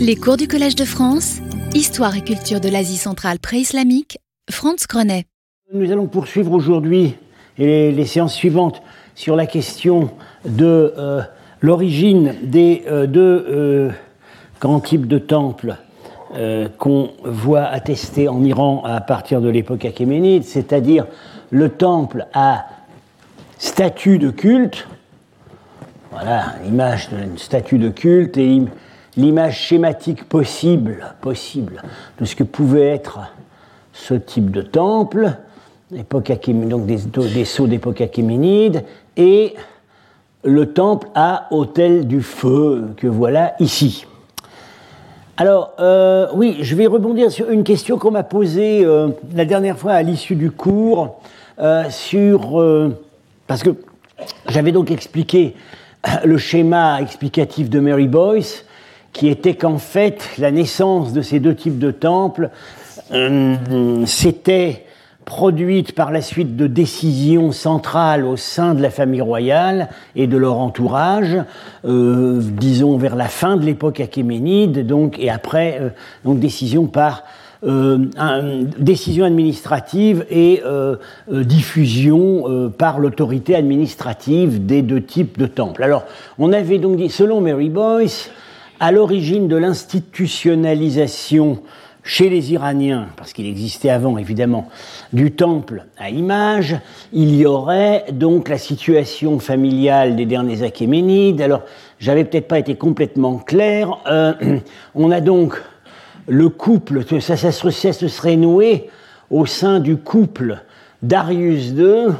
Les 0.00 0.16
cours 0.16 0.36
du 0.36 0.48
Collège 0.48 0.74
de 0.74 0.84
France, 0.84 1.38
Histoire 1.74 2.16
et 2.16 2.22
culture 2.22 2.60
de 2.60 2.68
l'Asie 2.68 2.96
centrale 2.96 3.38
pré-islamique, 3.38 4.18
Franz 4.50 4.86
Grenet. 4.88 5.24
Nous 5.72 5.92
allons 5.92 6.06
poursuivre 6.06 6.52
aujourd'hui 6.52 7.14
et 7.58 7.92
les 7.92 8.06
séances 8.06 8.34
suivantes 8.34 8.82
sur 9.14 9.36
la 9.36 9.46
question 9.46 10.10
de 10.44 10.92
euh, 10.96 11.22
l'origine 11.60 12.34
des 12.42 12.84
euh, 12.88 13.06
deux 13.06 13.46
euh, 13.48 13.90
grands 14.60 14.80
types 14.80 15.06
de 15.06 15.18
temples 15.18 15.76
qu'on 16.76 17.12
voit 17.24 17.64
attestés 17.64 18.28
en 18.28 18.44
Iran 18.44 18.82
à 18.84 19.00
partir 19.00 19.40
de 19.40 19.48
l'époque 19.48 19.86
achéménide, 19.86 20.44
c'est-à-dire 20.44 21.06
le 21.48 21.70
temple 21.70 22.26
à 22.34 22.66
statue 23.56 24.18
de 24.18 24.28
culte, 24.28 24.86
voilà 26.10 26.56
l'image 26.64 27.08
d'une 27.08 27.38
statue 27.38 27.78
de 27.78 27.88
culte 27.88 28.36
et 28.36 28.44
l'image 29.18 29.58
schématique 29.58 30.24
possible, 30.24 31.14
possible 31.20 31.82
de 32.20 32.24
ce 32.24 32.36
que 32.36 32.44
pouvait 32.44 32.86
être 32.86 33.18
ce 33.92 34.14
type 34.14 34.52
de 34.52 34.62
temple, 34.62 35.32
époque 35.94 36.32
donc 36.48 36.86
des, 36.86 36.98
des 37.34 37.44
sceaux 37.44 37.66
d'époque 37.66 38.00
achéménide, 38.00 38.84
et 39.16 39.54
le 40.44 40.72
temple 40.72 41.08
à 41.16 41.48
hôtel 41.50 42.06
du 42.06 42.22
feu 42.22 42.90
que 42.96 43.08
voilà 43.08 43.54
ici. 43.58 44.06
Alors, 45.36 45.72
euh, 45.80 46.28
oui, 46.34 46.58
je 46.60 46.76
vais 46.76 46.86
rebondir 46.86 47.32
sur 47.32 47.50
une 47.50 47.64
question 47.64 47.98
qu'on 47.98 48.12
m'a 48.12 48.22
posée 48.22 48.84
euh, 48.84 49.08
la 49.34 49.44
dernière 49.44 49.78
fois 49.78 49.92
à 49.92 50.02
l'issue 50.02 50.36
du 50.36 50.52
cours, 50.52 51.20
euh, 51.58 51.90
sur, 51.90 52.64
parce 53.48 53.64
que 53.64 53.70
j'avais 54.48 54.70
donc 54.70 54.92
expliqué 54.92 55.56
le 56.24 56.38
schéma 56.38 57.02
explicatif 57.02 57.68
de 57.68 57.80
Mary 57.80 58.06
Boyce, 58.06 58.64
qui 59.12 59.28
était 59.28 59.54
qu'en 59.54 59.78
fait, 59.78 60.28
la 60.38 60.50
naissance 60.50 61.12
de 61.12 61.22
ces 61.22 61.40
deux 61.40 61.54
types 61.54 61.78
de 61.78 61.90
temples, 61.90 62.50
c'était 64.06 64.84
produite 65.28 65.92
par 65.92 66.10
la 66.10 66.22
suite 66.22 66.56
de 66.56 66.66
décisions 66.66 67.52
centrales 67.52 68.24
au 68.24 68.38
sein 68.38 68.74
de 68.74 68.80
la 68.80 68.88
famille 68.88 69.20
royale 69.20 69.90
et 70.16 70.26
de 70.26 70.38
leur 70.38 70.56
entourage, 70.56 71.36
euh, 71.84 72.40
disons 72.42 72.96
vers 72.96 73.14
la 73.14 73.26
fin 73.26 73.58
de 73.58 73.66
l'époque 73.66 74.00
achéménide, 74.00 74.86
donc 74.86 75.18
et 75.18 75.28
après 75.28 75.80
euh, 75.82 75.88
donc 76.24 76.38
décision 76.40 76.86
par 76.86 77.24
euh, 77.62 78.06
décision 78.78 79.26
administrative 79.26 80.24
et 80.30 80.62
diffusion 81.30 82.70
par 82.78 82.98
l'autorité 82.98 83.54
administrative 83.54 84.64
des 84.64 84.80
deux 84.80 85.02
types 85.02 85.38
de 85.38 85.46
temples. 85.46 85.82
Alors, 85.82 86.04
on 86.38 86.54
avait 86.54 86.78
donc 86.78 86.96
dit, 86.96 87.10
selon 87.10 87.42
Mary 87.42 87.68
Boyce, 87.68 88.30
à 88.80 88.92
l'origine 88.92 89.48
de 89.48 89.56
l'institutionnalisation 89.56 91.62
chez 92.08 92.30
les 92.30 92.52
Iraniens, 92.52 93.08
parce 93.16 93.34
qu'il 93.34 93.46
existait 93.46 93.90
avant 93.90 94.16
évidemment, 94.16 94.70
du 95.12 95.32
temple 95.32 95.84
à 95.98 96.08
image, 96.08 96.74
il 97.12 97.34
y 97.34 97.44
aurait 97.44 98.06
donc 98.12 98.48
la 98.48 98.56
situation 98.56 99.38
familiale 99.40 100.16
des 100.16 100.24
derniers 100.24 100.62
Achéménides. 100.62 101.42
Alors, 101.42 101.64
j'avais 101.98 102.24
peut-être 102.24 102.48
pas 102.48 102.58
été 102.58 102.76
complètement 102.76 103.36
clair. 103.36 103.98
Euh, 104.06 104.32
on 104.94 105.10
a 105.10 105.20
donc 105.20 105.60
le 106.28 106.48
couple, 106.48 107.04
ça, 107.20 107.36
ça, 107.36 107.52
se 107.52 108.08
serait 108.08 108.36
noué 108.36 108.88
au 109.30 109.44
sein 109.44 109.78
du 109.78 109.98
couple 109.98 110.62
Darius 111.02 111.72
II, 111.72 112.14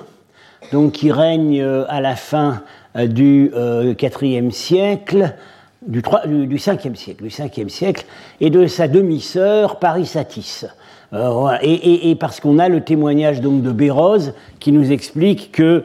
donc 0.70 0.92
qui 0.92 1.11
règne 1.11 1.62
euh, 1.62 1.86
à 1.89 2.03
la 2.03 2.14
fin 2.14 2.62
euh, 2.95 3.06
du 3.06 3.51
IVe 3.55 4.51
siècle, 4.51 5.34
du, 5.87 6.03
3, 6.03 6.27
du, 6.27 6.57
5e 6.57 6.95
siècle, 6.95 7.23
du 7.23 7.31
5e 7.31 7.69
siècle, 7.69 8.05
et 8.41 8.51
de 8.51 8.67
sa 8.67 8.89
demi-sœur 8.89 9.79
Parisatis. 9.79 10.65
Euh, 11.12 11.57
et, 11.62 12.15
parce 12.17 12.41
qu'on 12.41 12.59
a 12.59 12.69
le 12.69 12.83
témoignage 12.83 13.41
donc 13.41 13.62
de 13.62 13.73
Béroz 13.73 14.35
qui 14.61 14.73
nous 14.73 14.93
explique 14.93 15.52
que 15.52 15.85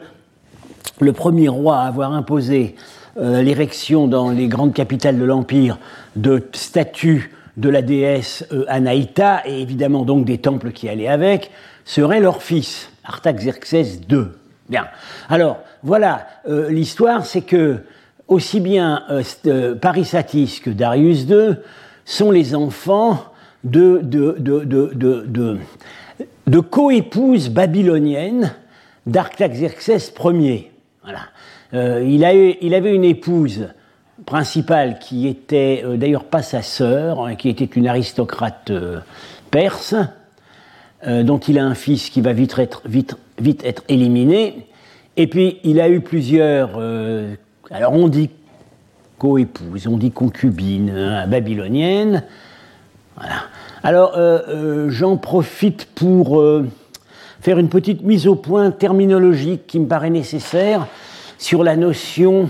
le 1.00 1.12
premier 1.12 1.48
roi 1.48 1.78
à 1.78 1.86
avoir 1.86 2.12
imposé 2.12 2.74
euh, 3.16 3.40
l'érection 3.40 4.06
dans 4.06 4.30
les 4.30 4.48
grandes 4.48 4.74
capitales 4.74 5.18
de 5.18 5.24
l'Empire 5.24 5.78
de 6.14 6.46
statues 6.52 7.32
de 7.56 7.70
la 7.70 7.80
déesse 7.80 8.44
euh, 8.52 8.64
Anaïta, 8.68 9.42
et 9.46 9.62
évidemment 9.62 10.04
donc 10.04 10.26
des 10.26 10.38
temples 10.38 10.72
qui 10.72 10.88
allaient 10.88 11.08
avec, 11.08 11.50
serait 11.84 12.20
leur 12.20 12.42
fils, 12.42 12.90
Artaxerxès 13.04 14.00
II. 14.10 14.24
Bien. 14.68 14.86
Alors, 15.28 15.58
voilà, 15.82 16.26
l'histoire, 16.70 17.26
c'est 17.26 17.42
que 17.42 17.80
aussi 18.28 18.60
bien 18.60 19.02
euh, 19.10 19.22
euh, 19.46 19.74
que 19.74 20.70
Darius 20.70 21.22
II 21.28 21.56
sont 22.04 22.30
les 22.30 22.54
enfants 22.54 23.24
de, 23.62 24.00
de, 24.02 24.36
de, 24.38 25.58
de 26.46 26.60
coépouses 26.60 27.48
babyloniennes 27.48 28.52
d'Artaxerxès 29.06 30.12
Ier. 30.22 30.70
Euh, 31.72 32.04
il, 32.06 32.24
avait 32.24 32.94
une 32.94 33.04
épouse 33.04 33.68
principale 34.26 34.98
qui 34.98 35.26
était 35.26 35.82
d'ailleurs 35.96 36.24
pas 36.24 36.42
sa 36.42 36.62
sœur, 36.62 37.24
hein, 37.24 37.34
qui 37.36 37.48
était 37.48 37.64
une 37.64 37.88
aristocrate 37.88 38.70
perse, 39.50 39.94
dont 41.06 41.38
il 41.38 41.58
a 41.58 41.64
un 41.64 41.74
fils 41.74 42.08
qui 42.10 42.20
va 42.20 42.32
vite 42.32 42.56
être 43.64 43.84
éliminé. 43.88 44.66
Et 45.16 45.26
puis 45.26 45.58
il 45.64 45.80
a 45.80 45.88
eu 45.88 46.00
plusieurs 46.00 46.78
alors 47.70 47.92
on 47.92 48.08
dit 48.08 48.30
coépouse, 49.18 49.86
on 49.86 49.96
dit 49.96 50.10
concubine 50.10 50.90
hein, 50.90 51.26
babylonienne. 51.26 52.24
Voilà. 53.16 53.34
Alors 53.82 54.12
euh, 54.16 54.40
euh, 54.48 54.90
j'en 54.90 55.16
profite 55.16 55.86
pour 55.94 56.40
euh, 56.40 56.66
faire 57.40 57.58
une 57.58 57.68
petite 57.68 58.02
mise 58.02 58.26
au 58.26 58.34
point 58.34 58.70
terminologique 58.70 59.66
qui 59.66 59.80
me 59.80 59.86
paraît 59.86 60.10
nécessaire 60.10 60.86
sur 61.38 61.62
la 61.64 61.76
notion 61.76 62.48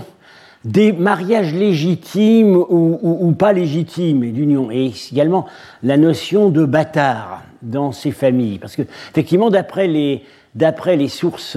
des 0.63 0.91
mariages 0.91 1.53
légitimes 1.53 2.55
ou, 2.55 3.31
pas 3.37 3.53
légitimes 3.53 4.31
d'union, 4.31 4.71
et 4.71 4.91
également 5.11 5.45
la 5.83 5.95
notion 5.95 6.49
de 6.49 6.65
bâtard 6.65 7.43
dans 7.61 7.91
ces 7.91 8.09
familles. 8.09 8.57
Parce 8.57 8.75
que, 8.75 8.81
effectivement, 8.81 9.51
d'après 9.51 9.87
les 9.87 11.07
sources 11.07 11.55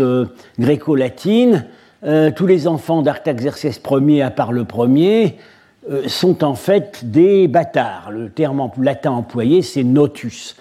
gréco-latines, 0.58 1.64
euh, 2.04 2.30
tous 2.30 2.46
les 2.46 2.68
enfants 2.68 3.02
d'Artaxerxès 3.02 3.80
Ier, 3.90 4.22
à 4.22 4.30
part 4.30 4.52
le 4.52 4.64
premier, 4.64 5.36
euh, 5.90 6.06
sont 6.06 6.44
en 6.44 6.54
fait 6.54 7.10
des 7.10 7.48
bâtards. 7.48 8.10
Le 8.12 8.30
terme 8.30 8.70
latin 8.78 9.10
employé, 9.10 9.62
c'est 9.62 9.82
notus. 9.82 10.54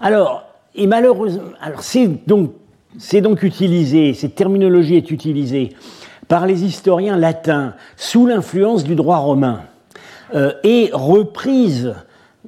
Alors, 0.00 0.44
et 0.76 0.86
malheureusement, 0.86 1.42
alors 1.60 1.82
c'est 1.82 2.06
donc, 2.28 2.52
c'est 2.96 3.20
donc 3.20 3.42
utilisé, 3.42 4.14
cette 4.14 4.36
terminologie 4.36 4.94
est 4.94 5.10
utilisée 5.10 5.70
par 6.28 6.46
les 6.46 6.62
historiens 6.62 7.16
latins 7.16 7.74
sous 7.96 8.26
l'influence 8.26 8.84
du 8.84 8.94
droit 8.94 9.16
romain 9.16 9.62
euh, 10.34 10.52
et 10.62 10.90
reprise 10.92 11.94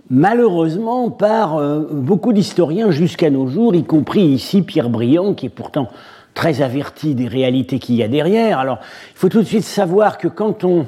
malheureusement 0.08 1.10
par 1.10 1.60
beaucoup 1.90 2.32
d'historiens 2.32 2.90
jusqu'à 2.90 3.30
nos 3.30 3.46
jours, 3.46 3.74
y 3.74 3.84
compris 3.84 4.22
ici 4.22 4.62
Pierre 4.62 4.88
Briand, 4.88 5.34
qui 5.34 5.46
est 5.46 5.50
pourtant 5.50 5.88
très 6.34 6.62
averti 6.62 7.14
des 7.14 7.28
réalités 7.28 7.78
qu'il 7.78 7.96
y 7.96 8.02
a 8.02 8.08
derrière. 8.08 8.58
Alors, 8.58 8.78
il 9.12 9.18
faut 9.18 9.28
tout 9.28 9.40
de 9.40 9.46
suite 9.46 9.64
savoir 9.64 10.18
que 10.18 10.28
quand 10.28 10.64
on, 10.64 10.86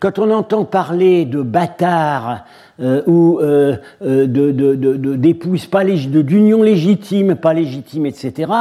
quand 0.00 0.18
on 0.18 0.30
entend 0.30 0.64
parler 0.64 1.24
de 1.24 1.42
bâtards 1.42 2.44
euh, 2.80 3.02
ou 3.06 3.38
euh, 3.40 3.76
euh 4.02 4.26
d'épouses, 4.26 5.68
de, 5.70 6.22
d'union 6.22 6.62
légitime, 6.62 7.36
pas 7.36 7.54
légitime, 7.54 8.06
etc., 8.06 8.52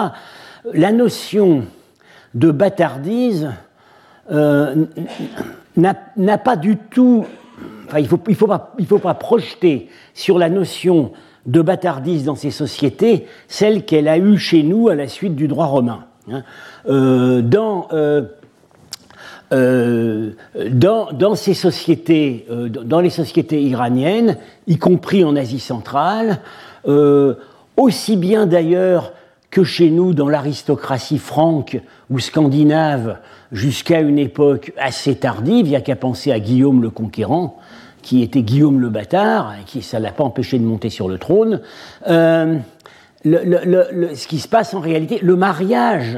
la 0.74 0.92
notion 0.92 1.64
de 2.34 2.52
bâtardise 2.52 3.50
n'a 4.30 6.38
pas 6.38 6.56
du 6.56 6.78
tout. 6.78 7.26
Enfin, 7.88 8.00
il 8.00 8.04
ne 8.04 8.08
faut, 8.08 8.20
il 8.28 8.36
faut, 8.36 8.48
pas, 8.48 8.74
il 8.80 8.86
faut 8.86 9.00
pas 9.00 9.16
projeter 9.16 9.90
sur 10.14 10.38
la 10.38 10.50
notion 10.50 11.12
de 11.46 11.62
bâtardise 11.62 12.24
dans 12.24 12.36
ces 12.36 12.52
sociétés 12.52 13.26
celle 13.48 13.86
qu'elle 13.86 14.08
a 14.08 14.18
eue 14.18 14.38
chez 14.38 14.64
nous 14.64 14.90
à 14.90 14.96
la 14.96 15.08
suite 15.08 15.36
du 15.36 15.48
droit 15.48 15.66
romain. 15.66 16.06
Hein. 16.32 16.44
Euh, 16.88 17.42
dans, 17.42 17.88
euh, 17.94 18.24
euh, 19.54 20.32
dans, 20.70 21.12
dans, 21.12 21.36
ces 21.36 21.54
sociétés, 21.54 22.46
dans 22.50 23.00
les 23.00 23.10
sociétés 23.10 23.62
iraniennes, 23.62 24.38
y 24.68 24.78
compris 24.78 25.24
en 25.24 25.36
Asie 25.36 25.60
centrale, 25.60 26.40
aussi 27.78 28.18
bien 28.18 28.46
d'ailleurs 28.46 29.14
que 29.50 29.64
chez 29.64 29.90
nous 29.90 30.14
dans 30.14 30.30
l'aristocratie 30.30 31.18
franque 31.18 31.80
ou 32.10 32.20
scandinave 32.20 33.18
jusqu'à 33.52 34.00
une 34.00 34.18
époque 34.18 34.72
assez 34.78 35.16
tardive, 35.16 35.66
il 35.66 35.72
n'y 35.72 35.76
a 35.76 35.82
qu'à 35.82 35.98
penser 35.98 36.32
à 36.32 36.40
Guillaume 36.40 36.82
le 36.82 36.90
Conquérant, 36.90 37.58
qui 38.02 38.24
était 38.24 38.42
Guillaume 38.42 38.80
le 38.80 38.90
Bâtard, 38.90 39.54
et 39.62 39.66
qui 39.66 39.82
ça 39.82 40.00
l'a 40.00 40.12
pas 40.12 40.24
empêché 40.24 40.58
de 40.58 40.64
monter 40.64 40.90
sur 40.90 41.10
le 41.10 41.18
trône 41.18 41.60
ce 43.24 44.28
qui 44.28 44.40
se 44.40 44.48
passe 44.48 44.74
en 44.74 44.80
réalité, 44.80 45.20
le 45.22 45.36
mariage, 45.36 46.18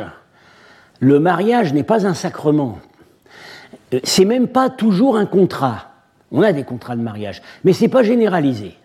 le 0.99 1.19
mariage 1.19 1.73
n'est 1.73 1.83
pas 1.83 2.07
un 2.07 2.13
sacrement. 2.13 2.79
Euh, 3.93 3.99
c'est 4.03 4.25
même 4.25 4.47
pas 4.47 4.69
toujours 4.69 5.17
un 5.17 5.25
contrat. 5.25 5.91
On 6.31 6.41
a 6.41 6.53
des 6.53 6.63
contrats 6.63 6.95
de 6.95 7.01
mariage, 7.01 7.41
mais 7.63 7.73
c'est 7.73 7.89
pas 7.89 8.03
généralisé. 8.03 8.75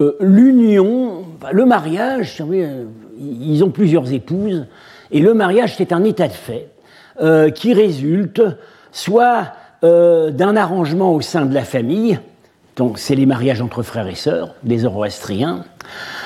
Euh, 0.00 0.16
l'union, 0.20 1.24
le 1.50 1.64
mariage, 1.64 2.40
euh, 2.40 2.84
ils 3.18 3.64
ont 3.64 3.70
plusieurs 3.70 4.12
épouses, 4.12 4.66
et 5.10 5.20
le 5.20 5.34
mariage, 5.34 5.76
c'est 5.76 5.92
un 5.92 6.04
état 6.04 6.28
de 6.28 6.32
fait 6.32 6.68
qui 7.54 7.74
résulte 7.74 8.42
soit 8.90 9.52
d'un 9.82 10.56
arrangement 10.56 11.14
au 11.14 11.20
sein 11.20 11.44
de 11.44 11.52
la 11.52 11.62
famille, 11.62 12.18
donc 12.76 12.98
c'est 12.98 13.14
les 13.14 13.26
mariages 13.26 13.60
entre 13.60 13.82
frères 13.82 14.08
et 14.08 14.14
sœurs, 14.14 14.54
des 14.62 14.78
zoroastriens, 14.78 15.66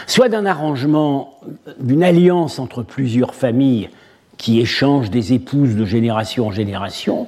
soit 0.07 0.29
d'un 0.29 0.47
arrangement, 0.47 1.39
d'une 1.81 2.03
alliance 2.03 2.59
entre 2.59 2.83
plusieurs 2.83 3.35
familles 3.35 3.91
qui 4.39 4.61
échangent 4.61 5.11
des 5.11 5.33
épouses 5.33 5.77
de 5.77 5.85
génération 5.85 6.47
en 6.49 6.53
génération, 6.53 7.27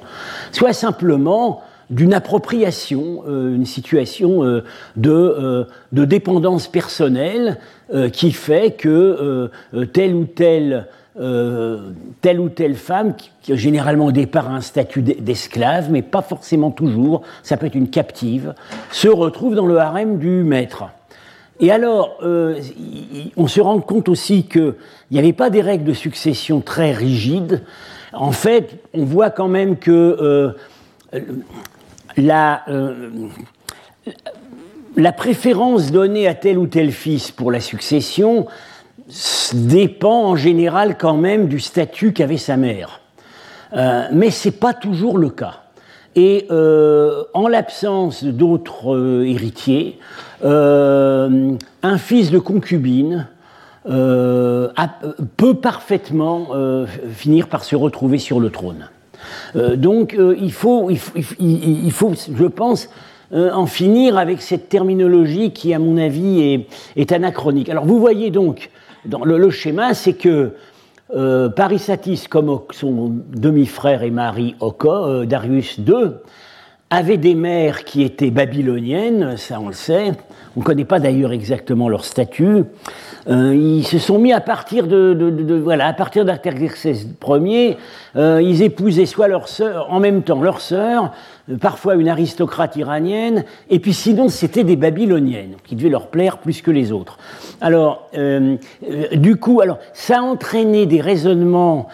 soit 0.51 0.73
simplement 0.73 1.61
d'une 1.89 2.13
appropriation, 2.13 3.23
euh, 3.27 3.55
une 3.55 3.65
situation 3.65 4.43
euh, 4.43 4.63
de, 4.95 5.11
euh, 5.11 5.65
dépendance 5.91 6.67
personnelle 6.67 7.57
qui 8.13 8.31
fait 8.31 8.77
que 8.77 9.49
telle 9.93 10.13
ou 10.13 10.25
telle 10.27 10.85
femme, 12.75 13.15
qui, 13.15 13.57
généralement 13.57 14.05
au 14.05 14.11
départ 14.11 14.51
a 14.51 14.53
un 14.53 14.61
statut 14.61 15.01
d'esclave, 15.01 15.89
mais 15.89 16.03
pas 16.03 16.21
forcément 16.21 16.69
toujours, 16.69 17.23
ça 17.41 17.57
peut 17.57 17.65
être 17.65 17.73
une 17.73 17.89
captive, 17.89 18.53
se 18.91 19.07
retrouve 19.07 19.55
dans 19.55 19.65
le 19.65 19.79
harem 19.79 20.19
du 20.19 20.43
maître. 20.43 20.83
Et 21.59 21.71
alors, 21.71 22.17
on 22.21 23.47
se 23.47 23.59
rend 23.59 23.79
compte 23.81 24.07
aussi 24.07 24.43
qu'il 24.43 24.75
n'y 25.11 25.19
avait 25.19 25.33
pas 25.33 25.49
des 25.49 25.61
règles 25.61 25.83
de 25.83 25.93
succession 25.93 26.61
très 26.61 26.91
rigides. 26.91 27.63
En 28.13 28.31
fait, 28.31 28.81
on 28.93 29.03
voit 29.03 29.29
quand 29.29 29.49
même 29.49 29.77
que 29.77 30.55
la, 32.17 32.63
euh, 32.67 33.09
la 34.95 35.11
préférence 35.11 35.91
donnée 35.91 36.27
à 36.27 36.33
tel 36.33 36.57
ou 36.57 36.67
tel 36.67 36.91
fils 36.91 37.31
pour 37.31 37.51
la 37.51 37.59
succession 37.59 38.47
dépend 39.53 40.25
en 40.25 40.35
général 40.35 40.97
quand 40.97 41.15
même 41.15 41.47
du 41.47 41.59
statut 41.59 42.13
qu'avait 42.13 42.37
sa 42.37 42.57
mère. 42.57 43.01
Euh, 43.73 44.07
mais 44.11 44.31
ce 44.31 44.49
n'est 44.49 44.55
pas 44.55 44.73
toujours 44.73 45.17
le 45.17 45.29
cas. 45.29 45.63
Et 46.15 46.47
euh, 46.49 47.23
en 47.33 47.47
l'absence 47.47 48.23
d'autres 48.23 49.25
héritiers, 49.25 49.99
un 50.43 51.97
fils 51.97 52.31
de 52.31 52.39
concubine 52.39 53.27
peut 53.85 55.53
parfaitement 55.61 56.49
finir 57.13 57.47
par 57.47 57.63
se 57.63 57.75
retrouver 57.75 58.17
sur 58.17 58.39
le 58.39 58.49
trône. 58.49 58.89
Euh, 59.55 59.75
donc 59.75 60.13
euh, 60.13 60.35
il, 60.39 60.51
faut, 60.51 60.89
il, 60.89 61.91
faut, 61.91 62.13
je 62.13 62.45
pense, 62.45 62.89
euh, 63.33 63.51
en 63.51 63.65
finir 63.65 64.17
avec 64.17 64.41
cette 64.41 64.69
terminologie 64.69 65.51
qui, 65.51 65.73
à 65.73 65.79
mon 65.79 65.97
avis, 65.97 66.65
est, 66.95 67.11
anachronique. 67.11 67.69
Alors 67.69 67.85
vous 67.85 67.99
voyez 67.99 68.31
donc, 68.31 68.69
dans 69.05 69.23
le, 69.23 69.49
schéma, 69.49 69.93
c'est 69.93 70.13
que 70.13 70.53
Parisatis, 71.55 72.27
comme 72.29 72.59
son 72.71 73.11
demi-frère 73.35 74.03
et 74.03 74.11
mari 74.11 74.55
Oko, 74.59 75.25
Darius 75.25 75.77
II, 75.79 76.13
avait 76.89 77.17
des 77.17 77.35
mères 77.35 77.83
qui 77.83 78.01
étaient 78.01 78.31
babyloniennes, 78.31 79.37
ça 79.37 79.59
on 79.59 79.67
le 79.67 79.73
sait, 79.73 80.11
on 80.55 80.61
ne 80.61 80.65
connaît 80.65 80.85
pas 80.85 80.99
d'ailleurs 80.99 81.31
exactement 81.31 81.87
leur 81.87 82.03
statut, 82.03 82.63
euh, 83.29 83.53
ils 83.53 83.85
se 83.85 83.99
sont 83.99 84.17
mis 84.17 84.33
à 84.33 84.41
partir 84.41 84.87
de, 84.87 85.61
voilà, 85.63 85.87
à 85.87 85.93
partir 85.93 86.25
d'Artaxerxès 86.25 87.05
Ier, 87.27 87.77
euh, 88.15 88.41
ils 88.41 88.63
épousaient 88.63 89.05
soit 89.05 89.27
leur 89.27 89.47
sœur, 89.47 89.87
en 89.91 89.99
même 89.99 90.23
temps 90.23 90.41
leur 90.41 90.61
sœur, 90.61 91.03
euh, 91.03 91.11
parfois 91.59 91.95
une 91.95 92.09
aristocrate 92.09 92.75
iranienne, 92.75 93.45
et 93.69 93.79
puis 93.79 93.93
sinon 93.93 94.29
c'était 94.29 94.63
des 94.63 94.75
babyloniennes 94.75 95.55
qui 95.63 95.75
devaient 95.75 95.89
leur 95.89 96.07
plaire 96.07 96.37
plus 96.37 96.61
que 96.61 96.71
les 96.71 96.91
autres. 96.91 97.17
Alors, 97.61 98.09
du 99.13 99.35
coup, 99.37 99.61
alors 99.61 99.79
ça 99.93 100.19
a 100.19 100.21
entraîné 100.21 100.85
des 100.85 101.01
raisonnements 101.01 101.87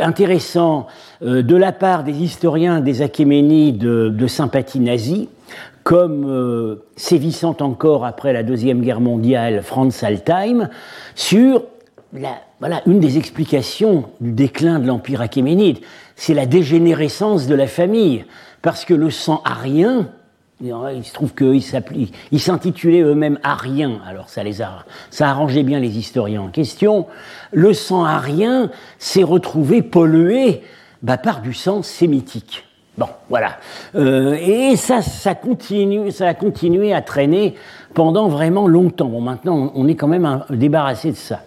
intéressants 0.00 0.86
de 1.22 1.56
la 1.56 1.72
part 1.72 2.04
des 2.04 2.22
historiens 2.22 2.80
des 2.80 3.02
Achéménides 3.02 3.78
de 3.78 4.26
sympathie 4.26 4.80
nazie 4.80 5.28
comme 5.82 6.24
euh, 6.28 6.84
sévissant 6.96 7.56
encore 7.60 8.04
après 8.04 8.32
la 8.32 8.42
Deuxième 8.42 8.82
Guerre 8.82 9.00
mondiale 9.00 9.62
Franz 9.62 10.04
Altheim, 10.04 10.68
sur 11.14 11.64
la, 12.12 12.36
voilà, 12.60 12.82
une 12.86 13.00
des 13.00 13.18
explications 13.18 14.04
du 14.20 14.32
déclin 14.32 14.78
de 14.78 14.86
l'Empire 14.86 15.20
achéménide, 15.20 15.78
c'est 16.14 16.34
la 16.34 16.46
dégénérescence 16.46 17.46
de 17.46 17.54
la 17.54 17.66
famille, 17.66 18.24
parce 18.62 18.84
que 18.84 18.94
le 18.94 19.10
sang 19.10 19.42
arien, 19.44 20.08
il 20.60 21.04
se 21.04 21.12
trouve 21.12 21.34
qu'ils 21.34 22.40
s'intitulaient 22.40 23.00
eux-mêmes 23.02 23.38
ariens, 23.42 24.00
alors 24.06 24.28
ça, 24.28 24.44
les 24.44 24.62
a, 24.62 24.84
ça 25.10 25.28
arrangeait 25.28 25.64
bien 25.64 25.80
les 25.80 25.98
historiens 25.98 26.42
en 26.42 26.48
question, 26.48 27.06
le 27.52 27.74
sang 27.74 28.04
arien 28.04 28.70
s'est 28.98 29.24
retrouvé 29.24 29.82
pollué 29.82 30.62
bah, 31.02 31.18
par 31.18 31.42
du 31.42 31.52
sang 31.52 31.82
sémitique. 31.82 32.64
Bon, 32.98 33.06
voilà. 33.30 33.56
Euh, 33.94 34.34
et 34.34 34.76
ça, 34.76 35.00
ça, 35.00 35.34
continue, 35.34 36.10
ça 36.10 36.28
a 36.28 36.34
continué 36.34 36.92
à 36.92 37.00
traîner 37.00 37.54
pendant 37.94 38.28
vraiment 38.28 38.68
longtemps. 38.68 39.06
Bon, 39.06 39.22
maintenant, 39.22 39.72
on 39.74 39.88
est 39.88 39.94
quand 39.94 40.08
même 40.08 40.44
débarrassé 40.50 41.10
de 41.10 41.16
ça. 41.16 41.40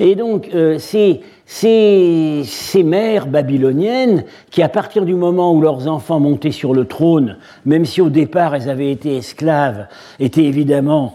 Et 0.00 0.16
donc, 0.16 0.50
euh, 0.54 0.78
ces, 0.78 1.20
ces, 1.50 2.44
mères 2.84 3.26
babyloniennes, 3.26 4.24
qui 4.50 4.62
à 4.62 4.68
partir 4.68 5.06
du 5.06 5.14
moment 5.14 5.54
où 5.54 5.62
leurs 5.62 5.88
enfants 5.88 6.20
montaient 6.20 6.52
sur 6.52 6.74
le 6.74 6.84
trône, 6.84 7.38
même 7.64 7.86
si 7.86 8.02
au 8.02 8.10
départ 8.10 8.54
elles 8.54 8.68
avaient 8.68 8.92
été 8.92 9.16
esclaves, 9.16 9.86
étaient 10.20 10.44
évidemment 10.44 11.14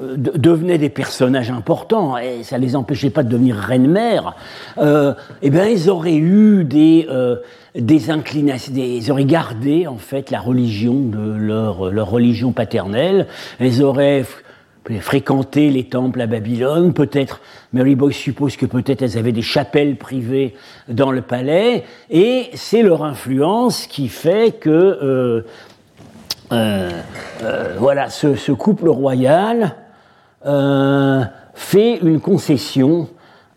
euh, 0.00 0.14
devenaient 0.16 0.78
des 0.78 0.88
personnages 0.88 1.50
importants, 1.50 2.16
et 2.16 2.44
ça 2.44 2.58
les 2.58 2.76
empêchait 2.76 3.10
pas 3.10 3.24
de 3.24 3.28
devenir 3.28 3.56
reine-mère, 3.56 4.36
euh, 4.78 5.14
eh 5.42 5.50
bien, 5.50 5.66
ils 5.66 5.90
auraient 5.90 6.14
eu 6.14 6.62
des, 6.62 7.08
euh, 7.10 7.36
des 7.74 8.10
inclinations, 8.10 8.72
ils 8.76 9.10
auraient 9.10 9.24
gardé 9.24 9.88
en 9.88 9.98
fait 9.98 10.30
la 10.30 10.40
religion 10.40 10.94
de 10.94 11.34
leur, 11.36 11.90
leur 11.90 12.08
religion 12.08 12.52
paternelle, 12.52 13.26
elles 13.58 13.82
auraient 13.82 14.24
fréquenté 15.00 15.70
les 15.70 15.84
temples 15.84 16.20
à 16.20 16.26
Babylone, 16.26 16.92
peut-être, 16.92 17.40
Mary 17.72 17.94
Boyce 17.94 18.16
suppose 18.16 18.56
que 18.56 18.66
peut-être 18.66 19.02
elles 19.02 19.16
avaient 19.16 19.32
des 19.32 19.42
chapelles 19.42 19.96
privées 19.96 20.54
dans 20.88 21.12
le 21.12 21.22
palais, 21.22 21.84
et 22.10 22.50
c'est 22.54 22.82
leur 22.82 23.04
influence 23.04 23.86
qui 23.86 24.08
fait 24.08 24.58
que 24.58 24.70
euh, 24.70 25.42
euh, 26.52 26.90
euh, 27.42 27.76
voilà, 27.78 28.10
ce, 28.10 28.34
ce, 28.34 28.52
couple 28.52 28.88
royal 28.88 29.76
fait 31.54 31.98
une 31.98 32.20
concession 32.20 33.08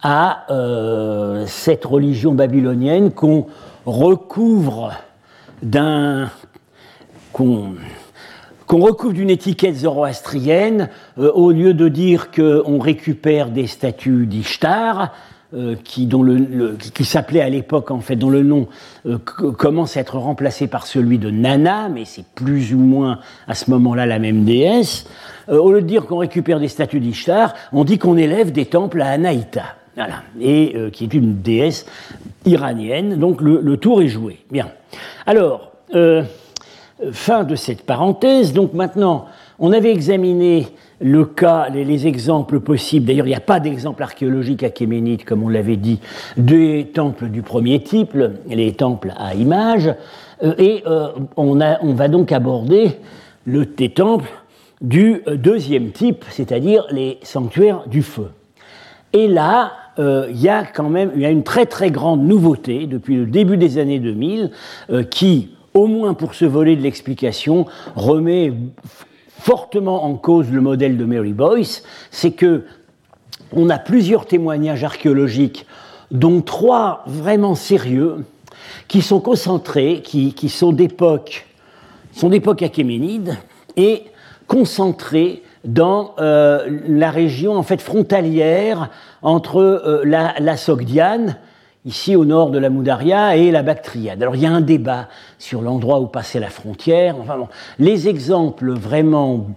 à 0.04 0.46
cette 1.48 1.84
religion 1.84 2.34
babylonienne 2.34 3.12
qu'on 3.12 3.48
recouvre 3.88 4.94
d'un 5.64 6.30
qu'on 7.34 7.74
recouvre 8.68 9.14
d'une 9.14 9.30
étiquette 9.30 9.76
zoroastrienne, 9.76 10.90
euh, 11.20 11.32
au 11.34 11.52
lieu 11.52 11.74
de 11.74 11.88
dire 11.88 12.32
qu'on 12.32 12.80
récupère 12.80 13.50
des 13.50 13.68
statues 13.68 14.26
d'Ishtar, 14.26 15.14
euh, 15.54 15.76
qui, 15.84 16.08
dont 16.08 16.24
le, 16.24 16.76
qui 16.94 17.06
s'appelait 17.06 17.42
à 17.42 17.50
l'époque, 17.50 17.92
en 17.92 18.00
fait, 18.00 18.16
dont 18.16 18.30
le 18.30 18.44
nom 18.44 18.68
euh, 19.06 19.18
commence 19.18 19.96
à 19.96 20.02
être 20.02 20.18
remplacé 20.18 20.68
par 20.68 20.88
celui 20.88 21.20
de 21.20 21.30
Nana, 21.30 21.90
mais 21.90 22.06
c'est 22.06 22.26
plus 22.34 22.74
ou 22.74 22.80
moins 22.80 23.20
à 23.48 23.54
ce 23.54 23.70
moment-là 23.72 24.06
la 24.06 24.20
même 24.20 24.44
déesse. 24.44 25.08
au 25.48 25.72
lieu 25.72 25.82
de 25.82 25.88
dire 25.88 26.08
qu'on 26.08 26.18
récupère 26.18 26.60
des 26.60 26.68
statues 26.68 27.00
d'Ishtar, 27.00 27.54
on 27.72 27.84
dit 27.84 28.00
qu'on 28.00 28.18
élève 28.18 28.52
des 28.52 28.66
temples 28.66 29.02
à 29.02 29.10
Anaïta. 29.10 29.64
Voilà, 29.96 30.24
et 30.42 30.76
qui 30.92 31.06
est 31.06 31.14
une 31.14 31.42
déesse 31.42 31.86
iranienne. 32.46 33.18
Donc 33.18 33.40
le, 33.40 33.78
tour 33.78 34.02
est 34.02 34.10
joué. 34.10 34.40
Bien. 34.52 34.68
Alors, 35.26 35.72
euh, 35.94 36.24
fin 37.12 37.44
de 37.44 37.56
cette 37.56 37.84
parenthèse. 37.84 38.54
Donc 38.54 38.74
maintenant, 38.74 39.26
on 39.60 39.72
avait 39.72 39.92
examiné 39.92 40.68
le 41.02 41.26
cas, 41.26 41.68
les, 41.70 42.08
exemples 42.08 42.60
possibles. 42.60 43.06
D'ailleurs, 43.06 43.26
il 43.26 43.32
n'y 43.32 43.36
a 43.36 43.42
pas 43.42 43.60
d'exemple 43.60 44.02
archéologique 44.04 44.64
achéménide, 44.64 45.26
comme 45.26 45.44
on 45.44 45.50
l'avait 45.50 45.76
dit, 45.76 46.00
des 46.38 46.92
temples 46.94 47.28
du 47.28 47.42
premier 47.42 47.84
type, 47.84 48.18
les 48.48 48.74
temples 48.74 49.14
à 49.18 49.36
images. 49.36 49.94
Euh, 50.44 50.54
et 50.58 50.84
euh, 50.88 51.10
on, 51.38 51.60
a, 51.62 51.80
on, 51.82 51.94
va 51.94 52.08
donc 52.08 52.32
aborder 52.32 52.92
le, 53.46 53.66
des 53.66 53.90
temples 53.90 54.32
du 54.82 55.22
deuxième 55.36 55.92
type, 55.92 56.26
c'est-à-dire 56.30 56.86
les 56.92 57.20
sanctuaires 57.24 57.84
du 57.88 58.04
feu. 58.04 58.30
Et 59.14 59.28
là, 59.28 59.72
euh, 59.98 60.28
il 60.30 60.42
y 60.42 60.50
a 60.50 60.66
quand 60.66 60.90
même 60.90 61.12
y 61.16 61.26
a 61.26 61.30
une 61.30 61.44
très 61.44 61.66
très 61.66 61.90
grande 61.90 62.22
nouveauté 62.22 62.86
depuis 62.86 63.16
le 63.16 63.26
début 63.26 63.56
des 63.56 63.78
années 63.78 64.00
2000 64.00 64.52
euh, 64.90 65.04
qui, 65.04 65.52
au 65.76 65.88
moins 65.88 66.16
pour 66.16 66.34
ce 66.34 66.46
volet 66.46 66.76
de 66.76 66.82
l'explication, 66.82 67.68
remet 67.96 68.54
fortement 69.38 70.06
en 70.06 70.16
cause 70.16 70.50
le 70.50 70.62
modèle 70.62 70.98
de 70.98 71.06
Mary 71.06 71.34
Boyce, 71.34 71.84
c'est 72.10 72.32
que 72.32 72.64
on 73.52 73.70
a 73.70 73.78
plusieurs 73.78 74.26
témoignages 74.26 74.84
archéologiques, 74.84 75.68
dont 76.10 76.42
trois 76.42 77.04
vraiment 77.06 77.54
sérieux, 77.54 78.26
qui 78.88 79.02
sont 79.02 79.20
concentrés, 79.20 80.02
qui, 80.02 80.50
sont 80.50 80.72
d'époques 80.72 81.46
sont 82.14 82.30
d'époque 82.30 82.62
achéménide 82.62 83.38
et 83.76 84.04
concentrés 84.48 85.44
dans 85.66 86.16
la 86.18 87.12
région 87.12 87.58
en 87.58 87.64
fait 87.64 87.82
frontalière 87.82 88.90
entre 89.22 90.02
la, 90.06 90.34
la 90.40 90.58
Sogdiane, 90.58 91.38
ici 91.86 92.16
au 92.16 92.26
nord 92.26 92.50
de 92.50 92.58
la 92.58 92.70
Moudaria, 92.70 93.38
et 93.38 93.52
la 93.52 93.62
Bactriade. 93.62 94.22
Alors 94.22 94.36
il 94.36 94.42
y 94.42 94.46
a 94.46 94.52
un 94.52 94.62
débat 94.62 95.08
sur 95.38 95.62
l'endroit 95.62 96.00
où 96.00 96.08
passait 96.08 96.40
la 96.40 96.50
frontière. 96.50 97.16
Enfin, 97.20 97.38
les 97.80 98.08
exemples 98.08 98.72
vraiment 98.72 99.48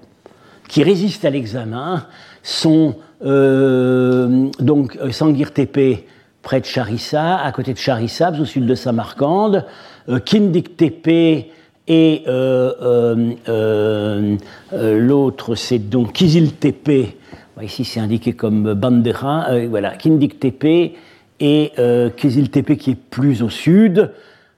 qui 0.69 0.83
résistent 0.83 1.25
à 1.25 1.31
l'examen 1.31 2.07
sont 2.43 2.97
euh, 3.25 4.49
donc 4.61 4.99
Sangir 5.11 5.53
Tepe 5.53 6.05
près 6.43 6.61
de 6.61 6.67
Charissa, 6.67 7.37
à 7.39 7.51
côté 7.53 7.73
de 7.73 7.79
Charissa, 7.79 8.31
au 8.31 8.45
sud 8.45 8.67
de 8.67 8.75
Samarcande, 8.75 9.65
euh, 10.09 10.19
Kindik 10.19 10.77
Tepe 10.77 11.47
et 11.91 12.23
euh, 12.27 13.35
l'autre 14.73 15.55
c'est 15.55 15.79
donc 15.79 16.13
Kizil 16.13 16.53
Tepe, 16.53 17.15
ici 17.63 17.85
c'est 17.85 18.01
indiqué 18.01 18.35
comme 18.35 18.75
Bandera, 18.75 19.47
voilà, 19.69 19.97
Kindik 19.97 20.39
Tepe 20.39 20.93
et 21.41 21.73
Kizil 22.17 22.51
Tepe 22.51 22.77
qui 22.77 22.93
est 22.93 22.95
plus 22.95 23.43
au 23.43 23.49
sud, 23.49 24.13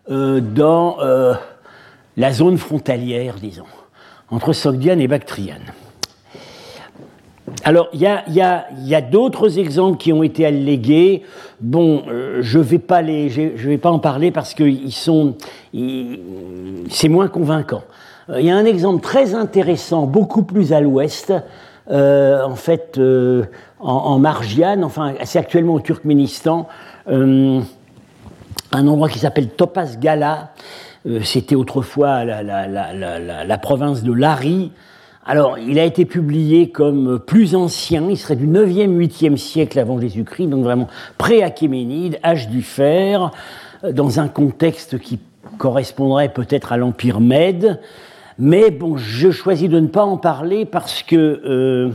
dans 0.09 0.97
la 2.17 2.33
zone 2.33 2.59
frontalière, 2.59 3.37
disons, 3.41 3.67
entre 4.31 4.53
Sogdiane 4.53 5.01
et 5.01 5.09
Bactriane. 5.09 5.73
Alors, 7.65 7.89
il 7.93 8.01
y 8.01 8.41
a, 8.95 9.01
d'autres 9.01 9.59
exemples 9.59 9.99
qui 9.99 10.13
ont 10.13 10.23
été 10.23 10.47
allégués. 10.47 11.23
Bon, 11.61 12.03
euh, 12.09 12.39
je 12.41 12.59
ne 12.59 12.65
vais, 12.65 13.79
pas 13.79 13.91
en 13.91 13.99
parler 13.99 14.31
parce 14.31 14.55
que 14.55 14.65
sont, 14.91 15.35
c'est 16.89 17.09
moins 17.09 17.29
convaincant. 17.29 17.83
Euh, 18.31 18.41
il 18.41 18.47
y 18.47 18.51
a 18.51 18.57
un 18.57 18.65
exemple 18.65 19.03
très 19.03 19.35
intéressant, 19.35 20.07
beaucoup 20.07 20.43
plus 20.43 20.73
à 20.73 20.81
l'ouest, 20.81 21.33
euh, 21.91 22.45
en 22.45 22.57
fait, 22.57 23.01
en, 23.79 24.19
Margiane, 24.19 24.85
enfin, 24.85 25.15
c'est 25.25 25.39
actuellement 25.39 25.75
au 25.75 25.81
Turkménistan, 25.81 26.69
un 27.09 27.63
endroit 28.73 29.09
qui 29.09 29.19
s'appelle 29.19 29.49
Topaz 29.49 29.99
Gala. 29.99 30.53
C'était 31.23 31.57
autrefois 31.57 32.25
la, 32.25 33.59
province 33.59 34.03
de 34.03 34.13
Lari. 34.13 34.73
Alors, 35.27 35.59
il 35.59 35.79
a 35.79 35.85
été 35.85 36.07
publié 36.07 36.71
comme 36.71 37.21
plus 37.21 37.55
ancien, 37.55 38.09
il 38.09 38.17
serait 38.17 38.37
du 38.37 38.49
9e, 38.49 38.97
8e 38.97 39.37
siècle 39.37 39.79
avant 39.79 40.01
Jésus-Christ, 40.01 40.49
donc 40.49 40.65
vraiment 40.65 40.89
pré-achéménide, 41.19 42.19
âge 42.25 42.49
du 42.49 42.63
fer, 42.63 43.31
euh, 43.85 43.93
dans 43.93 44.19
un 44.19 44.29
contexte 44.29 44.99
qui 44.99 45.21
correspondrait 45.59 46.31
peut-être 46.31 46.73
à 46.73 46.79
l'Empire 46.79 47.21
Mède. 47.21 47.81
Mais 48.43 48.71
bon, 48.71 48.97
je 48.97 49.31
choisis 49.31 49.69
de 49.69 49.79
ne 49.79 49.87
pas 49.87 50.03
en 50.03 50.17
parler 50.17 50.65
parce 50.65 51.03
que, 51.03 51.15
euh, 51.45 51.91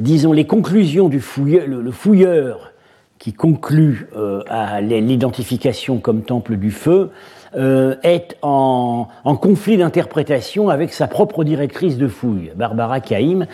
disons, 0.00 0.32
les 0.32 0.44
conclusions 0.44 1.08
du 1.08 1.20
fouilleur, 1.20 1.68
le, 1.68 1.92
fouilleur 1.92 2.72
qui 3.20 3.32
conclut 3.32 4.08
euh, 4.16 4.42
à 4.48 4.80
l'identification 4.80 5.98
comme 5.98 6.22
temple 6.22 6.56
du 6.56 6.72
feu, 6.72 7.10
euh, 7.56 7.94
est 8.02 8.36
en, 8.42 9.06
conflit 9.40 9.76
d'interprétation 9.76 10.68
avec 10.68 10.92
sa 10.92 11.06
propre 11.06 11.44
directrice 11.44 11.96
de 11.96 12.08
fouille, 12.08 12.50
Barbara 12.56 12.98
Caïm, 12.98 13.46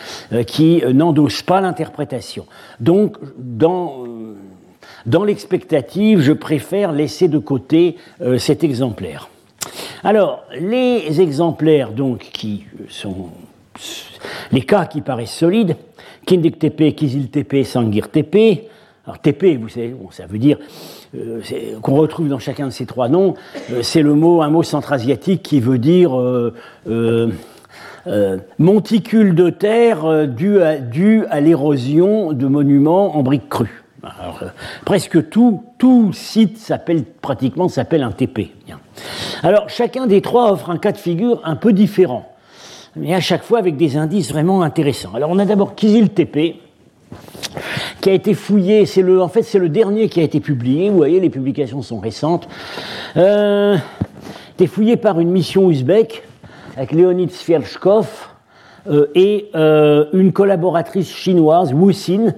qui 0.46 0.82
n'endosse 0.94 1.42
pas 1.42 1.60
l'interprétation. 1.60 2.46
Donc, 2.80 3.18
dans, 3.36 4.04
dans 5.04 5.24
l'expectative, 5.24 6.22
je 6.22 6.32
préfère 6.32 6.90
laisser 6.92 7.28
de 7.28 7.38
côté 7.38 7.96
cet 8.38 8.64
exemplaire. 8.64 9.28
Alors, 10.04 10.44
les 10.61 11.23
exemplaires 11.23 11.90
donc 11.92 12.28
qui 12.32 12.66
sont 12.90 13.28
les 14.52 14.61
cas 14.61 14.84
qui 14.84 15.00
paraissent 15.00 15.32
solides, 15.32 15.76
Kindik 16.26 16.58
TP, 16.58 16.94
Kizil 16.94 17.30
TP, 17.30 17.64
Sangir 17.64 18.11
TP. 18.11 18.68
Alors 19.06 19.18
TP, 19.18 19.56
vous 19.58 19.70
savez, 19.70 19.88
bon, 19.88 20.11
ça 20.11 20.26
veut 20.26 20.38
dire 20.38 20.58
euh, 21.14 21.40
qu'on 21.80 21.94
retrouve 21.94 22.28
dans 22.28 22.38
chacun 22.38 22.66
de 22.66 22.73
ces 22.73 22.84
trois 22.84 23.08
noms, 23.08 23.34
euh, 23.73 23.82
c'est 23.82 24.02
le 24.02 24.14
mot, 24.14 24.42
un 24.42 24.50
mot 24.50 24.62
centra-asiatique 24.62 25.42
qui 25.42 25.61
veut 25.61 25.78
dire 25.78 26.12
euh, 26.18 26.52
monticule 28.58 29.34
de 29.34 29.49
terre 29.49 30.28
dû 30.28 30.61
à, 30.61 31.40
l'érosion 31.40 32.34
de 32.34 32.46
monuments 32.46 33.16
en 33.16 33.23
briques 33.23 33.49
crues. 33.49 33.82
presque 34.84 35.30
tout, 35.30 35.64
tout 35.78 36.12
site 36.12 36.58
s'appelle 36.58 37.04
pratiquement 37.04 37.68
s'appelle 37.68 38.02
un 38.02 38.12
TP. 38.12 38.50
Alors 39.42 39.68
chacun 39.68 40.06
des 40.06 40.20
trois 40.20 40.52
offre 40.52 40.70
un 40.70 40.78
cas 40.78 40.92
de 40.92 40.98
figure 40.98 41.40
un 41.44 41.56
peu 41.56 41.72
différent, 41.72 42.28
mais 42.96 43.14
à 43.14 43.20
chaque 43.20 43.42
fois 43.42 43.58
avec 43.58 43.76
des 43.76 43.96
indices 43.96 44.30
vraiment 44.30 44.62
intéressants. 44.62 45.14
Alors 45.14 45.30
on 45.30 45.38
a 45.38 45.44
d'abord 45.44 45.74
Kizil 45.74 46.10
TP, 46.10 46.56
qui 48.00 48.10
a 48.10 48.12
été 48.12 48.34
fouillé, 48.34 48.86
c'est 48.86 49.02
le, 49.02 49.20
en 49.20 49.28
fait 49.28 49.42
c'est 49.42 49.58
le 49.58 49.68
dernier 49.68 50.08
qui 50.08 50.20
a 50.20 50.22
été 50.22 50.40
publié, 50.40 50.90
vous 50.90 50.96
voyez 50.96 51.20
les 51.20 51.30
publications 51.30 51.82
sont 51.82 51.98
récentes, 51.98 52.48
euh, 53.16 53.76
été 54.54 54.66
fouillé 54.66 54.96
par 54.96 55.20
une 55.20 55.30
mission 55.30 55.64
ouzbek 55.64 56.22
avec 56.76 56.92
Leonid 56.92 57.30
Sverchkov 57.30 58.28
euh, 58.88 59.06
et 59.14 59.50
euh, 59.54 60.06
une 60.12 60.32
collaboratrice 60.32 61.10
chinoise, 61.10 61.72
Wu 61.72 61.92
Xin, 61.92 62.34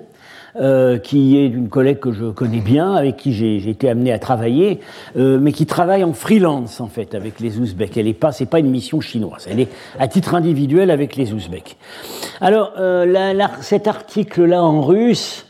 euh, 0.59 0.97
qui 0.99 1.37
est 1.37 1.49
une 1.49 1.69
collègue 1.69 1.99
que 1.99 2.13
je 2.13 2.27
connais 2.27 2.61
bien, 2.61 2.95
avec 2.95 3.19
qui 3.19 3.35
j'ai 3.35 3.69
été 3.69 3.91
amené 3.91 4.11
à 4.11 4.19
travailler, 4.19 4.81
euh, 5.19 5.39
mais 5.39 5.53
qui 5.53 5.67
travaille 5.67 6.03
en 6.03 6.15
freelance 6.15 6.81
en 6.81 6.87
fait 6.87 7.15
avec 7.15 7.41
les 7.41 7.59
Ouzbeks. 7.59 7.95
Elle 7.99 8.07
n'est 8.07 8.15
pas, 8.15 8.33
c'est 8.33 8.47
pas 8.47 8.59
une 8.59 8.71
mission 8.71 9.03
chinoise. 9.03 9.47
Elle 9.51 9.61
est 9.61 9.69
à 9.99 10.09
titre 10.09 10.35
individuel 10.35 10.91
avec 10.91 11.15
les 11.17 11.35
Ouzbeks. 11.35 11.77
Alors, 12.41 12.73
euh, 12.79 13.35
cet 13.61 13.87
article-là 13.87 14.63
en 14.63 14.81
russe. 14.81 15.45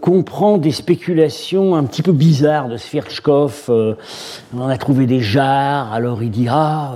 comprend 0.00 0.58
des 0.58 0.70
spéculations 0.70 1.74
un 1.74 1.82
petit 1.82 2.02
peu 2.02 2.12
bizarres 2.12 2.68
de 2.68 2.76
Sverchkov. 2.76 3.68
on 4.56 4.68
a 4.68 4.78
trouvé 4.78 5.06
des 5.06 5.20
jarres, 5.20 5.92
alors 5.92 6.22
il 6.22 6.30
dit 6.30 6.46
Ah, 6.48 6.94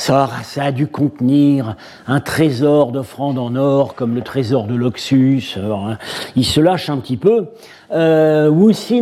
ça, 0.00 0.30
a 0.56 0.72
dû 0.72 0.86
contenir 0.86 1.76
un 2.06 2.20
trésor 2.20 2.90
d'offrandes 2.90 3.38
en 3.38 3.54
or, 3.54 3.94
comme 3.94 4.14
le 4.14 4.22
trésor 4.22 4.66
de 4.66 4.74
Loxus. 4.74 5.58
Hein. 5.58 5.98
il 6.36 6.44
se 6.44 6.60
lâche 6.60 6.88
un 6.88 6.96
petit 6.96 7.18
peu. 7.18 7.48
Euh, 7.92 8.50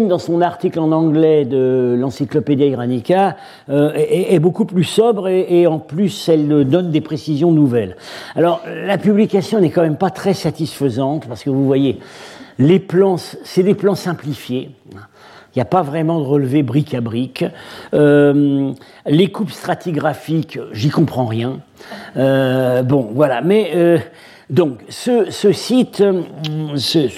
dans 0.09 0.19
son 0.19 0.41
article 0.41 0.81
en 0.81 0.91
anglais 0.91 1.45
de 1.45 1.95
l'Encyclopédia 1.99 2.67
Iranica, 2.67 3.37
euh, 3.69 3.93
est, 3.95 4.39
beaucoup 4.41 4.65
plus 4.65 4.85
sobre 4.85 5.29
et, 5.29 5.67
en 5.67 5.79
plus, 5.79 6.29
elle 6.29 6.65
donne 6.65 6.91
des 6.91 7.01
précisions 7.01 7.53
nouvelles. 7.53 7.97
Alors, 8.35 8.63
la 8.67 8.99
publication 8.99 9.61
n'est 9.61 9.71
quand 9.71 9.83
même 9.83 9.99
pas 9.99 10.11
très 10.11 10.35
satisfaisante 10.35 11.29
parce 11.29 11.45
que 11.45 11.51
vous 11.51 11.65
voyez, 11.65 12.01
les 12.59 12.81
plans, 12.81 13.17
c'est 13.19 13.63
des 13.63 13.75
plans 13.75 13.95
simplifiés. 13.95 14.71
N'y 15.59 15.63
a 15.63 15.65
pas 15.65 15.83
vraiment 15.83 16.21
de 16.21 16.25
relevé 16.25 16.63
brique 16.63 16.95
à 16.95 17.01
brique. 17.01 17.45
Euh, 17.93 18.71
les 19.07 19.33
coupes 19.33 19.51
stratigraphiques, 19.51 20.57
j'y 20.71 20.89
comprends 20.89 21.27
rien. 21.27 21.59
Euh, 22.17 22.85
bon, 22.85 23.11
voilà. 23.13 23.41
Mais 23.41 23.73
euh, 23.75 23.99
donc, 24.51 24.79
ce, 24.89 25.29
site, 25.51 26.05
ce, 26.77 27.09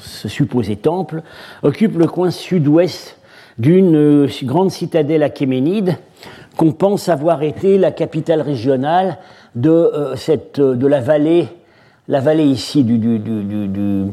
ce, 0.00 0.28
supposé 0.28 0.74
temple, 0.74 1.22
occupe 1.62 1.96
le 1.96 2.08
coin 2.08 2.32
sud-ouest 2.32 3.16
d'une 3.56 4.26
grande 4.42 4.72
citadelle 4.72 5.22
achéménide 5.22 5.96
qu'on 6.56 6.72
pense 6.72 7.08
avoir 7.08 7.44
été 7.44 7.78
la 7.78 7.92
capitale 7.92 8.40
régionale 8.40 9.18
de, 9.54 9.92
cette, 10.16 10.60
de 10.60 10.86
la 10.88 11.00
vallée, 11.00 11.46
la 12.08 12.18
vallée 12.18 12.46
ici 12.46 12.82
du, 12.82 12.98
du, 12.98 13.20
du 13.20 14.06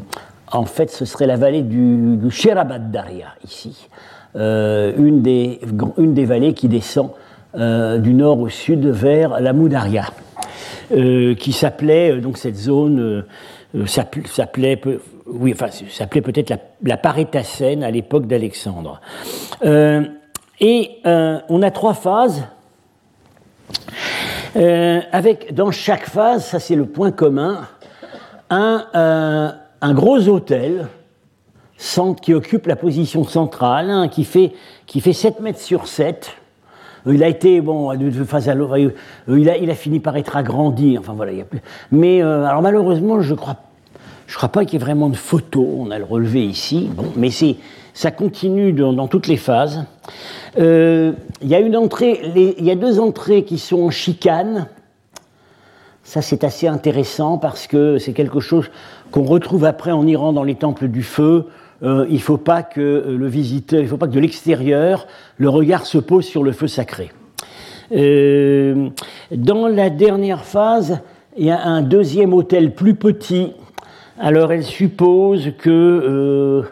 en 0.52 0.66
fait, 0.66 0.90
ce 0.90 1.06
serait 1.06 1.28
la 1.28 1.36
vallée 1.36 1.62
du, 1.62 2.18
du 2.18 2.30
Daria, 2.92 3.28
ici, 3.44 3.90
euh, 4.36 4.94
une, 4.98 5.22
des, 5.22 5.60
une, 5.98 6.14
des, 6.14 6.26
vallées 6.26 6.54
qui 6.54 6.68
descend 6.68 7.12
euh, 7.56 7.98
du 7.98 8.14
nord 8.14 8.40
au 8.40 8.50
sud 8.50 8.86
vers 8.86 9.40
la 9.42 9.52
Moudaria, 9.54 10.06
euh, 10.92 11.36
qui 11.36 11.52
s'appelait, 11.52 12.18
donc 12.18 12.38
cette 12.38 12.56
zone 12.56 13.26
s'appelait, 13.86 14.80
oui, 15.26 15.54
enfin, 15.54 15.68
s'appelait 15.90 16.22
peut-être 16.22 16.50
la, 16.50 16.58
la 16.84 16.98
Parétacène 16.98 17.84
à 17.84 17.92
l'époque 17.92 18.28
d'Alexandre. 18.28 19.02
et 19.64 20.92
on 21.04 21.62
a 21.62 21.72
trois 21.72 21.94
phases. 21.94 22.44
avec 24.56 25.54
dans 25.54 25.72
chaque 25.72 26.06
phase, 26.06 26.46
ça 26.46 26.60
c'est 26.60 26.76
le 26.76 26.86
point 26.86 27.12
commun, 27.12 27.68
un, 28.50 29.58
un 29.82 29.94
gros 29.94 30.28
hôtel 30.28 30.88
qui 32.22 32.34
occupe 32.34 32.66
la 32.68 32.76
position 32.76 33.24
centrale, 33.24 33.90
hein, 33.90 34.08
qui, 34.08 34.24
fait, 34.24 34.54
qui 34.88 35.00
fait 35.00 35.14
7 35.14 35.40
mètres 35.42 35.60
sur 35.60 35.88
7. 35.88 36.36
Il 37.06 37.24
a 37.24 37.28
été, 37.28 37.62
bon, 37.62 37.94
face 38.26 38.48
à 38.48 38.56
euh, 38.56 38.92
il 39.30 39.50
a, 39.50 39.58
il 39.58 39.70
a 39.70 39.76
fini 39.76 40.00
par 40.00 40.18
être 40.18 40.36
agrandi, 40.36 40.98
enfin 40.98 41.14
voilà. 41.14 41.32
Il 41.32 41.38
y 41.38 41.42
a 41.42 41.46
plus... 41.46 41.62
Mais 41.92 42.22
euh, 42.22 42.46
alors 42.46 42.62
malheureusement, 42.62 43.22
je 43.22 43.34
crois, 43.34 43.56
Je 44.26 44.36
crois 44.36 44.50
pas 44.50 44.66
qu'il 44.66 44.74
y 44.74 44.82
ait 44.82 44.86
vraiment 44.86 45.10
de 45.10 45.16
photos, 45.16 45.68
on 45.78 45.92
a 45.92 46.00
le 46.00 46.04
relevé 46.04 46.44
ici, 46.46 46.90
bon, 46.92 47.14
mais 47.16 47.30
ça 47.94 48.12
continue 48.12 48.74
dans, 48.74 49.08
toutes 49.08 49.28
les 49.28 49.38
phases. 49.38 49.86
Euh, 50.60 51.14
il 51.42 51.48
y 51.48 51.56
a 51.56 51.60
une 51.60 51.78
entrée, 51.78 52.56
il 52.58 52.66
y 52.66 52.72
a 52.72 52.76
deux 52.76 53.00
entrées 53.00 53.44
qui 53.44 53.58
sont 53.58 53.84
en 53.84 53.90
chicane. 53.90 54.68
Ça, 56.04 56.22
c'est 56.22 56.44
assez 56.44 56.68
intéressant 56.68 57.38
parce 57.38 57.68
que 57.68 57.98
c'est 58.00 58.14
quelque 58.14 58.40
chose 58.40 58.70
qu'on 59.12 59.24
retrouve 59.24 59.66
après 59.66 59.92
en 59.92 60.06
Iran 60.08 60.34
dans 60.34 60.44
les 60.44 60.56
temples 60.56 60.88
du 60.88 61.04
feu. 61.04 61.46
Euh, 61.84 62.06
il 62.10 62.16
ne 62.16 62.20
faut 62.20 62.38
pas 62.38 62.64
que 62.64 63.16
le 63.18 63.28
visiteur, 63.28 63.82
il 63.82 63.88
faut 63.88 63.98
pas 63.98 64.08
que 64.08 64.14
de 64.14 64.20
l'extérieur, 64.20 65.08
le 65.38 65.50
regard 65.50 65.86
se 65.86 65.98
pose 65.98 66.26
sur 66.26 66.44
le 66.44 66.52
feu 66.52 66.68
sacré. 66.68 67.12
Euh, 67.92 68.90
dans 69.32 69.68
la 69.68 69.90
dernière 69.90 70.44
phase, 70.44 71.00
il 71.38 71.46
y 71.46 71.52
a 71.52 71.64
un 71.64 71.82
deuxième 71.82 72.34
hôtel 72.34 72.74
plus 72.74 72.96
petit. 72.96 73.54
Alors 74.20 74.52
elle 74.52 74.64
suppose 74.64 75.52
que, 75.60 75.70
euh, 75.70 76.64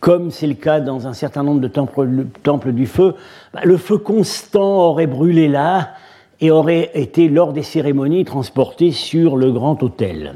comme 0.00 0.30
c'est 0.30 0.48
le 0.48 0.54
cas 0.54 0.80
dans 0.80 1.06
un 1.06 1.12
certain 1.12 1.44
nombre 1.44 1.60
de 1.60 1.68
temples, 1.68 2.72
du 2.72 2.86
feu, 2.86 3.14
bah, 3.54 3.60
le 3.64 3.76
feu 3.76 3.98
constant 3.98 4.88
aurait 4.88 5.06
brûlé 5.06 5.48
là 5.48 5.90
et 6.40 6.50
aurait 6.50 6.90
été, 6.94 7.28
lors 7.28 7.52
des 7.52 7.62
cérémonies, 7.62 8.24
transporté 8.24 8.90
sur 8.90 9.36
le 9.36 9.52
grand 9.52 9.82
hôtel. 9.82 10.34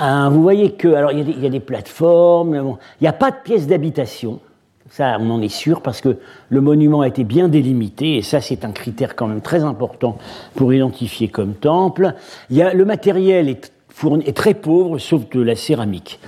Euh, 0.00 0.28
vous 0.30 0.42
voyez 0.42 0.72
que, 0.72 0.88
alors 0.88 1.12
il 1.12 1.42
y, 1.42 1.46
a 1.46 1.50
des 1.50 1.60
plateformes, 1.60 2.54
il 3.00 3.02
n'y 3.02 3.08
a 3.08 3.12
pas 3.12 3.30
de 3.30 3.36
pièces 3.42 3.66
d'habitation. 3.66 4.40
Ça, 4.90 5.16
on 5.20 5.30
en 5.30 5.40
est 5.40 5.48
sûr 5.48 5.80
parce 5.80 6.00
que 6.00 6.18
le 6.50 6.60
monument 6.60 7.00
a 7.00 7.08
été 7.08 7.24
bien 7.24 7.48
délimité 7.48 8.18
et 8.18 8.22
ça, 8.22 8.40
c'est 8.40 8.64
un 8.64 8.72
critère 8.72 9.16
quand 9.16 9.26
même 9.26 9.40
très 9.40 9.62
important 9.62 10.18
pour 10.54 10.74
identifier 10.74 11.28
comme 11.28 11.54
temple. 11.54 12.14
Y 12.50 12.62
a, 12.62 12.74
le 12.74 12.84
matériel 12.84 13.48
est, 13.48 13.72
fourni, 13.88 14.24
est 14.26 14.36
très 14.36 14.54
pauvre, 14.54 14.98
sauf 14.98 15.28
de 15.30 15.40
la 15.40 15.56
céramique. 15.56 16.20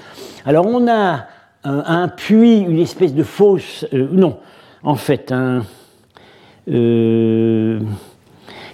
Alors, 0.47 0.67
on 0.67 0.89
a 0.89 1.27
un, 1.65 2.09
puits, 2.09 2.61
une 2.61 2.79
espèce 2.79 3.15
de 3.15 3.23
fosse, 3.23 3.87
euh, 3.93 4.09
non, 4.11 4.39
en 4.83 4.97
fait, 4.97 5.33
un, 5.33 5.63
euh, 6.71 7.81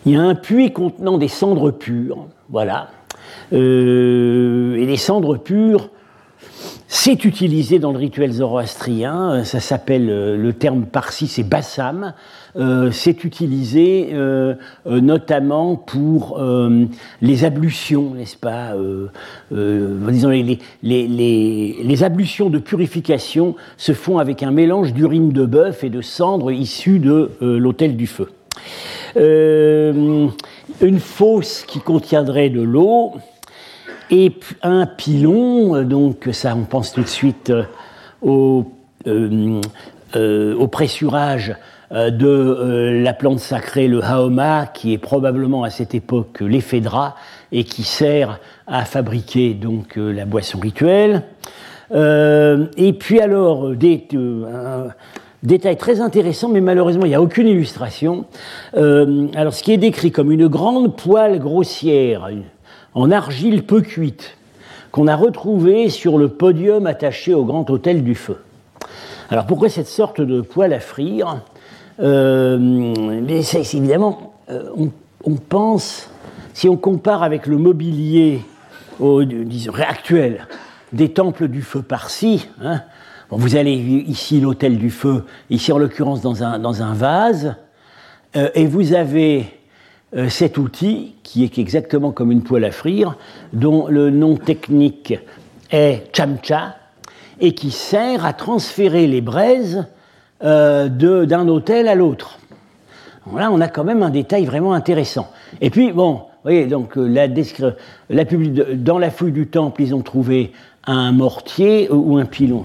il 0.07 0.13
y 0.13 0.17
a 0.17 0.23
un 0.23 0.35
puits 0.35 0.73
contenant 0.73 1.19
des 1.19 1.29
cendres 1.29 1.71
pures, 1.71 2.27
voilà. 2.49 2.89
Euh, 3.53 4.77
et 4.77 4.87
les 4.87 4.97
cendres 4.97 5.37
pures, 5.37 5.91
c'est 6.89 7.25
utilisé 7.25 7.79
dans 7.79 7.93
le 7.93 7.99
rituel 7.99 8.33
zoroastrien, 8.33 9.45
ça 9.45 9.61
s'appelle, 9.61 10.09
euh, 10.11 10.37
le 10.37 10.53
terme 10.53 10.87
parsi 10.87 11.29
c'est 11.29 11.45
bassam, 11.45 12.15
euh, 12.57 12.91
c'est 12.91 13.23
utilisé 13.23 14.13
notamment 14.87 15.77
pour 15.77 16.43
les 17.23 17.45
ablutions, 17.45 18.15
n'est-ce 18.15 18.37
pas 18.37 18.75
les, 19.51 20.59
les, 20.83 22.03
ablutions 22.03 22.51
de 22.51 22.59
purification 22.59 23.55
se 23.77 23.93
font 23.93 24.19
avec 24.19 24.43
un 24.43 24.51
mélange 24.51 24.93
d'urine 24.93 25.31
de 25.31 25.47
bœuf 25.47 25.85
et 25.85 25.91
de 25.91 26.01
cendres 26.01 26.51
issues 26.51 26.99
de 26.99 27.31
l'autel 27.41 27.97
du 27.97 28.09
feu. 28.09 28.31
Une 30.81 31.01
fosse 31.01 31.65
qui 31.67 31.81
contiendrait 31.81 32.51
de 32.51 32.63
l'eau, 32.63 33.15
et 34.11 34.33
un 34.63 34.87
pilon, 34.87 35.77
euh, 35.77 35.85
donc 35.85 36.29
ça 36.33 36.55
on 36.57 36.65
pense 36.65 36.93
tout 36.93 37.03
de 37.03 37.09
suite 37.09 37.51
euh, 37.51 37.65
au, 38.23 38.67
euh, 39.07 40.55
au 40.57 40.67
pressurage 40.67 41.55
de 41.93 43.01
la 43.03 43.13
plante 43.13 43.41
sacrée, 43.41 43.89
le 43.89 44.05
haoma, 44.05 44.67
qui 44.67 44.93
est 44.93 44.99
probablement 44.99 45.65
à 45.65 45.71
cette 45.71 45.93
époque 45.93 46.41
l'éphédra 46.41 47.17
et 47.51 47.65
qui 47.65 47.83
sert 47.83 48.39
à 48.69 48.85
fabriquer 48.85 49.55
donc 49.55 49.97
la 49.97 50.25
boisson 50.25 50.61
rituelle. 50.61 51.25
et 51.93 52.93
puis 52.93 53.19
alors, 53.19 53.71
des, 53.71 54.07
détail 55.43 55.77
très 55.77 56.01
intéressant, 56.01 56.49
mais 56.49 56.61
malheureusement 56.61 57.05
il 57.05 57.09
n'y 57.09 57.15
a 57.15 57.23
aucune 57.23 57.49
illustration. 57.49 58.27
alors 58.75 59.55
ce 59.55 59.63
qui 59.63 59.73
est 59.73 59.79
décrit 59.79 60.13
comme 60.13 60.31
une 60.31 60.49
grande 60.49 60.97
poêle 60.97 61.39
grossière, 61.39 62.29
en 62.95 63.11
argile 63.11 63.65
peu 63.65 63.81
cuite 63.81 64.37
qu'on 64.91 65.07
a 65.07 65.17
retrouvé 65.17 65.89
sur 65.89 66.19
le 66.19 66.29
podium 66.29 66.87
attaché 66.87 67.35
au 67.35 67.45
grand 67.45 67.69
hôtel 67.71 68.03
du 68.03 68.15
feu. 68.15 68.39
Alors 69.31 69.47
pourquoi 69.47 69.69
cette 69.69 69.87
sorte 69.87 70.21
de 70.21 70.41
poêle 70.41 70.73
à 70.73 70.81
frire? 70.81 71.43
Euh, 72.01 73.25
évidemment, 73.75 74.35
euh, 74.51 74.65
on, 75.25 75.35
pense, 75.35 76.11
si 76.55 76.69
on 76.69 76.77
compare 76.77 77.23
avec 77.23 77.47
le 77.47 77.57
mobilier 77.57 78.41
au, 78.99 79.23
actuel 79.87 80.47
des 80.93 81.11
temples 81.11 81.47
du 81.47 81.63
feu 81.63 81.83
par-ci, 81.83 82.49
hein, 82.61 82.83
vous 83.39 83.57
allez 83.57 83.73
ici 83.73 84.41
l'hôtel 84.41 84.79
du 84.79 84.91
feu, 84.91 85.25
ici 85.51 85.73
en 85.73 85.79
l'occurrence 85.79 86.21
dans 86.21 86.43
un, 86.43 86.59
dans 86.59 86.83
un 86.83 86.95
vase, 86.95 87.55
euh, 88.37 88.49
et 88.55 88.67
vous 88.67 88.93
avez 88.93 89.47
euh, 90.17 90.29
cet 90.29 90.59
outil, 90.59 91.15
qui 91.23 91.45
est 91.45 91.59
exactement 91.59 92.11
comme 92.11 92.33
une 92.33 92.43
poêle 92.43 92.65
à 92.65 92.73
frire, 92.73 93.17
dont 93.53 93.87
le 93.87 94.11
nom 94.11 94.37
technique 94.37 95.15
est 95.71 96.17
chamcha, 96.17 96.77
et 97.41 97.55
qui 97.55 97.71
sert 97.71 98.25
à 98.25 98.33
transférer 98.33 99.07
les 99.07 99.21
braises 99.21 99.87
euh, 100.43 100.89
d'un 100.89 101.49
hôtel 101.49 101.89
à 101.89 101.95
l'autre. 101.95 102.39
Là, 103.37 103.51
on 103.53 103.61
a 103.61 103.69
quand 103.69 103.85
même 103.85 104.03
un 104.03 104.11
détail 104.11 104.45
vraiment 104.45 104.73
intéressant. 104.73 105.31
Et 105.61 105.71
puis, 105.71 105.93
bon, 105.93 106.13
vous 106.15 106.21
voyez, 106.43 106.67
donc, 106.67 106.97
la 106.97 107.29
dans 107.29 108.99
la 108.99 109.11
fouille 109.11 109.33
du 109.33 109.47
temple, 109.47 109.83
ils 109.83 109.95
ont 109.95 110.03
trouvé 110.03 110.53
un 110.87 111.13
mortier 111.13 111.91
ou 111.91 112.17
un 112.17 112.25
pilon. 112.25 112.65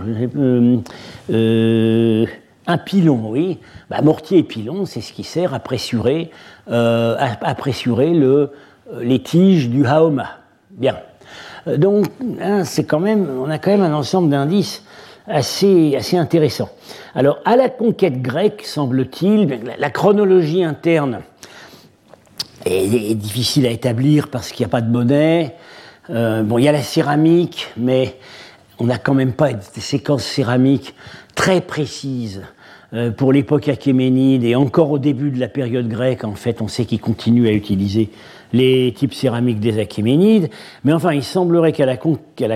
un 2.68 2.78
pilon, 2.78 3.30
oui. 3.30 3.60
Bah, 3.90 4.02
mortier 4.02 4.40
et 4.40 4.44
pilon, 4.44 4.86
c'est 4.86 5.02
ce 5.02 5.14
qui 5.14 5.24
sert 5.24 5.54
à 5.54 5.60
pressurer 5.60 6.32
euh, 6.72 7.16
à, 7.20 7.54
pressurer 7.54 8.16
le, 8.16 8.52
euh, 8.92 9.04
les 9.04 9.22
tiges 9.22 9.70
du 9.70 9.86
haoma. 9.86 10.40
Bien. 10.72 10.98
Euh, 11.68 11.78
donc, 11.78 12.08
hein, 12.42 12.64
c'est 12.64 12.86
quand 12.86 13.00
même, 13.00 13.30
on 13.40 13.52
a 13.52 13.60
quand 13.60 13.70
même 13.70 13.84
un 13.84 13.94
ensemble 13.94 14.32
d'indices 14.32 14.84
assez, 15.28 15.96
assez 15.96 16.18
intéressant. 16.18 16.70
Alors, 17.14 17.38
à 17.46 17.56
la 17.56 17.70
conquête 17.70 18.20
grecque, 18.20 18.64
semble-t-il, 18.66 19.60
la, 19.78 19.90
chronologie 19.92 20.64
interne 20.64 21.22
est, 22.66 23.14
difficile 23.14 23.68
à 23.68 23.70
établir 23.70 24.30
parce 24.30 24.52
qu'il 24.52 24.66
n'y 24.66 24.70
a 24.70 24.72
pas 24.72 24.82
de 24.82 24.90
monnaie. 24.90 25.56
Bon, 26.10 26.58
il 26.58 26.64
y 26.64 26.68
a 26.68 26.72
la 26.72 26.84
céramique, 26.84 27.68
mais 27.78 28.18
on 28.80 28.86
n'a 28.86 28.98
quand 28.98 29.14
même 29.14 29.34
pas 29.34 29.54
des 29.54 29.82
séquences 29.82 30.24
céramiques 30.24 30.94
très 31.36 31.62
précises 31.62 32.42
euh, 32.94 33.12
pour 33.12 33.34
l'époque 33.34 33.68
achéménide 33.68 34.44
et 34.44 34.56
encore 34.56 34.92
au 34.92 35.00
début 35.00 35.32
de 35.32 35.40
la 35.40 35.48
période 35.48 35.88
grecque, 35.88 36.24
en 36.24 36.36
fait, 36.36 36.62
on 36.62 36.68
sait 36.68 36.86
qu'ils 36.86 37.02
continuent 37.02 37.48
à 37.48 37.52
utiliser 37.52 38.10
les 38.54 38.94
types 38.94 39.14
céramiques 39.14 39.60
des 39.60 39.80
Achéménides. 39.80 40.50
Mais 40.84 40.94
enfin, 40.94 41.12
il 41.14 41.24
semblerait 41.24 41.74
qu'à 41.74 41.86
la, 41.86 41.98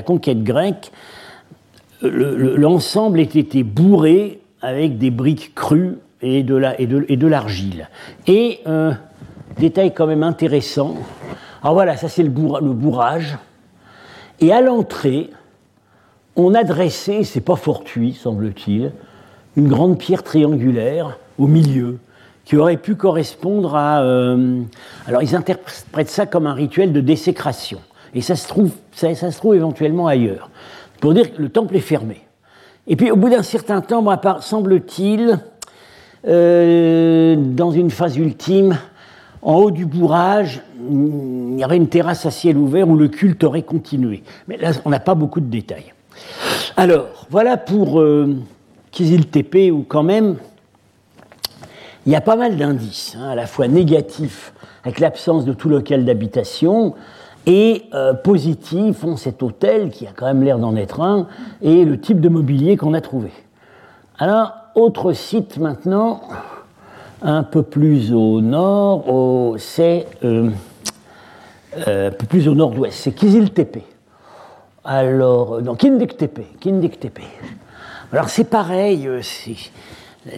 conquête 0.01 0.43
grecque, 0.43 0.91
l'ensemble 2.01 3.19
ait 3.19 3.23
été 3.23 3.63
bourré 3.63 4.39
avec 4.61 4.97
des 4.97 5.09
briques 5.09 5.53
crues 5.55 5.97
et 6.21 6.43
de 6.43 7.27
l'argile. 7.27 7.89
Et, 8.27 8.61
détail 9.57 9.93
quand 9.93 10.07
même 10.07 10.23
intéressant. 10.23 10.95
Alors 11.61 11.73
voilà, 11.73 11.97
ça 11.97 12.09
c'est 12.09 12.23
le, 12.23 12.29
le 12.29 12.73
bourrage. 12.73 13.37
Et 14.39 14.53
à 14.53 14.61
l'entrée, 14.61 15.29
on 16.35 16.53
a 16.53 16.63
dressé, 16.63 17.23
c'est 17.23 17.41
pas 17.41 17.57
fortuit, 17.57 18.13
semble-t-il, 18.13 18.91
une 19.57 19.67
grande 19.67 19.97
pierre 19.97 20.23
triangulaire 20.23 21.17
au 21.37 21.47
milieu, 21.47 21.99
qui 22.45 22.55
aurait 22.55 22.77
pu 22.77 22.95
correspondre 22.95 23.75
à... 23.75 24.01
Euh, 24.01 24.61
alors 25.05 25.21
ils 25.21 25.35
interprètent 25.35 26.09
ça 26.09 26.25
comme 26.25 26.47
un 26.47 26.53
rituel 26.53 26.93
de 26.93 27.01
désécration. 27.01 27.79
Et 28.13 28.21
ça 28.21 28.35
se 28.35 28.47
trouve, 28.47 28.71
ça, 28.91 29.13
se 29.13 29.37
trouve 29.37 29.55
éventuellement 29.55 30.07
ailleurs. 30.07 30.49
Pour 30.99 31.13
dire 31.13 31.33
que 31.33 31.41
le 31.41 31.49
temple 31.49 31.75
est 31.75 31.81
fermé. 31.81 32.21
Et 32.87 32.95
puis 32.95 33.11
au 33.11 33.15
bout 33.15 33.29
d'un 33.29 33.43
certain 33.43 33.81
temps, 33.81 34.03
semble-t-il, 34.41 35.39
euh, 36.27 37.35
dans 37.37 37.71
une 37.71 37.91
phase 37.91 38.17
ultime, 38.17 38.77
en 39.41 39.55
haut 39.55 39.71
du 39.71 39.85
bourrage, 39.85 40.61
il 40.89 41.59
y 41.59 41.65
aurait 41.65 41.77
une 41.77 41.89
terrasse 41.89 42.25
à 42.25 42.31
ciel 42.31 42.57
ouvert 42.57 42.87
où 42.87 42.95
le 42.95 43.07
culte 43.07 43.43
aurait 43.43 43.63
continué. 43.63 44.23
Mais 44.47 44.57
là, 44.57 44.71
on 44.85 44.89
n'a 44.89 44.99
pas 44.99 45.15
beaucoup 45.15 45.39
de 45.39 45.49
détails. 45.49 45.93
Alors, 46.77 47.27
voilà 47.29 47.57
pour... 47.57 47.99
Euh, 47.99 48.35
Kizil 48.91 49.27
Tepe, 49.27 49.71
où 49.71 49.85
quand 49.87 50.03
même, 50.03 50.37
il 52.05 52.11
y 52.11 52.15
a 52.15 52.21
pas 52.21 52.35
mal 52.35 52.57
d'indices, 52.57 53.15
hein, 53.19 53.29
à 53.29 53.35
la 53.35 53.45
fois 53.45 53.67
négatifs, 53.67 54.53
avec 54.83 54.99
l'absence 54.99 55.45
de 55.45 55.53
tout 55.53 55.69
local 55.69 56.05
d'habitation, 56.05 56.95
et 57.45 57.83
euh, 57.93 58.13
positifs, 58.13 59.03
ont 59.03 59.15
cet 59.15 59.43
hôtel, 59.43 59.89
qui 59.91 60.07
a 60.07 60.11
quand 60.15 60.25
même 60.25 60.43
l'air 60.43 60.59
d'en 60.59 60.75
être 60.75 61.01
un, 61.01 61.27
et 61.61 61.85
le 61.85 61.99
type 61.99 62.19
de 62.19 62.29
mobilier 62.29 62.77
qu'on 62.77 62.93
a 62.93 63.01
trouvé. 63.01 63.31
Alors, 64.17 64.53
autre 64.75 65.13
site 65.13 65.57
maintenant, 65.57 66.21
un 67.21 67.43
peu 67.43 67.63
plus 67.63 68.13
au 68.13 68.41
nord, 68.41 69.55
c'est 69.57 70.07
euh, 70.23 70.49
euh, 71.87 72.09
un 72.09 72.11
peu 72.11 72.25
plus 72.25 72.47
au 72.47 72.55
nord-ouest, 72.55 72.97
c'est 72.97 73.11
Kizil 73.11 73.51
Tepe. 73.51 73.79
alors, 74.83 75.61
non, 75.61 75.75
Kindektepe, 75.75 76.41
Kindektepe. 76.59 77.19
Alors 78.11 78.29
c'est 78.29 78.45
pareil, 78.45 79.07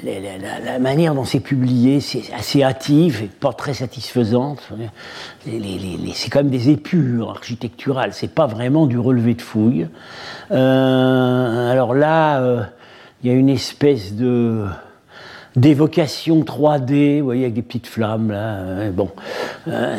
la, 0.03 0.79
manière 0.79 1.15
dont 1.15 1.25
c'est 1.25 1.39
publié, 1.39 2.01
c'est 2.01 2.31
assez 2.33 2.63
hâtif 2.63 3.21
et 3.21 3.27
pas 3.27 3.53
très 3.53 3.73
satisfaisante. 3.73 4.61
c'est 5.45 6.29
quand 6.29 6.39
même 6.39 6.49
des 6.49 6.69
épures 6.69 7.29
architecturales, 7.29 8.13
c'est 8.13 8.33
pas 8.33 8.45
vraiment 8.45 8.87
du 8.87 8.99
relevé 8.99 9.33
de 9.33 9.41
fouilles. 9.41 9.87
Euh, 10.51 11.71
alors 11.71 11.93
là, 11.93 12.41
euh, 12.41 12.63
il 13.23 13.31
y 13.31 13.33
a 13.33 13.37
une 13.37 13.49
espèce 13.49 14.13
de 14.15 14.65
d'évocation 15.55 16.41
3D, 16.41 17.19
vous 17.19 17.25
voyez, 17.25 17.43
avec 17.43 17.53
des 17.53 17.61
petites 17.61 17.87
flammes 17.87 18.31
là. 18.31 18.55
Euh, 18.57 18.91
bon, 18.91 19.09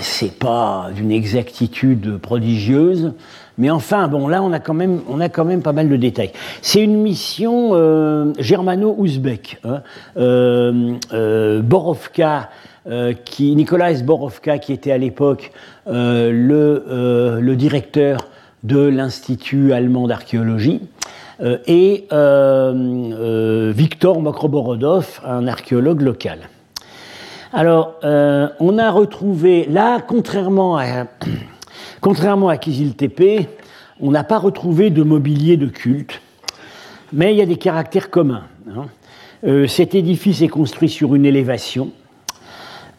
c'est 0.00 0.38
pas 0.38 0.90
d'une 0.94 1.10
exactitude 1.10 2.18
prodigieuse. 2.18 3.12
Mais 3.58 3.70
enfin, 3.70 4.08
bon, 4.08 4.28
là, 4.28 4.42
on 4.42 4.52
a 4.52 4.60
quand 4.60 4.74
même, 4.74 5.00
on 5.08 5.20
a 5.20 5.28
quand 5.28 5.44
même 5.44 5.62
pas 5.62 5.72
mal 5.72 5.88
de 5.88 5.96
détails. 5.96 6.32
C'est 6.62 6.82
une 6.82 7.00
mission 7.00 7.70
euh, 7.72 8.32
germano-ouzbek. 8.38 9.58
Hein. 9.64 9.82
Euh, 10.16 10.94
euh, 11.12 11.60
Borovka, 11.62 12.50
qui, 13.24 13.54
Nicolas 13.54 13.92
Borovka, 14.02 14.58
qui 14.58 14.72
était 14.72 14.90
à 14.90 14.98
l'époque 14.98 15.52
le, 15.86 17.54
directeur 17.54 18.28
de 18.64 18.80
l'Institut 18.80 19.72
allemand 19.72 20.08
d'archéologie, 20.08 20.80
et 21.40 22.06
Victor 23.74 24.20
Mokroborodov, 24.20 25.20
un 25.24 25.46
archéologue 25.46 26.02
local. 26.02 26.38
Alors, 27.52 27.96
on 28.02 28.78
a 28.78 28.90
retrouvé, 28.90 29.66
là, 29.70 30.00
contrairement 30.00 30.76
à 30.76 31.06
Contrairement 32.02 32.48
à 32.48 32.56
Kiziltepe, 32.56 33.48
on 34.00 34.10
n'a 34.10 34.24
pas 34.24 34.38
retrouvé 34.38 34.90
de 34.90 35.04
mobilier 35.04 35.56
de 35.56 35.68
culte, 35.68 36.20
mais 37.12 37.32
il 37.32 37.38
y 37.38 37.40
a 37.40 37.46
des 37.46 37.56
caractères 37.56 38.10
communs. 38.10 38.42
Hein. 38.68 38.86
Euh, 39.44 39.68
cet 39.68 39.94
édifice 39.94 40.42
est 40.42 40.48
construit 40.48 40.88
sur 40.88 41.14
une 41.14 41.24
élévation. 41.24 41.92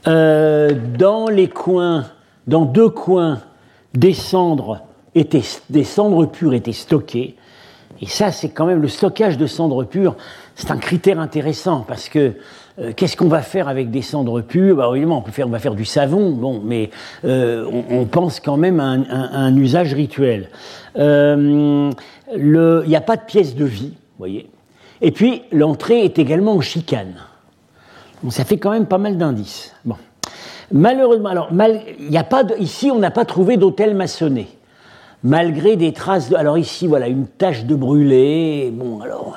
Euh, 0.08 0.72
dans 0.98 1.28
les 1.28 1.50
coins, 1.50 2.06
dans 2.48 2.64
deux 2.64 2.88
coins, 2.88 3.42
des 3.94 4.14
cendres, 4.14 4.80
étaient, 5.16 5.44
des 5.70 5.84
cendres 5.84 6.26
pures 6.26 6.54
étaient 6.54 6.72
stockées. 6.72 7.36
Et 8.02 8.08
ça, 8.08 8.32
c'est 8.32 8.50
quand 8.50 8.66
même 8.66 8.82
le 8.82 8.88
stockage 8.88 9.38
de 9.38 9.48
cendres 9.48 9.84
pures, 9.84 10.16
c'est 10.56 10.72
un 10.72 10.78
critère 10.78 11.20
intéressant 11.20 11.86
parce 11.88 12.10
que 12.10 12.34
euh, 12.80 12.92
qu'est-ce 12.96 13.16
qu'on 13.16 13.28
va 13.28 13.42
faire 13.42 13.68
avec 13.68 13.92
des 13.92 14.02
cendres 14.02 14.42
pures? 14.42 14.78
Bah, 14.78 14.90
Évidemment, 14.92 15.20
on, 15.20 15.22
peut 15.22 15.32
faire, 15.32 15.48
on 15.48 15.52
va 15.52 15.60
faire 15.60 15.76
du 15.76 15.86
savon, 15.86 16.32
bon, 16.32 16.62
mais 16.64 16.90
euh, 17.24 17.66
on, 17.90 18.06
pense 18.06 18.40
quand 18.40 18.58
même 18.58 18.80
à 18.80 18.86
un, 18.86 19.56
usage 19.56 19.94
rituel. 19.94 20.50
Euh, 20.98 21.92
il 22.36 22.88
n'y 22.88 22.96
a 22.96 23.02
pas 23.02 23.16
de 23.16 23.24
pièce 23.26 23.56
de 23.56 23.66
vie, 23.66 23.94
voyez. 24.18 24.50
Et 25.02 25.12
puis, 25.12 25.44
l'entrée 25.52 26.04
est 26.04 26.18
également 26.18 26.56
en 26.56 26.62
chicane. 26.62 27.14
ça 28.30 28.44
fait 28.44 28.58
quand 28.58 28.72
même 28.72 28.88
pas 28.88 28.98
mal 28.98 29.18
d'indices. 29.18 29.74
Bon. 29.86 29.98
Malheureusement, 30.72 31.30
alors, 31.30 31.54
mal, 31.54 31.82
y 32.00 32.18
a 32.18 32.24
pas 32.24 32.44
ici, 32.58 32.90
on 32.90 32.98
n'a 32.98 33.12
pas 33.12 33.26
trouvé 33.26 33.58
d'hôtel 33.58 33.96
maçonné. 33.96 34.48
Malgré 35.24 35.76
des 35.76 35.94
traces 35.94 36.30
de. 36.30 36.36
Alors, 36.36 36.58
ici, 36.58 36.88
voilà, 36.88 37.08
une 37.08 37.28
tache 37.28 37.66
de 37.66 37.76
brûlé. 37.76 38.72
Bon, 38.74 39.02
alors. 39.02 39.36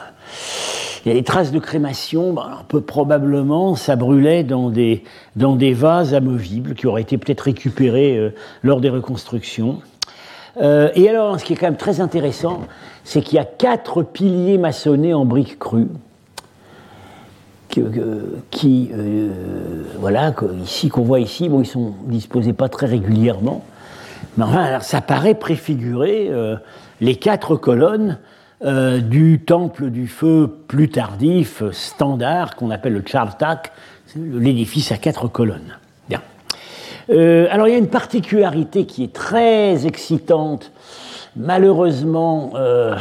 Il 1.05 1.11
y 1.11 1.13
a 1.13 1.15
des 1.15 1.23
traces 1.23 1.53
de 1.53 1.61
crémation, 1.61 2.33
ben, 2.33 2.65
peut 2.67 2.81
probablement 2.81 3.77
ça 3.77 3.95
brûlait 3.95 4.43
dans 4.43 4.71
des, 4.71 5.05
dans 5.37 5.55
des 5.55 5.73
vases 5.73 6.15
amovibles 6.15 6.75
qui 6.75 6.89
auraient 6.89 7.03
été 7.03 7.17
peut-être 7.17 7.43
récupérés 7.43 8.17
euh, 8.17 8.35
lors 8.65 8.81
des 8.81 8.91
reconstructions. 8.91 9.79
Euh, 10.61 10.91
et 10.97 11.09
alors, 11.09 11.39
ce 11.39 11.45
qui 11.45 11.53
est 11.53 11.57
quand 11.57 11.67
même 11.67 11.77
très 11.77 12.01
intéressant, 12.01 12.63
c'est 13.05 13.21
qu'il 13.21 13.37
y 13.37 13.39
a 13.39 13.45
quatre 13.45 14.03
piliers 14.03 14.59
maçonnés 14.59 15.15
en 15.15 15.25
briques 15.25 15.61
crues, 15.61 15.87
qui, 18.51 18.91
euh, 18.93 19.85
voilà, 20.01 20.35
ici 20.65 20.89
qu'on 20.89 21.03
voit 21.03 21.21
ici, 21.21 21.49
bon, 21.49 21.61
ils 21.61 21.67
sont 21.67 21.95
disposés 22.07 22.53
pas 22.53 22.69
très 22.69 22.87
régulièrement, 22.87 23.65
mais 24.37 24.45
enfin, 24.45 24.81
ça 24.81 25.01
paraît 25.01 25.35
préfigurer 25.35 26.31
les 27.01 27.17
quatre 27.17 27.57
colonnes 27.57 28.19
euh, 28.65 29.01
du 29.01 29.41
temple 29.45 29.91
du 29.91 30.09
feu 30.09 30.51
plus 30.67 30.89
tardif, 30.89 31.63
standard, 31.73 32.57
qu'on 32.57 32.71
appelle 32.71 32.95
le 32.95 33.03
Chartak, 33.05 33.71
l'édifice 34.17 34.93
à 34.93 34.97
quatre 34.97 35.29
colonnes. 35.29 35.77
Bien. 36.09 36.23
Euh, 37.11 37.49
alors 37.51 37.69
il 37.69 37.73
y 37.73 37.75
a 37.75 37.79
une 37.79 37.91
particularité 37.91 38.87
qui 38.87 39.05
est 39.05 39.13
très 39.13 39.87
excitante, 39.87 40.73
malheureusement 41.37 42.53
euh, 42.55 42.97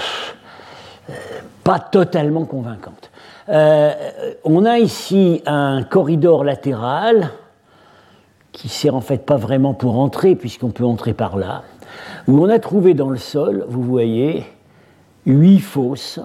pas 1.63 1.79
totalement 1.79 2.43
convaincante. 2.43 3.09
on 3.47 4.65
a 4.65 4.77
ici 4.77 5.41
un 5.45 5.83
corridor 5.83 6.43
latéral 6.43 7.29
qui 8.55 8.69
sert 8.69 8.95
en 8.95 9.01
fait 9.01 9.25
pas 9.25 9.35
vraiment 9.35 9.73
pour 9.73 9.99
entrer, 9.99 10.33
puisqu'on 10.33 10.71
peut 10.71 10.85
entrer 10.85 11.13
par 11.13 11.37
là, 11.37 11.63
où 12.27 12.41
on 12.41 12.47
a 12.47 12.57
trouvé 12.57 12.93
dans 12.93 13.09
le 13.09 13.17
sol, 13.17 13.65
vous 13.67 13.83
voyez, 13.83 14.45
huit 15.25 15.59
fosses, 15.59 16.21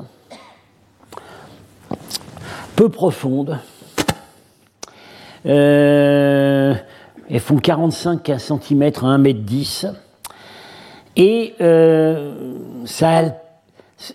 peu 2.77 2.88
profondes. 2.88 3.59
Euh, 5.45 6.73
elles 7.29 7.40
font 7.40 7.57
45 7.57 8.31
cm 8.38 8.83
à 9.03 9.07
1 9.07 9.25
m 9.25 9.33
10. 9.33 9.87
Et 11.16 11.55
euh, 11.61 12.55
ça, 12.85 13.23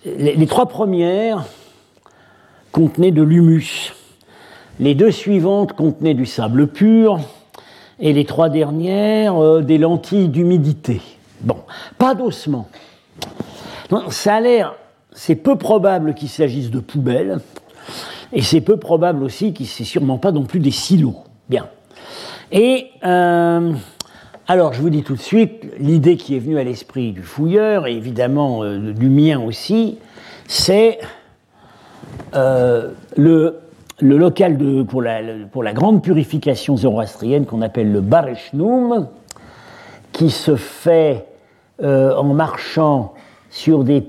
les, 0.06 0.48
trois 0.48 0.68
premières 0.68 1.44
contenaient 2.72 3.12
de 3.12 3.24
l'humus. 3.24 3.94
Les 4.80 4.96
deux 4.96 5.12
suivantes 5.12 5.74
contenaient 5.74 6.14
du 6.14 6.26
sable 6.26 6.68
pur. 6.68 7.20
Et 8.00 8.14
les 8.14 8.26
trois 8.26 8.50
dernières, 8.50 9.42
euh, 9.42 9.62
des 9.62 9.78
lentilles 9.78 10.30
d'humidité. 10.30 11.02
Bon, 11.42 11.58
pas 11.98 12.16
d'ossement 12.16 12.68
ça 14.10 14.36
a 14.36 14.40
l'air, 14.40 14.76
c'est 15.12 15.36
peu 15.36 15.58
probable 15.58 16.14
qu'il 16.14 16.30
s'agisse 16.30 16.72
de 16.72 16.80
poubelles, 16.80 17.40
et 18.34 18.42
c'est 18.42 18.62
peu 18.62 18.78
probable 18.78 19.24
aussi 19.24 19.54
qu'il 19.54 19.68
c'est 19.68 19.84
sûrement 19.84 20.18
pas 20.18 20.32
non 20.32 20.44
plus 20.44 20.60
des 20.60 20.72
silos. 20.72 21.18
Bien. 21.50 21.68
Et 22.52 22.88
euh, 23.04 23.72
alors, 24.48 24.74
je 24.74 24.82
vous 24.82 24.90
dis 24.90 25.04
tout 25.04 25.16
de 25.16 25.22
suite, 25.22 25.66
l'idée 25.80 26.18
qui 26.18 26.36
est 26.36 26.40
venue 26.40 26.58
à 26.58 26.64
l'esprit 26.64 27.12
du 27.12 27.22
fouilleur, 27.22 27.88
et 27.88 27.94
évidemment 27.94 28.64
euh, 28.64 28.94
du 28.94 29.10
mien 29.10 29.40
aussi, 29.40 30.00
c'est 30.48 31.00
le, 32.34 33.60
le, 34.00 34.18
local 34.18 34.58
de, 34.58 34.84
pour, 34.84 35.02
la, 35.02 35.22
pour, 35.52 35.64
la, 35.64 35.74
grande 35.74 36.02
purification 36.02 36.78
zoroastrienne 36.78 37.46
qu'on 37.46 37.62
appelle 37.62 37.92
le 37.92 38.02
Bareshnum, 38.02 39.08
qui 40.12 40.30
se 40.30 40.56
fait 40.56 41.26
en 41.82 42.24
marchant 42.24 43.16
sur 43.56 43.86
des, 43.86 44.04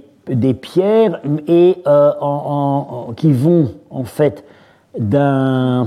pierres 0.55 1.21
et 1.47 1.77
euh, 1.87 2.11
qui 3.17 3.33
vont 3.33 3.75
en 3.91 4.03
fait 4.03 4.45
d'un 4.99 5.87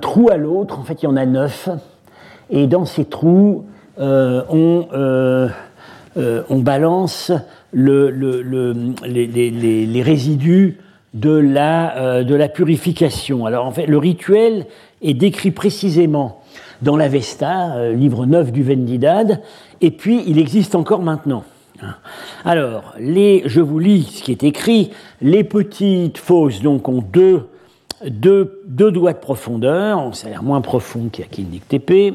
trou 0.00 0.28
à 0.30 0.36
l'autre. 0.36 0.78
En 0.78 0.82
fait, 0.82 1.02
il 1.02 1.06
y 1.06 1.08
en 1.08 1.16
a 1.16 1.24
neuf. 1.24 1.68
Et 2.50 2.66
dans 2.66 2.84
ces 2.84 3.04
trous, 3.04 3.64
euh, 4.00 4.42
on, 4.50 4.88
euh, 4.92 5.48
on, 6.16 6.58
balance 6.58 7.30
le, 7.72 8.10
les, 9.04 10.02
résidus 10.02 10.78
de 11.14 11.30
la, 11.30 12.22
de 12.22 12.34
la 12.34 12.48
purification. 12.48 13.46
Alors 13.46 13.66
en 13.66 13.72
fait, 13.72 13.86
le 13.86 13.98
rituel 13.98 14.66
est 15.02 15.14
décrit 15.14 15.50
précisément 15.50 16.42
dans 16.82 16.96
l'Avesta, 16.96 17.90
livre 17.92 18.26
9 18.26 18.52
du 18.52 18.62
Vendidad, 18.62 19.40
et 19.80 19.90
puis 19.90 20.22
il 20.26 20.38
existe 20.38 20.74
encore 20.74 21.02
maintenant. 21.02 21.44
Alors, 22.44 22.94
les, 22.98 23.42
je 23.46 23.60
vous 23.60 23.78
lis 23.78 24.04
ce 24.04 24.22
qui 24.22 24.32
est 24.32 24.42
écrit. 24.42 24.90
Les 25.20 25.44
petites 25.44 26.18
fosses 26.18 26.60
donc, 26.60 26.88
ont 26.88 27.02
deux, 27.02 27.48
deux, 28.06 28.62
deux 28.66 28.90
doigts 28.90 29.12
de 29.12 29.18
profondeur, 29.18 30.14
ça 30.14 30.26
a 30.26 30.30
l'air 30.30 30.42
moins 30.42 30.60
profond 30.60 31.08
qu'il 31.08 31.54
y 31.54 31.60
TP, 31.60 32.14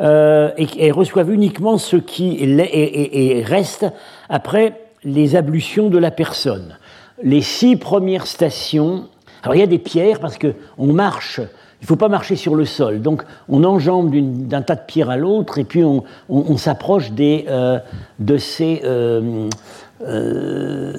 euh, 0.00 0.50
et, 0.56 0.86
et, 0.86 0.90
reçoivent 0.90 1.32
uniquement 1.32 1.78
ce 1.78 1.96
qui 1.96 2.36
est, 2.40 2.48
et, 2.48 3.42
reste 3.44 3.86
après 4.28 4.80
les 5.04 5.36
ablutions 5.36 5.88
de 5.88 5.98
la 5.98 6.10
personne. 6.10 6.78
Les 7.22 7.42
six 7.42 7.76
premières 7.76 8.26
stations, 8.26 9.08
alors 9.42 9.54
il 9.54 9.60
y 9.60 9.62
a 9.62 9.66
des 9.66 9.78
pierres 9.78 10.20
parce 10.20 10.38
qu'on 10.38 10.92
marche 10.92 11.40
il 11.84 11.84
ne 11.84 11.88
faut 11.88 11.96
pas 11.96 12.08
marcher 12.08 12.34
sur 12.34 12.54
le 12.54 12.64
sol. 12.64 13.02
Donc 13.02 13.24
on 13.46 13.62
enjambe 13.62 14.10
d'un 14.48 14.62
tas 14.62 14.74
de 14.74 14.86
pierres 14.86 15.10
à 15.10 15.18
l'autre 15.18 15.58
et 15.58 15.64
puis 15.64 15.84
on, 15.84 16.56
s'approche 16.56 17.10
des, 17.10 17.44
euh, 17.50 17.78
de 18.18 18.38
ces... 18.38 18.80
Euh, 18.84 19.50
euh, 20.00 20.96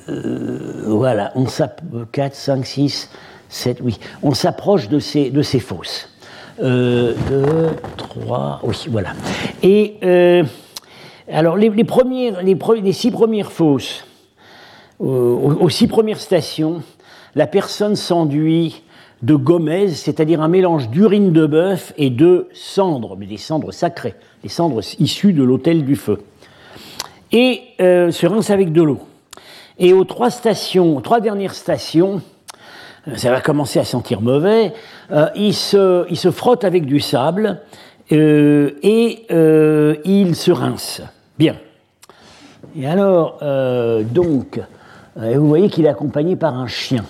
voilà, 0.85 1.31
on 1.33 1.45
4, 1.45 2.35
5, 2.35 2.63
6, 2.63 3.09
7, 3.49 3.79
oui. 3.81 3.97
On 4.21 4.35
s'approche 4.35 4.87
de 4.87 4.99
ces, 4.99 5.31
fosses. 5.59 6.07
2, 6.61 7.15
3, 7.97 8.61
oui, 8.63 8.85
voilà. 8.91 9.13
Et 9.63 9.97
Alors, 11.31 11.57
les, 11.57 11.71
six 12.93 13.09
premières 13.09 13.51
fosses, 13.51 14.05
aux, 14.99 15.69
six 15.69 15.87
premières 15.87 16.19
stations, 16.19 16.81
la 17.35 17.47
personne 17.47 17.95
s'enduit 17.95 18.81
de 19.21 19.35
gomèse, 19.35 19.97
c'est-à-dire 19.97 20.41
un 20.41 20.47
mélange 20.47 20.89
d'urine 20.89 21.31
de 21.33 21.45
bœuf 21.45 21.93
et 21.97 22.09
de 22.09 22.47
cendres, 22.53 23.15
mais 23.17 23.25
des 23.25 23.37
cendres 23.37 23.71
sacrées, 23.71 24.15
des 24.43 24.49
cendres 24.49 24.81
issues 24.99 25.33
de 25.33 25.43
l'autel 25.43 25.83
du 25.83 25.95
feu. 25.95 26.19
Et 27.31 27.61
euh, 27.81 28.11
se 28.11 28.27
rince 28.27 28.49
avec 28.49 28.71
de 28.71 28.81
l'eau. 28.81 28.99
Et 29.79 29.93
aux 29.93 30.05
trois 30.05 30.29
stations, 30.29 30.95
aux 30.95 31.01
trois 31.01 31.19
dernières 31.19 31.55
stations, 31.55 32.21
euh, 33.07 33.15
ça 33.15 33.31
va 33.31 33.41
commencer 33.41 33.79
à 33.79 33.85
sentir 33.85 34.21
mauvais, 34.21 34.73
euh, 35.11 35.27
il, 35.35 35.53
se, 35.53 36.31
frotte 36.31 36.63
avec 36.63 36.85
du 36.85 36.99
sable 36.99 37.61
euh, 38.11 38.71
et 38.83 39.25
euh, 39.31 39.95
il 40.05 40.35
se 40.35 40.51
rince. 40.51 41.01
Bien. 41.37 41.55
Et 42.77 42.87
alors, 42.87 43.39
euh, 43.41 44.03
donc, 45.15 45.35
vous 45.35 45.47
voyez 45.47 45.69
qu'il 45.69 45.85
est 45.85 45.89
accompagné 45.89 46.35
par 46.35 46.55
un 46.55 46.67
chien, 46.67 47.05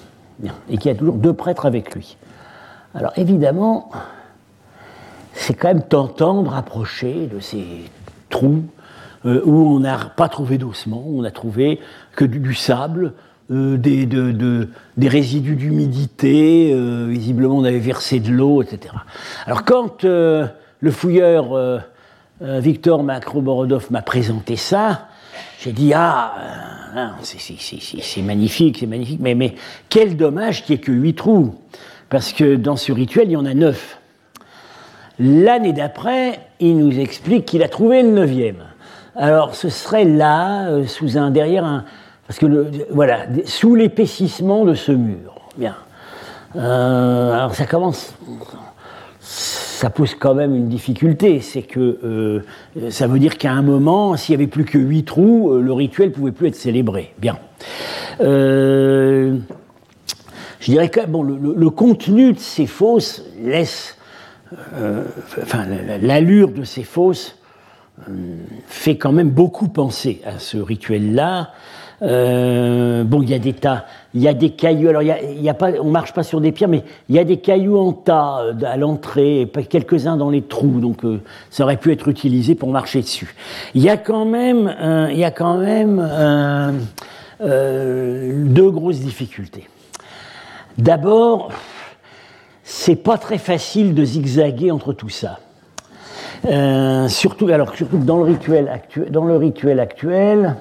et 0.69 0.77
qu'il 0.77 0.91
y 0.91 0.95
a 0.95 0.97
toujours 0.97 1.15
deux 1.15 1.33
prêtres 1.33 1.65
avec 1.65 1.93
lui. 1.95 2.17
Alors, 2.93 3.11
évidemment, 3.17 3.89
c'est 5.33 5.53
quand 5.53 5.69
même 5.69 5.83
tentant 5.83 6.43
de 6.43 6.49
rapprocher 6.49 7.27
de 7.27 7.39
ces 7.39 7.65
trous 8.29 8.63
où 9.23 9.75
on 9.75 9.79
n'a 9.79 9.97
pas 10.15 10.29
trouvé 10.29 10.59
d'ossement, 10.59 11.03
on 11.07 11.23
n'a 11.23 11.31
trouvé 11.31 11.79
que 12.15 12.25
du, 12.25 12.53
sable, 12.53 13.13
des, 13.49 14.05
des, 14.05 15.07
résidus 15.07 15.55
d'humidité, 15.55 16.71
visiblement 17.07 17.57
on 17.57 17.63
avait 17.63 17.79
versé 17.79 18.19
de 18.19 18.31
l'eau, 18.31 18.61
etc. 18.61 18.93
Alors 19.47 19.65
quand 19.65 20.05
le 20.85 20.91
fouilleur 20.91 21.53
euh, 21.53 21.79
euh, 22.41 22.59
Victor 22.59 23.03
Makroborodov 23.03 23.91
m'a 23.91 24.01
présenté 24.01 24.55
ça. 24.55 25.07
J'ai 25.59 25.71
dit 25.71 25.91
ah, 25.93 26.33
euh, 26.95 27.07
c'est 27.21 28.21
magnifique, 28.21 28.77
c'est 28.79 28.87
magnifique, 28.87 29.19
mais, 29.19 29.35
mais 29.35 29.55
quel 29.89 30.15
dommage 30.15 30.63
qu'il 30.63 30.75
n'y 30.75 30.81
ait 30.81 30.83
que 30.83 30.91
huit 30.91 31.15
trous, 31.15 31.55
parce 32.09 32.33
que 32.33 32.55
dans 32.55 32.75
ce 32.75 32.91
rituel 32.91 33.29
il 33.29 33.31
y 33.31 33.37
en 33.37 33.45
a 33.45 33.53
neuf. 33.53 33.99
L'année 35.17 35.71
d'après, 35.71 36.39
il 36.59 36.77
nous 36.77 36.99
explique 36.99 37.45
qu'il 37.45 37.63
a 37.63 37.69
trouvé 37.69 38.03
le 38.03 38.09
neuvième. 38.09 38.63
Alors 39.15 39.55
ce 39.55 39.69
serait 39.69 40.03
là, 40.03 40.85
sous 40.87 41.17
un 41.17 41.31
derrière 41.31 41.63
un, 41.63 41.85
parce 42.27 42.37
que 42.37 42.45
le, 42.45 42.69
voilà, 42.91 43.25
sous 43.45 43.75
l'épaississement 43.75 44.65
de 44.65 44.73
ce 44.73 44.91
mur. 44.91 45.33
Bien. 45.57 45.75
alors 46.53 47.55
ça 47.55 47.65
commence 47.65 48.13
ça 49.75 49.89
pose 49.89 50.15
quand 50.15 50.33
même 50.33 50.55
une 50.55 50.69
difficulté, 50.69 51.41
c'est 51.41 51.61
que 51.61 51.99
euh, 52.03 52.89
ça 52.89 53.07
veut 53.07 53.19
dire 53.19 53.37
qu'à 53.37 53.51
un 53.51 53.61
moment, 53.61 54.15
s'il 54.15 54.35
n'y 54.35 54.41
avait 54.41 54.49
plus 54.49 54.63
que 54.63 54.77
huit 54.77 55.03
trous, 55.03 55.51
euh, 55.51 55.61
le 55.61 55.73
rituel 55.73 56.09
ne 56.09 56.13
pouvait 56.13 56.31
plus 56.31 56.47
être 56.47 56.55
célébré. 56.55 57.13
Bien. 57.19 57.37
Euh, 58.21 59.35
je 60.61 60.71
dirais 60.71 60.89
que 60.89 61.05
bon, 61.05 61.23
le, 61.23 61.69
contenu 61.69 62.33
de 62.33 62.39
ces 62.39 62.65
fosses 62.65 63.23
laisse, 63.43 63.97
enfin, 65.43 65.65
l'allure 66.01 66.49
de 66.49 66.63
ces 66.63 66.83
fosses 66.83 67.37
fait 68.65 68.97
quand 68.97 69.11
même 69.11 69.29
beaucoup 69.29 69.67
penser 69.67 70.21
à 70.25 70.39
ce 70.39 70.57
rituel-là. 70.57 71.51
Euh, 72.01 73.03
bon, 73.03 73.21
il 73.21 73.29
y 73.29 73.33
a 73.33 73.39
des 73.39 73.53
tas, 73.53 73.85
il 74.13 74.21
y 74.21 74.27
a 74.27 74.33
des 74.33 74.49
cailloux. 74.51 74.89
Alors, 74.89 75.01
y 75.01 75.49
a, 75.49 75.53
pas, 75.53 75.71
on 75.81 75.89
marche 75.89 76.13
pas 76.13 76.23
sur 76.23 76.41
des 76.41 76.51
pierres, 76.51 76.69
mais 76.69 76.83
il 77.09 77.15
y 77.15 77.19
a 77.19 77.23
des 77.23 77.37
cailloux 77.37 77.77
en 77.77 77.93
tas 77.93 78.41
euh, 78.41 78.53
à 78.65 78.77
l'entrée, 78.77 79.49
quelques-uns 79.69 80.17
dans 80.17 80.29
les 80.29 80.41
trous. 80.41 80.79
Donc, 80.79 81.05
euh, 81.05 81.21
ça 81.49 81.63
aurait 81.63 81.77
pu 81.77 81.91
être 81.91 82.07
utilisé 82.07 82.55
pour 82.55 82.69
marcher 82.69 83.01
dessus. 83.01 83.33
Il 83.73 83.81
y 83.81 83.89
a 83.89 83.97
quand 83.97 84.25
même, 84.25 84.75
il 85.11 85.17
y 85.17 85.23
a 85.23 85.31
quand 85.31 85.57
même 85.57 86.01
deux 87.39 88.71
grosses 88.71 88.99
difficultés. 88.99 89.67
D'abord, 90.77 91.51
c'est 92.63 92.97
pas 92.97 93.17
très 93.17 93.37
facile 93.37 93.93
de 93.93 94.03
zigzaguer 94.03 94.71
entre 94.71 94.91
tout 94.91 95.09
ça. 95.09 95.39
surtout, 97.07 97.47
alors 97.47 97.73
surtout 97.73 97.97
dans 97.97 98.17
le 98.17 98.23
rituel 98.23 98.67
actuel, 98.67 99.11
dans 99.11 99.25
le 99.25 99.37
rituel 99.37 99.79
actuel, 99.79 100.55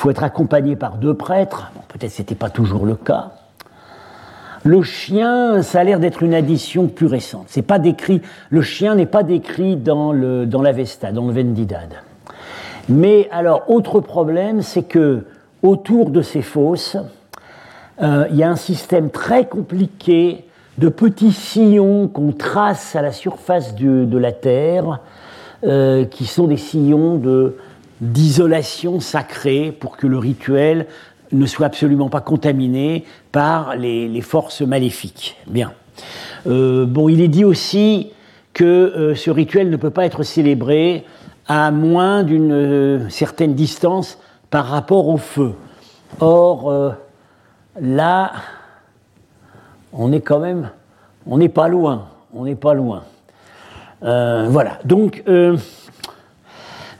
faut 0.00 0.10
être 0.10 0.24
accompagné 0.24 0.76
par 0.76 0.96
deux 0.96 1.12
prêtres. 1.12 1.70
Peut-être 1.88 2.10
ce 2.10 2.22
n'était 2.22 2.34
pas 2.34 2.48
toujours 2.48 2.86
le 2.86 2.94
cas. 2.94 3.32
Le 4.64 4.82
chien, 4.82 5.60
ça 5.62 5.80
a 5.80 5.84
l'air 5.84 6.00
d'être 6.00 6.22
une 6.22 6.32
addition 6.32 6.86
plus 6.88 7.06
récente. 7.06 7.44
C'est 7.48 7.60
pas 7.60 7.78
décrit, 7.78 8.22
le 8.48 8.62
chien 8.62 8.94
n'est 8.94 9.04
pas 9.04 9.22
décrit 9.22 9.76
dans, 9.76 10.12
le, 10.12 10.46
dans 10.46 10.62
l'Avesta, 10.62 11.12
dans 11.12 11.26
le 11.26 11.34
Vendidad. 11.34 11.96
Mais 12.88 13.28
alors, 13.30 13.68
autre 13.68 14.00
problème, 14.00 14.62
c'est 14.62 14.84
que 14.84 15.26
autour 15.62 16.08
de 16.08 16.22
ces 16.22 16.40
fosses, 16.40 16.96
euh, 18.00 18.26
il 18.30 18.36
y 18.36 18.42
a 18.42 18.48
un 18.48 18.56
système 18.56 19.10
très 19.10 19.46
compliqué 19.48 20.46
de 20.78 20.88
petits 20.88 21.32
sillons 21.32 22.08
qu'on 22.08 22.32
trace 22.32 22.96
à 22.96 23.02
la 23.02 23.12
surface 23.12 23.74
de 23.74 24.16
la 24.18 24.32
Terre, 24.32 25.00
euh, 25.62 26.06
qui 26.06 26.24
sont 26.24 26.46
des 26.46 26.56
sillons 26.56 27.16
de 27.16 27.56
d'isolation 28.00 29.00
sacrée 29.00 29.72
pour 29.72 29.96
que 29.96 30.06
le 30.06 30.18
rituel 30.18 30.86
ne 31.32 31.46
soit 31.46 31.66
absolument 31.66 32.08
pas 32.08 32.20
contaminé 32.20 33.04
par 33.32 33.76
les, 33.76 34.20
forces 34.20 34.62
maléfiques. 34.62 35.36
Bien. 35.46 35.72
Euh, 36.46 36.86
bon, 36.86 37.08
il 37.08 37.20
est 37.20 37.28
dit 37.28 37.44
aussi 37.44 38.12
que 38.52 38.64
euh, 38.64 39.14
ce 39.14 39.30
rituel 39.30 39.70
ne 39.70 39.76
peut 39.76 39.90
pas 39.90 40.06
être 40.06 40.22
célébré 40.22 41.04
à 41.46 41.70
moins 41.70 42.22
d'une 42.22 42.52
euh, 42.52 43.08
certaine 43.08 43.54
distance 43.54 44.18
par 44.50 44.66
rapport 44.66 45.08
au 45.08 45.16
feu. 45.16 45.52
Or, 46.18 46.92
là, 47.80 48.32
on 49.92 50.10
est 50.12 50.20
quand 50.20 50.40
même, 50.40 50.70
on 51.24 51.38
n'est 51.38 51.48
pas 51.48 51.68
loin, 51.68 52.08
on 52.34 52.44
n'est 52.44 52.56
pas 52.56 52.74
loin. 52.74 53.04
voilà. 54.02 54.80
Donc, 54.84 55.22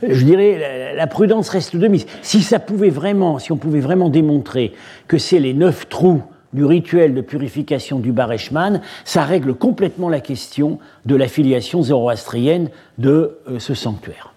je 0.03 0.25
dirais, 0.25 0.95
la, 0.97 1.07
prudence 1.07 1.49
reste 1.49 1.77
de 1.77 1.89
mise. 1.89 2.07
Si 2.23 2.43
ça 2.43 2.59
pouvait 2.59 2.91
vraiment, 2.91 3.39
si 3.39 3.53
on 3.53 3.57
pouvait 3.57 3.81
vraiment 3.81 4.09
démontrer 4.09 4.73
que 5.09 5.19
c'est 5.19 5.41
les 5.41 5.55
neuf 5.55 5.89
trous 5.89 6.23
du 6.53 6.65
rituel 6.65 7.15
de 7.15 7.21
purification 7.21 7.99
du 7.99 8.13
Bareshman, 8.13 8.81
ça 9.05 9.25
règle 9.25 9.55
complètement 9.55 10.09
la 10.09 10.21
question 10.21 10.79
de 11.07 11.15
la 11.15 11.29
filiation 11.29 11.83
zoroastrienne 11.83 12.71
de 12.99 13.39
euh, 13.49 13.59
ce 13.59 13.75
sanctuaire. 13.75 14.33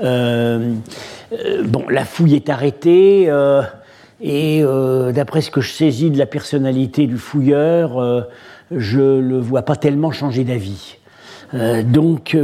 Euh, 0.00 0.74
euh, 1.32 1.62
bon, 1.64 1.84
la 1.88 2.04
fouille 2.04 2.34
est 2.34 2.48
arrêtée, 2.48 3.30
et 4.20 4.62
d'après 5.14 5.40
ce 5.40 5.50
que 5.50 5.60
je 5.60 5.72
saisis 5.72 6.10
de 6.10 6.18
la 6.18 6.26
personnalité 6.26 7.06
du 7.06 7.18
fouilleur, 7.18 8.26
je 8.70 9.00
ne 9.00 9.20
le 9.20 9.38
vois 9.38 9.62
pas 9.62 9.76
tellement 9.76 10.12
changer 10.12 10.44
d'avis. 10.44 10.96
donc, 11.84 12.36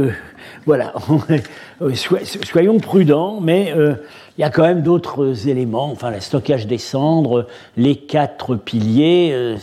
voilà, 0.69 0.93
euh, 1.81 1.95
soyons 2.43 2.77
prudents, 2.77 3.39
mais 3.41 3.73
euh, 3.75 3.95
il 4.37 4.41
y 4.41 4.43
a 4.43 4.51
quand 4.51 4.61
même 4.61 4.83
d'autres 4.83 5.49
éléments, 5.49 5.89
enfin 5.91 6.11
le 6.11 6.19
stockage 6.19 6.67
des 6.67 6.77
cendres, 6.77 7.47
les 7.75 7.95
quatre 7.95 8.55
piliers, 8.55 9.31
euh, 9.33 9.55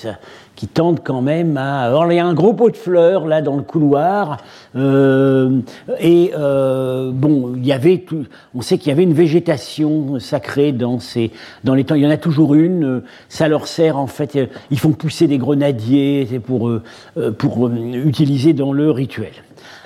qui 0.56 0.66
tendent 0.66 1.00
quand 1.04 1.22
même 1.22 1.56
à... 1.56 1.82
Alors 1.82 2.10
il 2.10 2.16
y 2.16 2.18
a 2.18 2.26
un 2.26 2.34
gros 2.34 2.54
pot 2.54 2.70
de 2.70 2.76
fleurs 2.76 3.26
là 3.26 3.42
dans 3.42 3.56
le 3.56 3.62
couloir, 3.62 4.38
et 4.74 6.32
bon, 6.34 7.52
il 7.56 7.66
y 7.66 7.72
avait 7.72 7.98
tout... 7.98 8.24
on 8.54 8.62
sait 8.62 8.78
qu'il 8.78 8.88
y 8.88 8.92
avait 8.92 9.04
une 9.04 9.14
végétation 9.14 10.18
sacrée 10.18 10.72
dans 10.72 10.98
ces... 10.98 11.30
dans 11.62 11.74
les 11.74 11.84
temps, 11.84 11.94
il 11.94 12.02
y 12.02 12.06
en 12.06 12.10
a 12.10 12.16
toujours 12.16 12.54
une, 12.54 13.02
ça 13.28 13.46
leur 13.48 13.68
sert 13.68 13.98
en 13.98 14.08
fait, 14.08 14.38
ils 14.70 14.78
font 14.78 14.92
pousser 14.92 15.26
des 15.26 15.38
grenadiers 15.38 16.40
pour, 16.44 16.70
pour 17.38 17.68
utiliser 17.68 18.52
dans 18.52 18.72
le 18.72 18.90
rituel. 18.90 19.32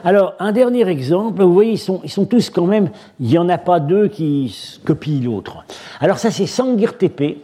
Alors, 0.02 0.34
un 0.38 0.52
dernier 0.52 0.88
exemple, 0.88 1.42
vous 1.42 1.52
voyez, 1.52 1.72
ils 1.72 1.78
sont, 1.78 2.00
ils 2.04 2.10
sont 2.10 2.24
tous 2.24 2.48
quand 2.48 2.64
même, 2.64 2.88
il 3.18 3.26
n'y 3.26 3.38
en 3.38 3.48
a 3.48 3.58
pas 3.58 3.80
deux 3.80 4.08
qui 4.08 4.80
copient 4.84 5.20
l'autre. 5.22 5.64
Alors 6.00 6.18
ça, 6.18 6.30
c'est 6.30 6.46
Sangir 6.46 6.96
Tepe, 6.96 7.36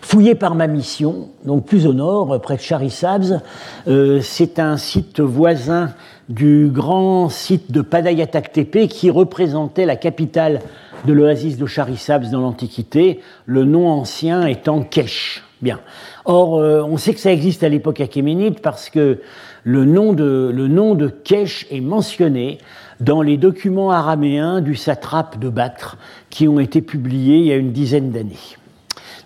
fouillé 0.00 0.34
par 0.34 0.54
ma 0.54 0.66
mission, 0.66 1.28
donc 1.44 1.66
plus 1.66 1.86
au 1.86 1.94
nord, 1.94 2.40
près 2.40 2.56
de 2.56 2.62
Charisabs. 2.62 3.40
Euh, 3.88 4.20
c'est 4.22 4.58
un 4.58 4.76
site 4.76 5.20
voisin 5.20 5.90
du 6.28 6.70
grand 6.72 7.28
site 7.28 7.70
de 7.70 7.82
Padayatak 7.82 8.52
Tepe 8.52 8.88
qui 8.88 9.10
représentait 9.10 9.86
la 9.86 9.96
capitale 9.96 10.60
de 11.04 11.12
l'oasis 11.12 11.56
de 11.56 11.66
Charisabs 11.66 12.30
dans 12.30 12.40
l'Antiquité, 12.40 13.20
le 13.44 13.64
nom 13.64 13.88
ancien 13.88 14.46
étant 14.46 14.82
Kesh. 14.82 15.42
Bien. 15.62 15.80
Or, 16.26 16.58
euh, 16.58 16.82
on 16.82 16.98
sait 16.98 17.14
que 17.14 17.20
ça 17.20 17.32
existe 17.32 17.62
à 17.62 17.68
l'époque 17.68 18.00
achéménide 18.00 18.60
parce 18.60 18.90
que 18.90 19.20
le 19.64 19.84
nom 19.84 20.12
de, 20.12 20.52
le 20.54 20.68
nom 20.68 20.94
de 20.94 21.08
Kesh 21.08 21.66
est 21.70 21.80
mentionné 21.80 22.58
dans 23.00 23.22
les 23.22 23.36
documents 23.36 23.90
araméens 23.90 24.60
du 24.60 24.74
satrape 24.74 25.38
de 25.38 25.48
Bactre 25.48 25.96
qui 26.28 26.46
ont 26.48 26.60
été 26.60 26.82
publiés 26.82 27.38
il 27.38 27.46
y 27.46 27.52
a 27.52 27.56
une 27.56 27.72
dizaine 27.72 28.10
d'années. 28.10 28.36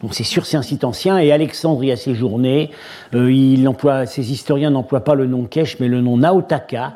Donc 0.01 0.15
c'est 0.15 0.25
sûr, 0.25 0.47
c'est 0.47 0.57
un 0.57 0.63
site 0.63 0.85
ancien, 0.85 1.19
et 1.19 1.31
Alexandre 1.31 1.85
y 1.85 1.93
a 1.93 1.97
séjourné. 1.97 2.71
Euh, 3.15 3.31
il 3.31 3.69
emploie, 3.69 4.07
ces 4.07 4.33
historiens 4.33 4.71
n'emploient 4.71 5.05
pas 5.05 5.15
le 5.15 5.27
nom 5.27 5.45
Kesh, 5.45 5.79
mais 5.79 5.89
le 5.89 6.01
nom 6.01 6.17
Naotaka, 6.17 6.95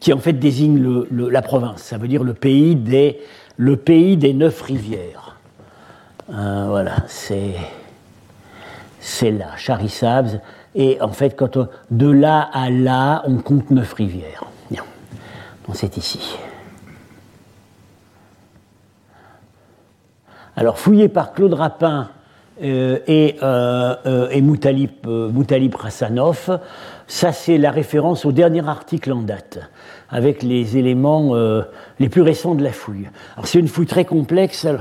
qui 0.00 0.12
en 0.12 0.18
fait 0.18 0.34
désigne 0.34 1.06
la 1.10 1.42
province. 1.42 1.82
Ça 1.82 1.96
veut 1.96 2.08
dire 2.08 2.22
le 2.22 2.34
pays 2.34 2.76
des, 2.76 3.18
le 3.56 3.76
pays 3.76 4.16
des 4.18 4.34
neuf 4.34 4.60
rivières. 4.60 5.36
Euh, 6.30 6.66
voilà, 6.68 6.96
c'est 7.06 7.54
c'est 9.00 9.30
là, 9.30 9.56
Charissabs. 9.56 10.40
Et 10.74 11.00
en 11.00 11.12
fait, 11.12 11.34
quand 11.34 11.58
de 11.90 12.10
là 12.10 12.50
à 12.52 12.68
là, 12.68 13.22
on 13.26 13.38
compte 13.38 13.70
neuf 13.70 13.94
rivières. 13.94 14.44
Bien. 14.70 14.84
Donc 15.66 15.76
c'est 15.76 15.96
ici. 15.96 16.36
Alors, 20.56 20.78
fouillé 20.78 21.08
par 21.08 21.32
Claude 21.32 21.54
Rapin 21.54 22.10
euh, 22.62 22.98
et, 23.06 23.36
euh, 23.42 23.94
euh, 24.06 24.28
et 24.30 24.42
Moutalib, 24.42 25.74
Rassanov, 25.74 26.58
ça 27.06 27.32
c'est 27.32 27.56
la 27.56 27.70
référence 27.70 28.24
au 28.24 28.32
dernier 28.32 28.66
article 28.68 29.12
en 29.12 29.22
date, 29.22 29.60
avec 30.10 30.42
les 30.42 30.76
éléments 30.76 31.34
les 31.98 32.08
plus 32.08 32.22
récents 32.22 32.54
de 32.54 32.64
la 32.64 32.72
fouille. 32.72 33.08
Alors 33.36 33.46
c'est 33.46 33.60
une 33.60 33.68
fouille 33.68 33.86
très 33.86 34.04
complexe. 34.04 34.66
vous 34.66 34.78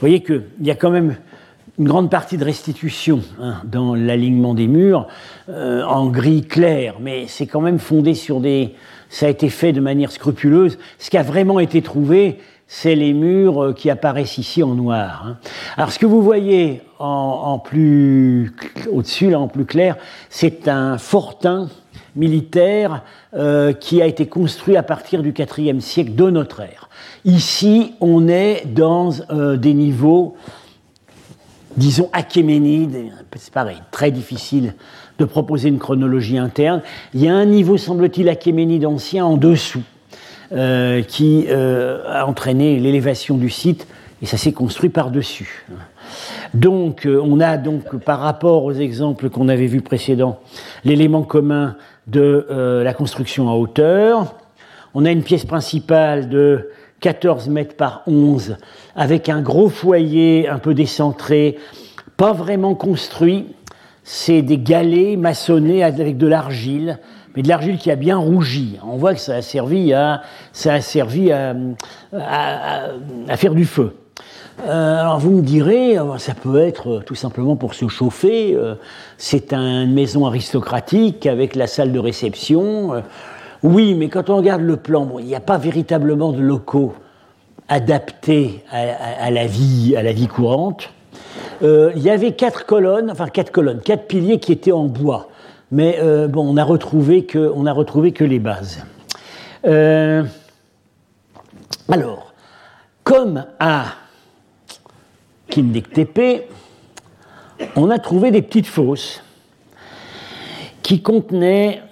voyez 0.00 0.22
qu'il 0.22 0.44
y 0.62 0.70
a 0.70 0.74
quand 0.74 0.90
même 0.90 1.16
une 1.78 1.88
grande 1.88 2.10
partie 2.10 2.38
de 2.38 2.44
restitution 2.44 3.20
hein, 3.40 3.56
dans 3.64 3.94
l'alignement 3.94 4.54
des 4.54 4.68
murs, 4.68 5.08
en 5.48 6.06
gris 6.06 6.42
clair, 6.42 6.96
mais 7.00 7.26
c'est 7.26 7.46
quand 7.46 7.60
même 7.60 7.78
fondé 7.78 8.14
sur 8.14 8.40
des... 8.40 8.74
Ça 9.08 9.26
a 9.26 9.28
été 9.28 9.50
fait 9.50 9.72
de 9.72 9.80
manière 9.80 10.10
scrupuleuse. 10.10 10.78
Ce 10.98 11.10
qui 11.10 11.18
a 11.18 11.22
vraiment 11.22 11.60
été 11.60 11.80
trouvé, 11.80 12.38
c'est 12.68 12.94
les 12.94 13.12
murs 13.12 13.62
euh, 13.62 13.72
qui 13.72 13.90
apparaissent 13.90 14.38
ici 14.38 14.62
en 14.62 14.74
noir. 14.74 15.24
Hein. 15.26 15.36
Alors 15.76 15.92
ce 15.92 15.98
que 15.98 16.06
vous 16.06 16.22
voyez 16.22 16.82
en, 16.98 17.58
plus 17.58 18.54
au-dessus, 18.90 19.30
là 19.30 19.38
en 19.38 19.48
plus 19.48 19.66
clair, 19.66 19.96
c'est 20.30 20.68
un 20.68 20.98
fortin 20.98 21.68
militaire 22.16 23.02
euh, 23.34 23.72
qui 23.72 24.00
a 24.00 24.06
été 24.06 24.26
construit 24.26 24.76
à 24.76 24.82
partir 24.82 25.22
du 25.22 25.34
IVe 25.58 25.80
siècle 25.80 26.14
de 26.14 26.30
notre 26.30 26.60
ère. 26.60 26.88
Ici, 27.24 27.94
on 28.00 28.28
est 28.28 28.64
dans 28.66 29.10
euh, 29.30 29.56
des 29.56 29.74
niveaux, 29.74 30.36
disons, 31.76 32.08
achéménides, 32.12 33.12
c'est 33.36 33.52
pareil, 33.52 33.76
très 33.90 34.10
difficile 34.10 34.74
de 35.18 35.24
proposer 35.24 35.68
une 35.68 35.78
chronologie 35.78 36.38
interne. 36.38 36.82
Il 37.14 37.22
y 37.22 37.28
a 37.28 37.34
un 37.34 37.46
niveau, 37.46 37.76
semble-t-il, 37.76 38.28
achéménide 38.28 38.86
ancien 38.86 39.24
en 39.24 39.36
dessous. 39.36 39.82
Euh, 40.52 41.02
qui 41.02 41.46
euh, 41.48 42.04
a 42.06 42.24
entraîné 42.24 42.78
l'élévation 42.78 43.36
du 43.36 43.50
site 43.50 43.88
et 44.22 44.26
ça 44.26 44.36
s'est 44.36 44.52
construit 44.52 44.90
par-dessus. 44.90 45.66
Donc, 46.54 47.04
euh, 47.04 47.20
on 47.20 47.40
a 47.40 47.56
donc, 47.56 47.96
par 48.04 48.20
rapport 48.20 48.62
aux 48.62 48.72
exemples 48.72 49.28
qu'on 49.28 49.48
avait 49.48 49.66
vus 49.66 49.80
précédents, 49.80 50.38
l'élément 50.84 51.24
commun 51.24 51.74
de 52.06 52.46
la 52.84 52.94
construction 52.94 53.48
en 53.48 53.54
hauteur. 53.54 54.36
On 54.94 55.04
a 55.04 55.10
une 55.10 55.24
pièce 55.24 55.44
principale 55.44 56.28
de 56.28 56.70
14 57.00 57.48
mètres 57.48 57.74
par 57.74 58.04
11 58.06 58.56
avec 58.94 59.28
un 59.28 59.42
gros 59.42 59.68
foyer 59.68 60.48
un 60.48 60.60
peu 60.60 60.74
décentré, 60.74 61.58
pas 62.16 62.32
vraiment 62.32 62.76
construit. 62.76 63.46
C'est 64.04 64.42
des 64.42 64.58
galets 64.58 65.18
maçonnés 65.18 65.82
avec 65.82 66.16
de 66.16 66.28
l'argile 66.28 67.00
mais 67.36 67.42
de 67.42 67.48
l'argile 67.48 67.76
qui 67.76 67.90
a 67.90 67.96
bien 67.96 68.16
rougi. 68.16 68.78
On 68.84 68.96
voit 68.96 69.14
que 69.14 69.20
ça 69.20 69.36
a 69.36 69.42
servi 69.42 69.92
à, 69.92 70.22
ça 70.52 70.74
a 70.74 70.80
servi 70.80 71.30
à, 71.30 71.54
faire 73.36 73.54
du 73.54 73.66
feu. 73.66 73.94
Euh, 74.66 75.00
alors 75.00 75.18
vous 75.18 75.32
me 75.32 75.42
direz, 75.42 75.98
euh, 75.98 76.16
ça 76.16 76.32
peut 76.32 76.58
être 76.58 76.88
euh, 76.88 77.02
tout 77.04 77.14
simplement 77.14 77.56
pour 77.56 77.74
se 77.74 77.88
chauffer. 77.88 78.56
c'est 79.18 79.52
une 79.52 79.92
maison 79.92 80.24
aristocratique 80.24 81.26
avec 81.26 81.54
la 81.54 81.66
salle 81.66 81.92
de 81.92 81.98
réception. 81.98 83.02
oui, 83.62 83.94
mais 83.94 84.08
quand 84.08 84.30
on 84.30 84.36
regarde 84.36 84.62
le 84.62 84.78
plan, 84.78 85.18
il 85.18 85.26
n'y 85.26 85.34
a 85.34 85.40
pas 85.40 85.58
véritablement 85.58 86.32
de 86.32 86.40
locaux 86.40 86.94
adaptés 87.68 88.62
à, 88.70 89.30
la 89.30 89.46
vie, 89.46 89.94
à 89.96 90.02
la 90.02 90.12
vie 90.12 90.28
courante. 90.28 90.90
il 91.62 91.98
y 91.98 92.08
avait 92.08 92.32
quatre 92.32 92.64
colonnes, 92.64 93.10
enfin 93.10 93.26
quatre 93.26 93.50
colonnes, 93.50 93.80
quatre 93.80 94.06
piliers 94.06 94.38
qui 94.38 94.52
étaient 94.52 94.72
en 94.72 94.84
bois 94.84 95.28
mais 95.70 95.98
euh, 96.00 96.28
bon, 96.28 96.46
on 96.48 96.56
a 96.56 96.64
retrouvé 96.64 97.24
que, 97.24 97.52
on 97.54 97.66
a 97.66 97.72
retrouvé 97.72 98.12
que 98.12 98.24
les 98.24 98.38
bases. 98.38 98.84
Euh, 99.66 100.24
alors, 101.90 102.34
comme 103.02 103.44
à 103.58 103.86
Kindik 105.48 105.88
on 107.74 107.90
a 107.90 107.98
trouvé 107.98 108.30
des 108.30 108.42
petites 108.42 108.66
fosses 108.66 109.22
qui 110.82 111.02
contenaient 111.02 111.82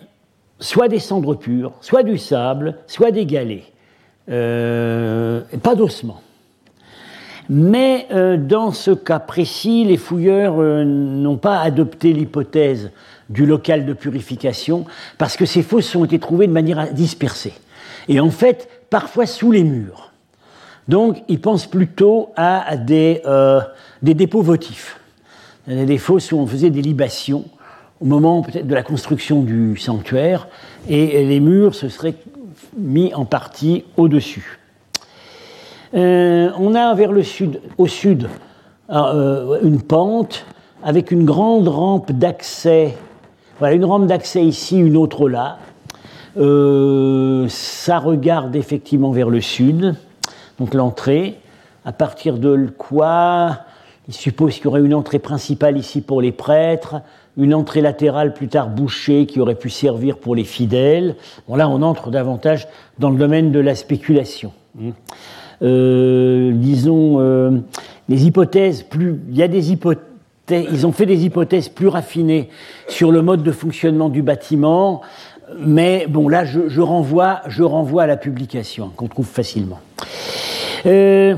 soit 0.61 0.89
des 0.89 0.99
cendres 0.99 1.35
pures, 1.35 1.73
soit 1.81 2.03
du 2.03 2.19
sable, 2.19 2.77
soit 2.87 3.11
des 3.11 3.27
galets, 3.27 3.65
euh, 4.31 5.41
pas 5.63 5.75
d'ossements. 5.75 6.21
Mais 7.51 8.07
dans 8.39 8.73
ce 8.73 8.91
cas 8.93 9.19
précis, 9.19 9.85
les 9.85 9.99
fouilleurs 9.99 10.57
n'ont 10.57 11.37
pas 11.37 11.61
adopté 11.61 12.15
l'hypothèse 12.15 12.91
du 13.31 13.47
local 13.47 13.87
de 13.87 13.93
purification, 13.93 14.85
parce 15.19 15.37
que 15.37 15.47
ces 15.47 15.63
fosses 15.63 15.95
ont 15.97 16.05
été 16.05 16.19
trouvées 16.19 16.47
de 16.47 16.53
manière 16.53 16.93
dispersée. 16.93 17.55
Et 18.09 18.21
en 18.21 18.31
fait, 18.31 18.69
parfois 18.91 19.27
sous 19.27 19.51
les 19.51 19.65
murs. 19.65 20.13
Donc, 20.89 21.23
ils 21.29 21.41
pensent 21.41 21.67
plutôt 21.67 22.31
à 22.37 22.77
des, 22.77 23.23
euh, 23.25 23.61
des 24.03 24.15
dépôts 24.15 24.43
votifs. 24.43 25.01
A 25.67 25.85
des 25.87 25.99
fosses 25.99 26.31
où 26.33 26.37
on 26.37 26.47
faisait 26.47 26.69
des 26.69 26.83
libations 26.83 27.45
au 28.01 28.05
moment 28.05 28.43
peut-être 28.43 28.67
de 28.67 28.75
la 28.75 28.83
construction 28.83 29.43
du 29.43 29.77
sanctuaire, 29.77 30.49
et 30.89 31.25
les 31.25 31.41
murs 31.41 31.75
se 31.75 31.89
seraient 31.89 32.17
mis 32.77 33.15
en 33.15 33.25
partie 33.25 33.85
au-dessus. 33.97 34.59
Euh, 35.95 36.51
on 36.59 36.75
a 36.75 36.93
vers 36.95 37.13
le 37.13 37.23
sud, 37.23 37.61
au 37.79 37.87
sud 37.87 38.29
euh, 38.91 39.59
une 39.63 39.81
pente 39.81 40.45
avec 40.83 41.11
une 41.11 41.25
grande 41.25 41.69
rampe 41.69 42.13
d'accès 42.13 42.95
voilà, 43.59 43.75
une 43.75 43.85
rampe 43.85 44.07
d'accès 44.07 44.45
ici, 44.45 44.79
une 44.79 44.97
autre 44.97 45.29
là. 45.29 45.59
Euh, 46.37 47.47
ça 47.49 47.99
regarde 47.99 48.57
effectivement 48.57 49.13
vers 49.13 49.31
le 49.31 49.41
sud, 49.41 49.95
donc 50.59 50.75
l'entrée, 50.75 51.39
à 51.85 51.93
partir 51.93 52.39
de 52.39 52.69
quoi 52.77 53.59
il 54.09 54.15
suppose 54.15 54.57
qu'il 54.57 54.65
y 54.65 54.69
aurait 54.69 54.83
une 54.83 54.95
entrée 54.95 55.19
principale 55.19 55.79
ici 55.79 56.01
pour 56.01 56.21
les 56.21 56.33
prêtres, 56.33 56.97
une 57.37 57.55
entrée 57.55 57.81
latérale 57.81 58.35
plus 58.35 58.49
tard 58.49 58.69
bouchée 58.69 59.27
qui 59.27 59.41
aurait 59.41 59.55
pu 59.55 59.71
servir 59.71 60.19
pour 60.19 60.35
les 60.35 60.45
fidèles. 60.45 61.17
Bon, 61.49 61.57
là, 61.57 61.69
on 61.69 61.81
entre 61.81 62.11
davantage 62.11 62.69
dans 62.99 63.11
le 63.11 63.17
domaine 63.17 63.51
de 63.51 63.61
la 63.61 63.75
spéculation. 63.75 64.53
Euh, 65.63 66.53
disons, 66.55 67.17
euh, 67.21 67.59
les 68.09 68.27
hypothèses 68.27 68.83
plus. 68.83 69.21
Il 69.31 69.37
y 69.37 69.43
a 69.43 69.49
des 69.49 69.73
hypothèses 69.73 70.05
ils 70.51 70.87
ont 70.87 70.93
fait 70.93 71.07
des 71.07 71.25
hypothèses 71.25 71.69
plus 71.69 71.89
raffinées 71.89 72.51
sur 72.89 73.11
le 73.11 73.23
mode 73.23 73.43
de 73.43 73.53
fonctionnement 73.53 74.09
du 74.09 74.23
bâtiment, 74.23 75.01
mais 75.59 76.07
bon, 76.09 76.29
là, 76.29 76.45
je, 76.45 76.81
renvoie, 76.81 77.41
je 77.47 77.63
renvoie 77.63 78.05
à 78.05 78.07
la 78.07 78.17
publication, 78.17 78.91
qu'on 78.97 79.09
trouve 79.09 79.27
facilement. 79.27 79.81
Euh, 80.87 81.37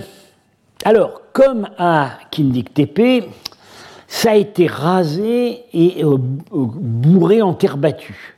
alors, 0.84 1.22
comme 1.32 1.68
à 1.78 2.10
Kindik 2.30 2.72
Tepe, 2.74 3.28
ça 4.08 4.32
a 4.32 4.34
été 4.36 4.66
rasé 4.66 5.64
et 5.72 6.04
euh, 6.04 6.16
bourré 6.18 7.42
en 7.42 7.54
terre 7.54 7.76
battue. 7.76 8.36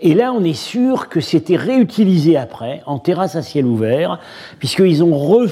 Et 0.00 0.14
là, 0.14 0.32
on 0.32 0.42
est 0.42 0.54
sûr 0.54 1.08
que 1.08 1.20
c'était 1.20 1.56
réutilisé 1.56 2.36
après, 2.36 2.82
en 2.86 2.98
terrasse 2.98 3.36
à 3.36 3.42
ciel 3.42 3.66
ouvert, 3.66 4.18
puisqu'ils 4.58 5.04
ont 5.04 5.46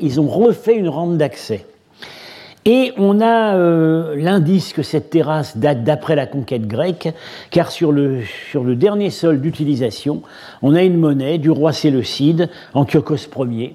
ils 0.00 0.20
ont 0.20 0.28
refait 0.28 0.76
une 0.76 0.88
rampe 0.88 1.18
d'accès. 1.18 1.66
Et 2.64 2.92
on 2.96 3.20
a 3.20 3.56
euh, 3.56 4.14
l'indice 4.16 4.72
que 4.72 4.82
cette 4.82 5.10
terrasse 5.10 5.56
date 5.56 5.82
d'après 5.82 6.14
la 6.14 6.26
conquête 6.26 6.68
grecque, 6.68 7.12
car 7.50 7.72
sur 7.72 7.90
le, 7.90 8.22
dernier 8.76 9.10
sol 9.10 9.40
d'utilisation, 9.40 10.22
on 10.62 10.74
a 10.74 10.82
une 10.82 10.96
monnaie 10.96 11.38
du 11.38 11.50
roi 11.50 11.72
Séleucide, 11.72 12.48
Antiochos 12.74 13.28
Ier, 13.36 13.74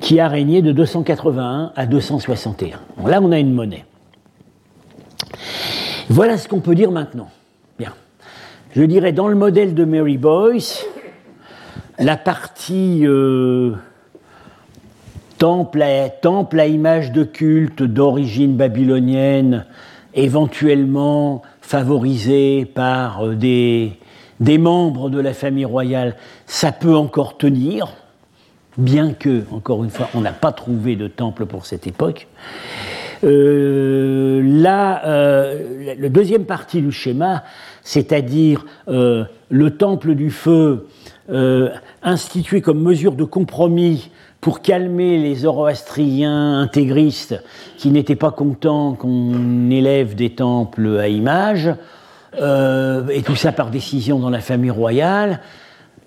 qui 0.00 0.18
a 0.18 0.26
régné 0.26 0.60
de 0.60 0.72
281 0.72 1.72
à 1.76 1.86
261. 1.86 2.80
là, 3.06 3.20
on 3.22 3.30
a 3.30 3.38
une 3.38 3.52
monnaie. 3.52 3.84
Voilà 6.08 6.36
ce 6.36 6.48
qu'on 6.48 6.60
peut 6.60 6.74
dire 6.74 6.90
maintenant. 6.90 7.30
Bien. 7.78 7.92
Je 8.74 8.82
dirais 8.82 9.12
dans 9.12 9.28
le 9.28 9.36
modèle 9.36 9.74
de 9.74 9.84
Mary 9.84 10.18
Boyce, 10.18 10.84
la 11.98 12.16
partie 12.16 13.06
euh, 13.06 13.72
temple 15.38 15.82
à, 15.82 16.66
image 16.66 17.12
de 17.12 17.24
culte 17.24 17.82
d'origine 17.82 18.56
babylonienne, 18.56 19.66
éventuellement 20.14 21.42
favorisé 21.60 22.64
par 22.64 23.26
euh, 23.26 23.34
des, 23.34 23.98
membres 24.58 25.10
de 25.10 25.20
la 25.20 25.34
famille 25.34 25.64
royale, 25.64 26.16
ça 26.46 26.72
peut 26.72 26.94
encore 26.94 27.36
tenir, 27.36 27.88
bien 28.78 29.12
que, 29.12 29.42
encore 29.50 29.84
une 29.84 29.90
fois, 29.90 30.08
on 30.14 30.20
n'a 30.20 30.32
pas 30.32 30.52
trouvé 30.52 30.96
de 30.96 31.08
temple 31.08 31.46
pour 31.46 31.66
cette 31.66 31.86
époque. 31.86 32.28
Euh, 33.24 34.42
là, 34.44 35.02
euh, 35.06 36.08
deuxième 36.08 36.44
partie 36.44 36.82
du 36.82 36.92
schéma, 36.92 37.44
c'est-à-dire 37.82 38.66
le 38.86 39.70
temple 39.70 40.14
du 40.14 40.30
feu 40.30 40.86
institué 42.02 42.60
comme 42.60 42.82
mesure 42.82 43.12
de 43.12 43.24
compromis 43.24 44.10
pour 44.46 44.62
calmer 44.62 45.18
les 45.18 45.34
zoroastriens 45.34 46.60
intégristes 46.60 47.42
qui 47.78 47.90
n'étaient 47.90 48.14
pas 48.14 48.30
contents 48.30 48.92
qu'on 48.92 49.68
élève 49.70 50.14
des 50.14 50.36
temples 50.36 51.00
à 51.00 51.08
images, 51.08 51.74
et 52.36 53.22
tout 53.22 53.34
ça 53.34 53.50
par 53.50 53.70
décision 53.70 54.20
dans 54.20 54.30
la 54.30 54.38
famille 54.38 54.70
royale, 54.70 55.40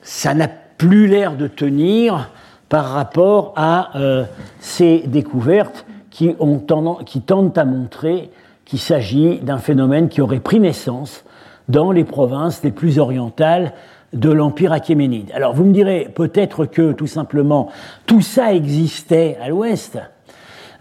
ça 0.02 0.34
n'a 0.34 0.48
plus 0.48 1.08
l'air 1.08 1.36
de 1.36 1.48
tenir 1.48 2.30
par 2.70 2.86
rapport 2.86 3.52
à 3.58 3.90
ces 4.62 5.00
découvertes 5.06 5.86
qui, 6.10 6.34
ont 6.40 6.64
qui 7.06 7.20
tendent 7.20 7.58
à 7.58 7.66
montrer 7.66 8.30
qu'il 8.64 8.80
s'agit 8.80 9.40
d'un 9.40 9.58
phénomène 9.58 10.08
qui 10.08 10.22
aurait 10.22 10.40
pris 10.40 10.62
naissance 10.62 11.26
dans 11.68 11.92
les 11.92 12.06
provinces 12.06 12.64
les 12.64 12.72
plus 12.72 13.00
orientales 13.00 13.74
de 14.14 14.30
l'Empire 14.32 14.72
achéménide. 14.72 15.32
Alors 15.34 15.54
vous 15.54 15.66
me 15.66 15.74
direz 15.74 16.10
peut-être 16.14 16.66
que 16.66 16.92
tout 16.92 17.08
simplement 17.08 17.70
tout 18.06 18.22
ça 18.22 18.54
existait 18.54 19.38
à 19.42 19.50
l'ouest 19.50 20.00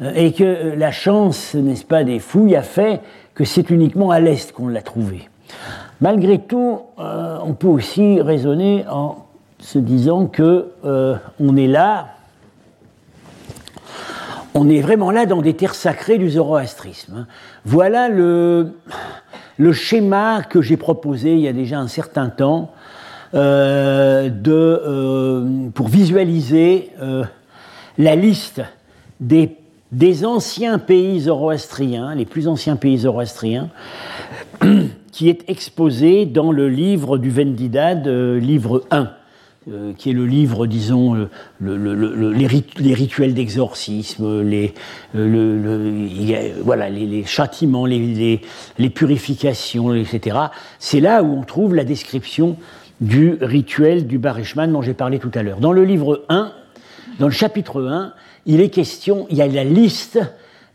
euh, 0.01 0.13
et 0.15 0.33
que 0.33 0.75
la 0.77 0.91
chance, 0.91 1.55
n'est-ce 1.55 1.85
pas, 1.85 2.05
des 2.05 2.19
fouilles 2.19 2.57
a 2.57 2.63
fait 2.63 3.01
que 3.35 3.45
c'est 3.45 3.71
uniquement 3.71 4.11
à 4.11 4.21
l'est 4.21 4.53
qu'on 4.53 4.69
l'a 4.69 4.83
trouvé. 4.83 5.29
Malgré 6.01 6.39
tout, 6.39 6.81
euh, 6.99 7.39
on 7.45 7.55
peut 7.55 7.69
aussi 7.69 8.21
raisonner 8.21 8.85
en 8.91 9.27
se 9.59 9.79
disant 9.79 10.27
que 10.27 10.69
euh, 10.85 11.17
on 11.41 11.57
est 11.57 11.67
là 11.67 12.09
on 14.55 14.69
est 14.69 14.81
vraiment 14.81 15.11
là 15.11 15.27
dans 15.27 15.41
des 15.41 15.55
terres 15.55 15.75
sacrées 15.75 16.19
du 16.19 16.31
zoroastrisme. 16.31 17.19
Hein. 17.19 17.27
Voilà 17.65 18.09
le, 18.09 18.73
schéma 19.73 20.43
que 20.43 20.63
j'ai 20.63 20.77
proposé 20.77 21.33
il 21.33 21.41
y 21.41 21.49
a 21.49 21.53
déjà 21.53 21.79
un 21.79 21.89
certain 21.89 22.29
temps 22.29 22.73
euh, 23.35 24.31
euh, 24.47 25.69
pour 25.75 25.89
visualiser 25.89 26.91
euh, 27.01 27.25
la 27.99 28.17
liste 28.17 28.63
des, 29.21 29.57
anciens 30.25 30.79
pays 30.79 31.21
zoroastriens, 31.21 32.15
les 32.15 32.25
plus 32.25 32.49
anciens 32.49 32.77
pays 32.77 32.99
zoroastriens, 32.99 33.69
qui 35.13 35.29
est 35.29 35.49
exposé 35.49 36.27
dans 36.27 36.53
le 36.53 36.69
livre 36.69 37.19
du 37.19 37.31
Vendidad, 37.31 38.07
livre 38.07 38.85
1. 38.91 39.11
Euh, 39.71 39.93
qui 39.93 40.09
est 40.09 40.13
le 40.15 40.25
livre, 40.25 40.67
disons, 40.67 41.29
les, 41.61 42.47
rituels 42.47 43.35
d'exorcisme, 43.35 44.41
les, 44.43 44.73
voilà, 46.63 46.89
les, 46.89 47.25
châtiments, 47.25 47.85
les, 47.85 48.41
purifications, 48.95 49.95
etc. 49.95 50.39
C'est 50.79 51.01
là 51.01 51.23
où 51.23 51.39
on 51.39 51.43
trouve 51.43 51.75
la 51.75 51.85
description 51.85 52.57
du 53.01 53.39
rituel 53.41 54.07
du 54.07 54.19
Barishman 54.19 54.69
dont 54.69 54.83
j'ai 54.83 54.95
parlé 54.95 55.19
tout 55.19 55.31
à 55.35 55.43
l'heure. 55.43 55.59
Dans 55.59 55.73
le 55.73 55.85
livre 55.85 56.25
1, 56.29 56.53
dans 57.19 57.27
le 57.27 57.33
chapitre 57.33 57.83
1, 57.83 58.13
il 58.47 58.61
est 58.61 58.71
question, 58.71 59.27
il 59.31 59.37
y 59.37 59.43
a 59.43 59.47
la 59.47 59.65
liste 59.65 60.19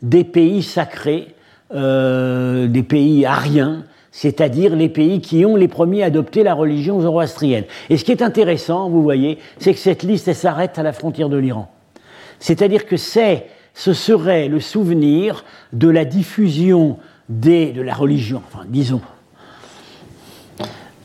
des 0.01 0.23
pays 0.23 0.63
sacrés, 0.63 1.35
des 1.71 2.83
pays 2.87 3.25
ariens, 3.25 3.83
c'est-à-dire 4.11 4.75
les 4.75 4.89
pays 4.89 5.21
qui 5.21 5.43
ont 5.43 5.55
les 5.55 5.67
premiers 5.67 6.03
adopté 6.03 6.43
la 6.43 6.53
religion 6.53 7.01
zoroastrienne. 7.01 7.65
Et 7.89 7.97
ce 7.97 8.05
qui 8.05 8.11
est 8.11 8.21
intéressant, 8.21 8.87
vous 8.89 9.01
voyez, 9.01 9.39
c'est 9.57 9.73
que 9.73 9.79
cette 9.79 10.03
liste 10.03 10.31
s'arrête 10.33 10.77
à 10.77 10.83
la 10.83 10.93
frontière 10.93 11.29
de 11.29 11.37
l'Iran. 11.37 11.71
C'est-à-dire 12.39 12.85
que 12.85 12.95
c'est, 12.95 13.47
ce 13.73 13.91
serait 13.93 14.47
le 14.47 14.59
souvenir 14.59 15.43
de 15.73 15.89
la 15.89 16.05
diffusion 16.05 16.99
des, 17.27 17.71
de 17.71 17.81
la 17.81 17.95
religion, 17.95 18.43
enfin 18.47 18.65
disons, 18.67 19.01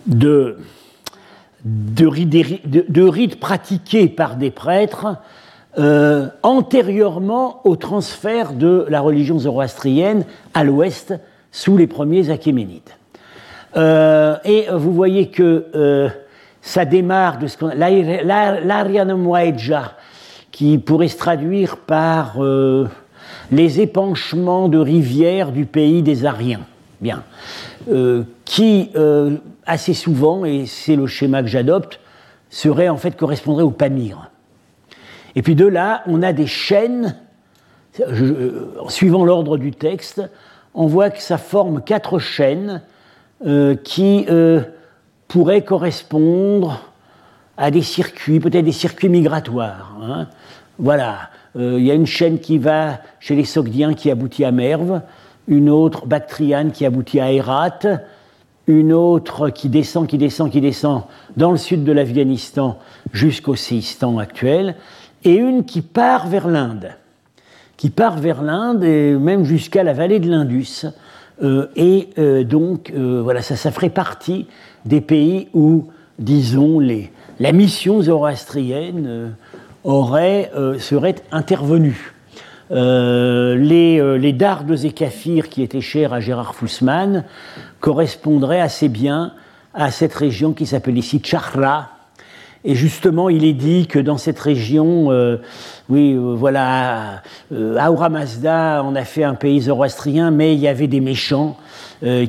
de, 0.06 0.58
de, 1.64 3.08
rites 3.08 3.40
pratiqués 3.40 4.08
par 4.08 4.36
des 4.36 4.50
prêtres 4.50 5.16
euh, 5.78 6.28
antérieurement 6.42 7.60
au 7.64 7.76
transfert 7.76 8.52
de 8.52 8.86
la 8.88 9.00
religion 9.00 9.38
zoroastrienne 9.38 10.24
à 10.54 10.64
l'ouest 10.64 11.14
sous 11.52 11.76
les 11.76 11.86
premiers 11.86 12.30
Achéménides. 12.30 12.90
Euh, 13.76 14.36
et 14.44 14.66
vous 14.72 14.92
voyez 14.92 15.28
que 15.28 15.66
euh, 15.74 16.08
ça 16.62 16.84
démarre 16.84 17.38
de 17.38 17.46
ce 17.46 17.58
qu'on 17.58 17.68
l'Arianum 17.68 19.26
Waeja, 19.26 19.94
qui 20.50 20.78
pourrait 20.78 21.08
se 21.08 21.18
traduire 21.18 21.76
par 21.76 22.38
les 23.52 23.80
épanchements 23.80 24.68
de 24.68 24.78
rivières 24.78 25.52
du 25.52 25.66
pays 25.66 26.02
des 26.02 26.24
Ariens. 26.24 26.66
Bien. 27.00 27.22
qui, 28.44 28.90
assez 29.66 29.94
souvent, 29.94 30.44
et 30.44 30.66
c'est 30.66 30.96
le 30.96 31.06
schéma 31.06 31.42
que 31.42 31.48
j'adopte, 31.48 32.00
serait 32.50 32.88
en 32.88 32.96
fait 32.96 33.16
correspondrait 33.16 33.62
au 33.62 33.70
Pamir. 33.70 34.30
Et 35.36 35.42
puis 35.42 35.54
de 35.54 35.66
là, 35.66 36.02
on 36.06 36.22
a 36.22 36.32
des 36.32 36.46
chaînes, 36.46 37.16
suivant 38.88 39.24
l'ordre 39.24 39.58
du 39.58 39.70
texte, 39.70 40.22
on 40.74 40.86
voit 40.86 41.10
que 41.10 41.20
ça 41.20 41.38
forme 41.38 41.82
quatre 41.82 42.18
chaînes 42.18 42.82
euh, 43.46 43.74
qui 43.76 44.26
euh, 44.28 44.60
pourraient 45.28 45.64
correspondre 45.64 46.80
à 47.56 47.70
des 47.70 47.82
circuits, 47.82 48.40
peut-être 48.40 48.64
des 48.64 48.72
circuits 48.72 49.08
migratoires. 49.08 49.96
Hein. 50.02 50.28
Voilà, 50.78 51.30
euh, 51.56 51.76
il 51.78 51.86
y 51.86 51.90
a 51.90 51.94
une 51.94 52.06
chaîne 52.06 52.38
qui 52.38 52.58
va 52.58 52.98
chez 53.20 53.34
les 53.34 53.44
Sogdiens 53.44 53.94
qui 53.94 54.10
aboutit 54.10 54.44
à 54.44 54.52
Merve, 54.52 55.00
une 55.48 55.68
autre 55.68 56.06
bactriane 56.06 56.70
qui 56.70 56.86
aboutit 56.86 57.20
à 57.20 57.32
Herat, 57.32 57.80
une 58.68 58.92
autre 58.92 59.48
qui 59.48 59.68
descend, 59.68 60.06
qui 60.06 60.18
descend, 60.18 60.50
qui 60.50 60.60
descend 60.60 61.02
dans 61.36 61.50
le 61.50 61.56
sud 61.56 61.84
de 61.84 61.92
l'Afghanistan 61.92 62.78
jusqu'au 63.12 63.56
Séistan 63.56 64.18
actuel, 64.18 64.76
et 65.24 65.34
une 65.34 65.64
qui 65.64 65.80
part 65.80 66.28
vers 66.28 66.46
l'Inde, 66.46 66.90
qui 67.76 67.90
part 67.90 68.18
vers 68.18 68.42
l'Inde 68.42 68.84
et 68.84 69.14
même 69.14 69.44
jusqu'à 69.44 69.82
la 69.82 69.94
vallée 69.94 70.20
de 70.20 70.30
l'Indus, 70.30 70.84
euh, 71.42 71.66
et 71.76 72.10
euh, 72.18 72.44
donc, 72.44 72.90
euh, 72.90 73.20
voilà, 73.22 73.42
ça, 73.42 73.70
ferait 73.70 73.90
partie 73.90 74.46
des 74.84 75.00
pays 75.00 75.48
où, 75.54 75.86
disons, 76.18 76.80
les, 76.80 77.10
la 77.38 77.52
mission 77.52 78.02
zoroastrienne 78.02 79.34
aurait, 79.84 80.50
serait 80.78 81.16
intervenue. 81.30 82.12
Les, 82.70 84.18
les 84.18 84.32
dardes 84.32 84.84
et 84.84 84.92
kaphirs 84.92 85.48
qui 85.48 85.62
étaient 85.62 85.80
chers 85.80 86.12
à 86.12 86.20
Gérard 86.20 86.54
Fussman 86.54 87.24
correspondraient 87.80 88.60
assez 88.60 88.88
bien 88.88 89.32
à 89.74 89.90
cette 89.90 90.14
région 90.14 90.52
qui 90.52 90.66
s'appelle 90.66 90.98
ici 90.98 91.20
Chahra, 91.24 91.98
et 92.64 92.74
justement, 92.74 93.28
il 93.28 93.44
est 93.44 93.52
dit 93.52 93.86
que 93.86 93.98
dans 93.98 94.18
cette 94.18 94.38
région, 94.38 95.12
euh, 95.12 95.36
oui, 95.88 96.12
euh, 96.12 96.34
voilà, 96.34 97.22
euh, 97.52 97.86
Aura 97.86 98.08
Mazda, 98.08 98.82
on 98.84 98.96
a 98.96 99.04
fait 99.04 99.22
un 99.22 99.34
pays 99.34 99.62
zoroastrien, 99.62 100.32
mais 100.32 100.54
il 100.54 100.60
y 100.60 100.68
avait 100.68 100.88
des 100.88 101.00
méchants 101.00 101.56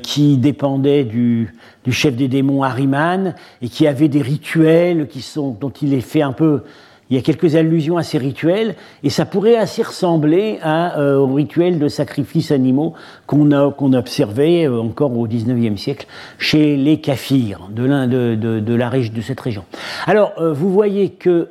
qui 0.01 0.37
dépendaient 0.37 1.03
du, 1.03 1.53
chef 1.91 2.15
des 2.15 2.27
démons 2.27 2.63
Ariman 2.63 3.35
et 3.61 3.69
qui 3.69 3.85
avaient 3.85 4.07
des 4.07 4.23
rituels 4.23 5.07
qui 5.07 5.21
sont, 5.21 5.51
dont 5.51 5.69
il 5.69 5.93
est 5.93 6.01
fait 6.01 6.23
un 6.23 6.31
peu 6.31 6.63
il 7.09 7.15
y 7.15 7.19
a 7.19 7.23
quelques 7.23 7.55
allusions 7.55 7.97
à 7.97 8.03
ces 8.03 8.19
rituels, 8.19 8.75
et 9.03 9.09
ça 9.09 9.25
pourrait 9.25 9.55
assez 9.55 9.81
ressembler 9.81 10.59
euh, 10.63 11.17
aux 11.17 11.33
rituels 11.33 11.79
de 11.79 11.87
sacrifices 11.87 12.51
animaux 12.51 12.93
qu'on 13.25 13.71
qu'on 13.71 13.93
observait 13.93 14.67
euh, 14.67 14.79
encore 14.79 15.17
au 15.17 15.25
XIXe 15.25 15.79
siècle 15.79 16.05
chez 16.37 16.77
les 16.77 17.01
Kafirs 17.01 17.69
de, 17.71 18.35
de, 18.35 18.59
de, 18.59 18.73
la, 18.75 18.91
cette 19.23 19.39
région. 19.39 19.63
Alors, 20.05 20.33
euh, 20.37 20.53
vous 20.53 20.71
voyez 20.71 21.09
que 21.09 21.49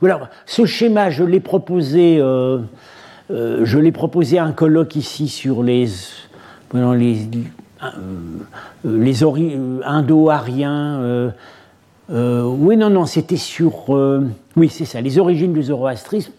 voilà, 0.00 0.30
ce 0.46 0.64
schéma, 0.64 1.10
je 1.10 1.22
l'ai 1.22 1.40
proposé, 1.40 2.20
proposé 3.92 4.38
à 4.38 4.44
un 4.44 4.52
colloque 4.52 4.96
ici 4.96 5.28
sur 5.28 5.62
les, 5.62 5.86
les, 6.74 7.18
les 8.84 9.24
indo-ariens 9.84 11.32
euh, 12.10 12.42
oui, 12.44 12.76
non, 12.76 12.90
non, 12.90 13.06
c'était 13.06 13.36
sur. 13.36 13.94
Euh, 13.94 14.26
oui, 14.56 14.68
c'est 14.68 14.84
ça, 14.84 15.00
les 15.00 15.18
origines 15.18 15.52
du 15.52 15.62
zoroastrisme. 15.62 16.32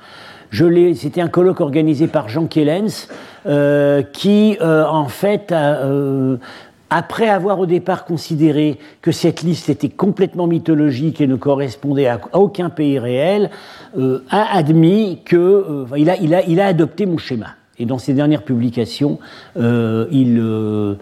C'était 0.96 1.22
un 1.22 1.30
colloque 1.30 1.62
organisé 1.62 2.06
par 2.06 2.30
Jean 2.30 2.46
Kellens, 2.46 3.08
euh, 3.48 4.04
qui, 4.04 4.56
en 4.62 5.08
fait, 5.08 5.52
après 6.92 7.28
avoir 7.28 7.60
au 7.60 7.66
départ 7.66 8.06
considéré 8.06 8.78
que 9.02 9.12
cette 9.12 9.42
liste 9.42 9.70
était 9.70 9.90
complètement 9.90 10.46
mythologique 10.46 11.22
et 11.22 11.28
ne 11.28 11.38
correspondait 11.38 12.06
à, 12.06 12.22
aucun 12.34 12.70
pays 12.70 13.00
réel, 13.00 13.50
a 14.30 14.56
admis 14.56 15.22
que. 15.26 15.86
il, 15.98 16.60
a, 16.60 16.66
adopté 16.68 17.08
mon 17.08 17.18
schéma. 17.18 17.48
Et 17.80 17.88
dans 17.88 17.98
ses 17.98 18.14
dernières 18.14 18.44
publications, 18.44 19.18
il 19.56 20.98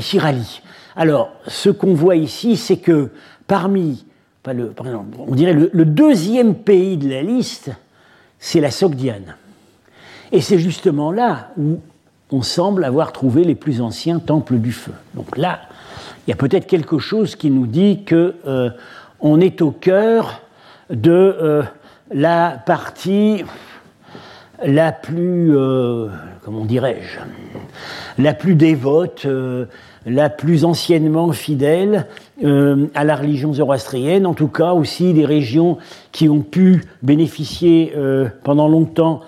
s'y 0.00 0.18
rallie. 0.20 0.62
Alors, 0.98 1.30
ce 1.46 1.70
qu'on 1.70 1.94
voit 1.94 2.16
ici, 2.16 2.56
c'est 2.56 2.78
que 2.78 3.10
parmi, 3.46 4.04
par 4.42 4.52
exemple, 4.52 5.16
on 5.16 5.32
dirait 5.32 5.52
le, 5.52 5.84
deuxième 5.84 6.56
pays 6.56 6.96
de 6.96 7.08
la 7.08 7.22
liste, 7.22 7.70
c'est 8.40 8.60
la 8.60 8.72
Sogdiane. 8.72 9.36
Et 10.32 10.40
c'est 10.40 10.58
justement 10.58 11.12
là 11.12 11.50
où 11.56 11.78
on 12.32 12.42
semble 12.42 12.84
avoir 12.84 13.12
trouvé 13.12 13.44
les 13.44 13.54
plus 13.54 13.80
anciens 13.80 14.18
temples 14.18 14.56
du 14.56 14.72
feu. 14.72 14.92
Donc 15.14 15.36
là, 15.36 15.60
il 16.26 16.30
y 16.30 16.32
a 16.32 16.36
peut-être 16.36 16.66
quelque 16.66 16.98
chose 16.98 17.36
qui 17.36 17.52
nous 17.52 17.68
dit 17.68 18.02
que 18.02 18.34
on 19.20 19.40
est 19.40 19.62
au 19.62 19.70
cœur 19.70 20.42
de 20.90 21.62
la 22.10 22.60
partie 22.66 23.44
la 24.64 24.90
plus, 24.90 25.54
comment 26.42 26.64
dirais-je, 26.64 27.20
la 28.20 28.34
plus 28.34 28.56
dévote, 28.56 29.28
la 30.08 30.30
plus 30.30 30.64
anciennement 30.64 31.32
fidèle 31.32 32.06
euh, 32.44 32.86
à 32.94 33.04
la 33.04 33.16
religion 33.16 33.52
zoroastrienne, 33.52 34.26
en 34.26 34.34
tout 34.34 34.48
cas 34.48 34.72
aussi 34.72 35.12
des 35.12 35.24
régions 35.24 35.78
qui 36.12 36.28
ont 36.28 36.40
pu 36.40 36.84
bénéficier 37.02 37.92
euh, 37.96 38.28
pendant 38.44 38.68
longtemps 38.68 39.20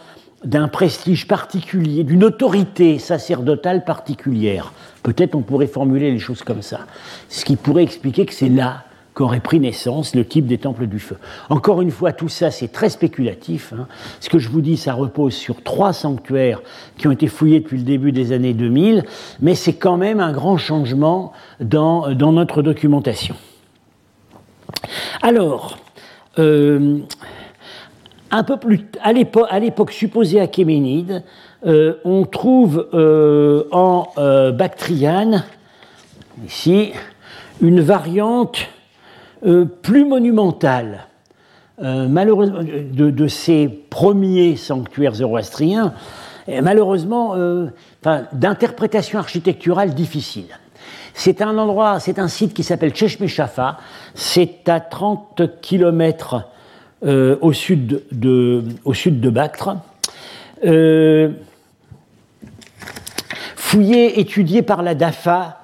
d'un 0.45 0.69
prestige 0.69 1.29
particulier, 1.29 2.03
d'une 2.03 2.25
autorité 2.25 2.99
sacerdotale 2.99 3.85
particulière. 3.85 4.73
Peut-être 5.03 5.35
on 5.35 5.43
pourrait 5.43 5.67
formuler 5.67 6.11
les 6.11 6.19
choses 6.19 6.43
comme 6.43 6.63
ça. 6.63 6.81
Ce 7.29 7.45
qui 7.45 7.57
pourrait 7.57 7.83
expliquer 7.83 8.25
que 8.25 8.33
c'est 8.33 8.49
là 8.49 8.85
qu'aurait 9.21 9.41
pris 9.41 9.61
naissance 9.61 10.15
le 10.15 10.25
type 10.25 10.47
des 10.47 10.57
temples 10.57 10.87
du 10.87 10.99
feu. 10.99 11.19
Encore 11.51 11.83
une 11.83 11.91
fois, 11.91 12.15
tout 12.15 12.31
ça, 12.31 12.51
c'est 12.51 12.69
très 12.69 12.89
spéculatif. 12.89 13.75
Hein. 13.75 13.87
Ce 14.19 14.31
que 14.31 14.39
je 14.39 14.49
vous 14.49 14.63
dis, 14.63 14.79
ça 14.79 14.95
repose 14.95 15.35
sur 15.35 15.63
trois 15.63 15.93
sanctuaires 15.93 16.63
qui 16.97 17.07
ont 17.07 17.11
été 17.11 17.27
fouillés 17.27 17.61
depuis 17.61 17.77
le 17.77 17.83
début 17.83 18.13
des 18.13 18.33
années 18.33 18.55
2000, 18.55 19.05
mais 19.43 19.55
c'est 19.55 19.75
quand 19.75 19.99
même 19.99 20.21
un 20.21 20.33
grand 20.33 20.57
changement 20.57 21.35
dans, 21.61 22.09
notre 22.33 22.63
documentation. 22.63 23.35
Alors, 25.21 25.77
euh, 26.39 27.01
un 28.31 28.43
peu 28.43 28.57
plus 28.57 28.87
à 29.03 29.13
l'époque 29.13 29.93
supposée 29.93 30.41
achéménide, 30.41 31.25
euh, 31.67 31.97
on 32.07 32.25
trouve 32.25 32.89
euh, 32.95 33.65
en 33.71 34.09
Bactriane, 34.17 35.45
ici, 36.47 36.93
une 37.61 37.83
variante 37.83 38.67
euh, 39.47 39.65
plus 39.65 40.05
monumentale, 40.05 41.07
euh, 41.83 42.09
malheureusement, 42.09 42.61
de, 42.63 43.29
ces 43.29 43.69
premiers 43.69 44.57
sanctuaires 44.57 45.15
zoroastriens, 45.15 45.95
malheureusement, 46.63 47.35
euh, 47.37 47.69
d'interprétation 48.33 49.19
architecturale 49.19 49.95
difficile. 49.95 50.59
C'est 51.15 51.41
un 51.41 51.57
endroit, 51.57 52.01
c'est 52.01 52.19
un 52.19 52.29
site 52.29 52.53
qui 52.53 52.63
s'appelle 52.63 52.95
Cheshmeshafa, 52.95 53.79
c'est 54.15 54.69
à 54.69 54.79
30 54.79 55.61
km 55.63 56.49
au, 57.03 57.53
sud 57.55 58.03
de, 58.13 58.63
au 58.85 58.93
sud 58.93 59.21
de 59.21 59.31
Bactre. 59.31 59.77
fouillé, 63.57 64.21
étudié 64.21 64.61
par 64.61 64.83
la 64.83 64.95
DAFA 64.95 65.60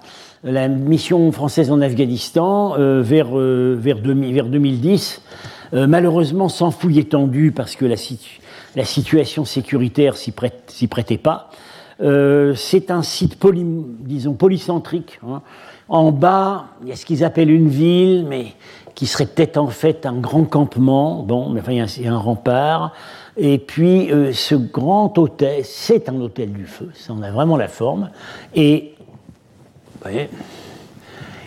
la 0.47 0.69
mission 0.69 1.33
française 1.33 1.73
en 1.73 1.81
Afghanistan 1.81 2.77
euh, 2.79 3.03
vers, 3.03 3.37
euh, 3.37 3.77
vers, 3.79 3.99
2010, 3.99 5.21
euh, 5.75 5.87
malheureusement 5.89 6.49
sans 6.49 6.71
fouille 6.71 7.01
étendue 7.01 7.51
parce 7.51 7.75
que 7.75 7.85
la, 7.85 7.97
la 8.77 8.85
situation 8.85 9.45
sécuritaire 9.45 10.17
s'y 10.17 10.31
prêtait 10.87 11.19
pas. 11.19 11.51
c'est 11.99 12.91
un 12.91 13.03
site 13.03 13.39
disons 14.01 14.35
polycentrique. 14.35 15.19
Hein. 15.27 15.43
En 15.89 16.13
bas, 16.13 16.67
il 16.83 16.89
y 16.89 16.93
a 16.93 16.97
ce 16.97 17.05
qu'ils 17.05 17.25
appellent 17.25 17.51
une 17.51 17.69
ville, 17.69 18.25
mais 18.29 18.47
qui 18.95 19.07
serait 19.07 19.27
peut-être 19.27 19.57
en 19.57 19.69
fait 19.69 20.07
un 20.07 20.17
grand 20.17 20.45
campement. 20.45 21.23
Bon, 21.23 21.51
mais 21.51 21.61
enfin, 21.61 21.73
il 21.73 22.05
y 22.05 22.09
a 22.09 22.13
un 22.13 22.19
rempart. 22.19 22.93
Et 23.37 23.59
puis, 23.59 24.11
ce 24.33 24.55
grand 24.55 25.17
hôtel, 25.19 25.63
c'est 25.65 26.09
un 26.09 26.21
hôtel 26.21 26.53
du 26.53 26.65
feu, 26.65 26.91
ça 26.95 27.13
en 27.13 27.23
a 27.23 27.31
vraiment 27.31 27.57
la 27.57 27.69
forme. 27.69 28.11
Et 28.55 28.96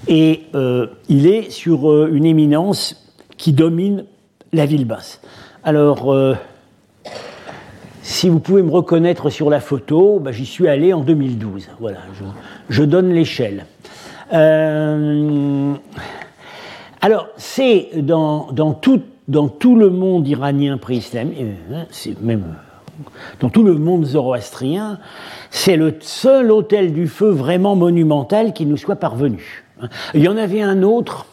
et 0.07 0.43
euh, 0.55 0.87
il 1.07 1.27
est 1.27 1.51
sur 1.51 1.91
euh, 1.91 2.09
une 2.11 2.25
éminence 2.25 3.07
qui 3.37 3.53
domine 3.53 4.05
la 4.51 4.65
ville 4.65 4.85
basse. 4.85 5.21
Alors, 5.63 6.11
euh, 6.11 6.35
si 8.01 8.29
vous 8.29 8.39
pouvez 8.39 8.63
me 8.63 8.71
reconnaître 8.71 9.29
sur 9.29 9.49
la 9.49 9.59
photo, 9.59 10.19
bah, 10.19 10.31
j'y 10.31 10.45
suis 10.45 10.67
allé 10.67 10.93
en 10.93 11.01
2012. 11.01 11.69
Voilà, 11.79 11.99
je, 12.69 12.83
donne 12.83 13.13
l'échelle. 13.13 13.65
alors, 14.31 15.77
c'est 17.37 17.89
dans, 17.95 18.51
dans, 18.51 18.73
tout, 18.73 19.01
dans 19.27 19.47
tout 19.47 19.75
le 19.75 19.89
monde 19.89 20.27
iranien 20.27 20.77
pré-islamique, 20.77 21.37
c'est 21.91 22.19
même 22.21 22.55
dans 23.39 23.49
tout 23.49 23.63
le 23.63 23.75
monde 23.75 24.05
zoroastrien, 24.05 24.99
c'est 25.49 25.75
le 25.77 25.97
seul 26.01 26.51
hôtel 26.51 26.93
du 26.93 27.07
feu 27.07 27.29
vraiment 27.29 27.75
monumental 27.75 28.53
qui 28.53 28.65
nous 28.65 28.77
soit 28.77 28.95
parvenu. 28.95 29.63
Il 30.13 30.21
y 30.21 30.27
en 30.27 30.37
avait 30.37 30.61
un 30.61 30.83
autre, 30.83 31.25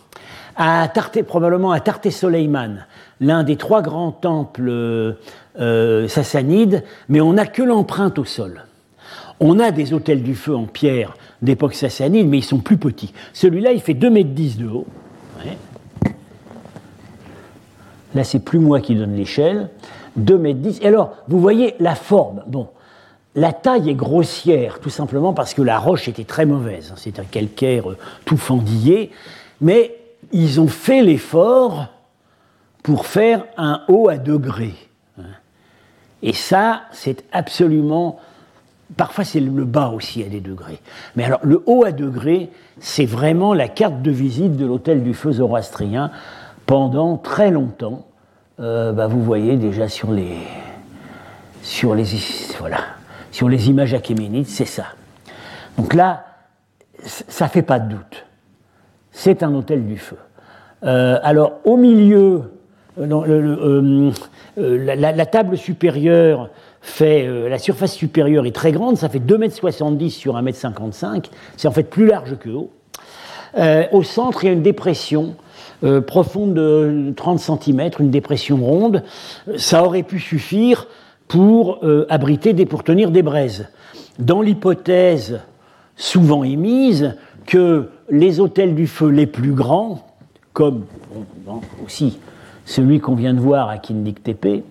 à 0.57 0.89
Tarté, 0.89 1.23
probablement 1.23 1.73
à 1.73 1.81
Tarté 1.81 2.11
Soleiman, 2.11 2.87
l'un 3.21 3.45
des 3.45 3.57
trois 3.57 3.83
grands 3.83 4.13
temples 4.13 4.71
euh, 5.59 6.09
sassanides, 6.09 6.85
mais 7.09 7.21
on 7.21 7.35
n'a 7.35 7.47
que 7.47 7.63
l'empreinte 7.63 8.19
au 8.19 8.25
sol. 8.25 8.65
On 9.41 9.59
a 9.59 9.71
des 9.71 9.93
hôtels 9.93 10.23
du 10.23 10.35
feu 10.35 10.57
en 10.57 10.65
pierre 10.65 11.17
d'époque 11.43 11.75
sassanide, 11.75 12.27
mais 12.27 12.39
ils 12.39 12.45
sont 12.45 12.61
plus 12.61 12.79
petits. 12.79 13.13
Celui-là, 13.35 13.73
il 13.73 13.81
fait 13.81 13.95
2,10 13.95 14.11
mètres 14.11 14.59
de 14.59 14.69
haut. 14.69 14.87
Là, 18.15 18.25
c'est 18.25 18.39
plus 18.39 18.59
moi 18.59 18.81
qui 18.81 18.95
donne 18.95 19.15
l'échelle. 19.15 19.69
2 20.17 20.39
mètres 20.39 20.61
10. 20.61 20.81
Et 20.83 20.89
alors, 20.89 21.17
vous 21.29 21.41
voyez 21.41 21.75
la 21.81 21.95
forme. 21.95 22.43
Bon, 22.47 22.69
la 23.35 23.53
taille 23.53 23.91
est 23.91 23.95
grossière, 23.95 24.81
tout 24.81 24.91
simplement 24.91 25.33
parce 25.33 25.55
que 25.55 25.63
la 25.63 25.79
roche 25.79 26.09
était 26.09 26.25
très 26.25 26.47
mauvaise. 26.47 26.95
C'est 26.97 27.19
un 27.19 27.25
calcaire 27.25 27.91
euh, 27.91 27.99
tout 28.25 28.37
fendillé. 28.37 29.11
Mais 29.61 29.97
ils 30.33 30.61
ont 30.61 30.69
fait 30.69 31.03
l'effort 31.03 31.87
pour 32.83 33.07
faire 33.07 33.45
un 33.57 33.83
haut 33.89 34.09
à 34.09 34.17
degrés. 34.17 34.75
Et 36.23 36.33
ça, 36.33 36.83
c'est 36.93 37.25
absolument. 37.33 38.19
Parfois, 38.97 39.25
c'est 39.25 39.41
le 39.41 39.65
bas 39.65 39.89
aussi 39.89 40.23
à 40.23 40.29
des 40.29 40.41
degrés. 40.41 40.81
Mais 41.15 41.25
alors, 41.25 41.41
le 41.43 41.63
haut 41.67 41.85
à 41.85 41.93
degrés, 41.93 42.51
c'est 42.79 43.05
vraiment 43.05 43.53
la 43.55 43.69
carte 43.69 44.03
de 44.03 44.11
visite 44.11 44.57
de 44.57 44.65
l'hôtel 44.65 45.03
du 45.03 45.15
feu 45.15 45.33
zoroastrien 45.33 46.11
pendant 46.65 47.17
très 47.17 47.51
longtemps. 47.51 48.06
Euh, 48.59 48.93
bah, 48.93 49.07
vous 49.07 49.23
voyez 49.23 49.57
déjà 49.57 49.87
sur 49.87 50.11
les, 50.11 50.39
sur 51.63 51.95
les, 51.95 52.05
voilà, 52.59 52.79
sur 53.31 53.51
les 53.51 53.69
images 53.69 53.93
achéménides, 53.93 54.47
c'est 54.47 54.65
ça. 54.65 54.87
Donc 55.77 55.93
là, 55.93 56.25
ça 57.05 57.49
fait 57.49 57.63
pas 57.63 57.79
de 57.79 57.91
doute. 57.91 58.25
C'est 59.13 59.43
un 59.43 59.55
hôtel 59.55 59.87
du 59.87 59.99
feu. 59.99 60.17
Euh, 60.85 61.19
alors, 61.23 61.59
au 61.65 61.77
milieu, 61.77 62.51
euh, 62.99 64.11
la, 64.57 65.27
table 65.27 65.59
supérieure 65.59 66.49
fait, 66.81 67.29
la 67.51 67.59
surface 67.59 67.93
supérieure 67.93 68.47
est 68.47 68.55
très 68.55 68.73
grande, 68.73 68.97
ça 68.97 69.11
fait 69.11 69.19
2,70 69.19 70.03
m 70.03 70.09
sur 70.09 70.35
1,55 70.35 71.15
m, 71.15 71.23
c'est 71.59 71.69
en 71.69 71.73
fait 71.73 71.91
plus 71.91 72.07
large 72.07 72.39
que 72.39 72.49
haut. 72.49 72.71
au 73.93 74.03
centre, 74.03 74.45
il 74.45 74.47
y 74.47 74.51
a 74.51 74.53
une 74.55 74.63
dépression 74.63 75.37
euh, 75.85 76.01
profonde 76.01 76.55
de 76.55 77.13
30 77.17 77.39
cm, 77.39 77.91
une 78.01 78.11
dépression 78.11 78.57
ronde, 78.57 79.03
ça 79.57 79.85
aurait 79.85 80.03
pu 80.03 80.19
suffire 80.19 80.87
pour 81.29 81.81
euh, 81.83 82.07
abriter, 82.09 82.53
des, 82.53 82.67
pour 82.67 82.85
tenir 82.85 83.11
des 83.11 83.23
braises. 83.23 83.69
Dans 84.19 84.43
l'hypothèse 84.43 85.41
souvent 85.97 86.45
émise 86.45 87.17
que 87.47 87.89
les 88.11 88.41
hôtels 88.41 88.75
du 88.75 88.87
feu 88.87 89.09
les 89.09 89.27
plus 89.27 89.53
grands, 89.53 90.07
comme 90.53 90.85
aussi 91.85 92.19
celui 92.65 93.01
qu'on 93.01 93.15
vient 93.15 93.35
de 93.35 93.41
voir 93.41 93.69
à 93.69 93.79
Kindik 93.79 94.23
Tepe, 94.23 94.65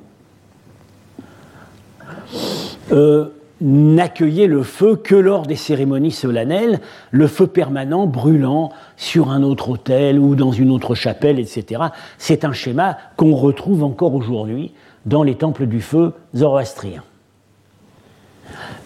euh, 2.92 3.30
n'accueillait 3.62 4.48
le 4.48 4.64
feu 4.64 4.96
que 4.96 5.16
lors 5.16 5.46
des 5.46 5.56
cérémonies 5.56 6.12
solennelles, 6.12 6.80
le 7.12 7.28
feu 7.28 7.48
permanent 7.48 8.06
brûlant 8.06 8.72
sur 8.98 9.30
un 9.30 9.44
autre 9.44 9.70
hôtel 9.70 10.20
ou 10.20 10.36
dans 10.36 10.52
une 10.52 10.72
autre 10.72 10.96
chapelle, 10.96 11.40
etc. 11.40 11.84
C'est 12.18 12.44
un 12.44 12.54
schéma 12.54 12.98
qu'on 13.16 13.36
retrouve 13.36 13.84
encore 13.84 14.14
aujourd'hui 14.14 14.74
dans 15.06 15.24
les 15.24 15.36
temples 15.36 15.68
du 15.68 15.82
feu 15.82 16.14
zoroastriens. 16.36 17.04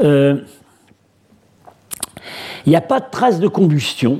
Euh, 0.01 0.38
il 2.65 2.70
n'y 2.70 2.76
a 2.76 2.82
pas 2.82 2.99
de 2.99 3.09
trace 3.09 3.39
de 3.39 3.47
combustion, 3.47 4.20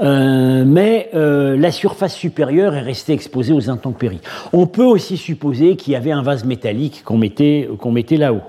euh, 0.00 0.64
mais 0.66 1.10
euh, 1.14 1.56
la 1.56 1.70
surface 1.70 2.14
supérieure 2.14 2.74
est 2.74 2.82
restée 2.82 3.12
exposée 3.12 3.52
aux 3.52 3.68
intempéries. 3.68 4.20
On 4.52 4.66
peut 4.66 4.84
aussi 4.84 5.16
supposer 5.16 5.76
qu'il 5.76 5.92
y 5.92 5.96
avait 5.96 6.12
un 6.12 6.22
vase 6.22 6.44
métallique 6.44 7.02
qu'on 7.04 7.18
mettait 7.18 7.68
là-haut. 8.16 8.42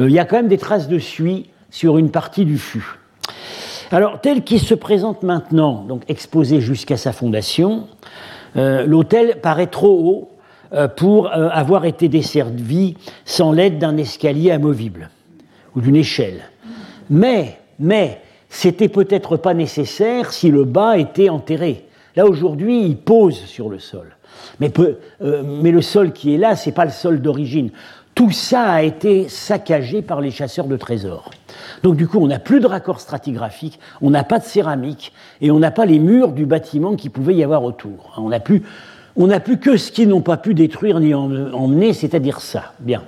Euh, 0.00 0.08
il 0.08 0.14
y 0.14 0.18
a 0.18 0.24
quand 0.24 0.36
même 0.36 0.48
des 0.48 0.58
traces 0.58 0.88
de 0.88 0.98
suie 0.98 1.50
sur 1.70 1.98
une 1.98 2.10
partie 2.10 2.44
du 2.44 2.58
fût. 2.58 2.98
Alors, 3.92 4.20
tel 4.20 4.44
qu'il 4.44 4.60
se 4.60 4.74
présente 4.74 5.22
maintenant, 5.22 5.84
donc 5.88 6.02
exposé 6.08 6.60
jusqu'à 6.60 6.96
sa 6.96 7.12
fondation, 7.12 7.88
euh, 8.56 8.86
l'hôtel 8.86 9.40
paraît 9.40 9.66
trop 9.66 9.98
haut 9.98 10.30
euh, 10.72 10.86
pour 10.86 11.32
avoir 11.32 11.84
été 11.84 12.08
desservi 12.08 12.96
sans 13.24 13.52
l'aide 13.52 13.78
d'un 13.78 13.96
escalier 13.96 14.52
amovible 14.52 15.10
ou 15.74 15.80
d'une 15.80 15.96
échelle. 15.96 16.42
Mais, 17.08 17.58
mais, 17.78 18.20
c'était 18.48 18.88
peut-être 18.88 19.36
pas 19.36 19.54
nécessaire 19.54 20.32
si 20.32 20.50
le 20.50 20.64
bas 20.64 20.98
était 20.98 21.28
enterré. 21.28 21.86
Là 22.16 22.26
aujourd'hui, 22.26 22.84
il 22.84 22.96
pose 22.96 23.36
sur 23.36 23.68
le 23.68 23.78
sol. 23.78 24.16
Mais, 24.58 24.72
euh, 25.22 25.42
mais 25.44 25.70
le 25.70 25.82
sol 25.82 26.12
qui 26.12 26.34
est 26.34 26.38
là, 26.38 26.56
c'est 26.56 26.72
pas 26.72 26.84
le 26.84 26.90
sol 26.90 27.20
d'origine. 27.20 27.70
Tout 28.14 28.30
ça 28.30 28.62
a 28.64 28.82
été 28.82 29.28
saccagé 29.28 30.02
par 30.02 30.20
les 30.20 30.30
chasseurs 30.30 30.66
de 30.66 30.76
trésors. 30.76 31.30
Donc 31.82 31.96
du 31.96 32.06
coup, 32.06 32.18
on 32.18 32.26
n'a 32.26 32.38
plus 32.38 32.60
de 32.60 32.66
raccord 32.66 33.00
stratigraphique, 33.00 33.78
on 34.02 34.10
n'a 34.10 34.24
pas 34.24 34.38
de 34.38 34.44
céramique 34.44 35.12
et 35.40 35.50
on 35.50 35.58
n'a 35.58 35.70
pas 35.70 35.86
les 35.86 35.98
murs 35.98 36.32
du 36.32 36.46
bâtiment 36.46 36.96
qui 36.96 37.08
pouvait 37.08 37.34
y 37.34 37.44
avoir 37.44 37.64
autour. 37.64 38.12
On 38.18 38.28
n'a 38.28 38.40
plus, 38.40 38.62
plus 39.44 39.58
que 39.58 39.76
ce 39.76 39.92
qu'ils 39.92 40.08
n'ont 40.08 40.20
pas 40.20 40.36
pu 40.36 40.54
détruire 40.54 41.00
ni 41.00 41.14
emmener, 41.14 41.92
c'est-à-dire 41.92 42.40
ça. 42.40 42.72
Bien. 42.80 43.02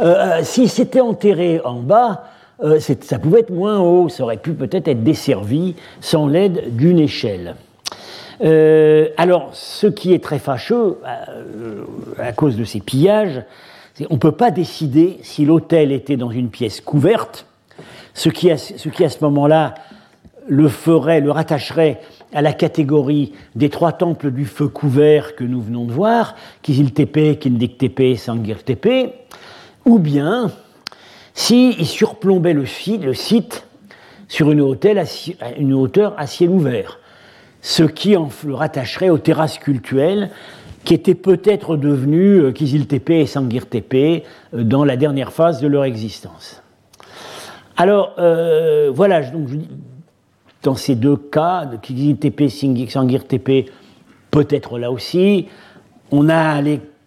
Euh, 0.00 0.14
euh, 0.14 0.40
si 0.42 0.68
c'était 0.68 1.00
enterré 1.00 1.60
en 1.64 1.80
bas, 1.80 2.24
euh, 2.62 2.80
ça 2.80 3.18
pouvait 3.18 3.40
être 3.40 3.50
moins 3.50 3.78
haut, 3.78 4.08
ça 4.08 4.24
aurait 4.24 4.38
pu 4.38 4.52
peut-être 4.52 4.88
être 4.88 5.04
desservi 5.04 5.76
sans 6.00 6.26
l'aide 6.26 6.76
d'une 6.76 6.98
échelle. 6.98 7.54
alors, 8.40 9.50
ce 9.52 9.86
qui 9.86 10.14
est 10.14 10.22
très 10.22 10.38
fâcheux 10.38 10.98
à 12.18 12.32
cause 12.32 12.56
de 12.56 12.64
ces 12.64 12.80
pillages, 12.80 13.42
qu'on 14.04 14.14
ne 14.14 14.18
peut 14.18 14.32
pas 14.32 14.50
décider 14.50 15.18
si 15.22 15.44
l'hôtel 15.44 15.92
était 15.92 16.16
dans 16.16 16.30
une 16.30 16.50
pièce 16.50 16.80
couverte, 16.80 17.46
ce 18.14 18.28
qui, 18.28 18.50
à 18.50 18.56
ce 18.56 19.24
moment-là 19.24 19.74
le 20.48 20.68
ferait, 20.68 21.20
le 21.20 21.30
rattacherait 21.30 22.00
à 22.32 22.42
la 22.42 22.52
catégorie 22.52 23.32
des 23.54 23.68
trois 23.70 23.92
temples 23.92 24.30
du 24.30 24.44
feu 24.44 24.68
couvert 24.68 25.36
que 25.36 25.44
nous 25.44 25.60
venons 25.60 25.84
de 25.84 25.92
voir, 25.92 26.34
Kizil 26.62 26.92
Tepe, 26.92 27.38
Kindik 27.38 27.78
Tepe, 27.78 28.16
Sangir 28.16 28.64
Tepe, 28.64 29.14
ou 29.84 29.98
bien 29.98 30.50
s'il 31.34 31.86
surplombait 31.86 32.54
le 32.54 32.66
site, 32.66 33.64
sur 34.28 34.50
une, 34.50 34.60
hauteur 34.60 36.14
à 36.18 36.26
ciel 36.26 36.50
ouvert, 36.50 36.98
ce 37.62 37.82
qui 37.82 38.14
le 38.14 38.54
rattacherait 38.54 39.10
aux 39.10 39.18
terrasses 39.18 39.58
cultuelles 39.58 40.30
qui 40.88 40.94
étaient 40.94 41.14
peut-être 41.14 41.76
devenues 41.76 42.40
euh, 42.40 42.50
Kizil 42.50 42.86
Tepe 42.86 43.10
et 43.10 43.26
Sangir 43.26 43.66
Tepe 43.66 43.92
euh, 43.94 44.22
dans 44.54 44.86
la 44.86 44.96
dernière 44.96 45.34
phase 45.34 45.60
de 45.60 45.68
leur 45.68 45.84
existence. 45.84 46.62
Alors, 47.76 48.14
euh, 48.18 48.90
voilà, 48.90 49.20
donc 49.20 49.48
dans 50.62 50.76
ces 50.76 50.94
deux 50.94 51.18
cas, 51.18 51.66
de 51.66 51.76
Kizil 51.76 52.16
Tepe, 52.16 52.48
Sangir 52.88 53.26
Tepe, 53.26 53.68
peut-être 54.30 54.78
là 54.78 54.90
aussi, 54.90 55.48
on 56.10 56.30
a, 56.30 56.62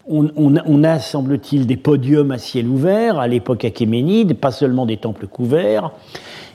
on, 0.08 0.84
a 0.84 1.00
semble-t-il, 1.00 1.66
des 1.66 1.78
podiums 1.78 2.30
à 2.30 2.38
ciel 2.38 2.68
ouvert 2.68 3.18
à 3.18 3.28
l'époque 3.28 3.66
achéménide, 3.66 4.38
pas 4.38 4.52
seulement 4.52 4.86
des 4.86 4.98
temples 4.98 5.26
couverts. 5.26 5.90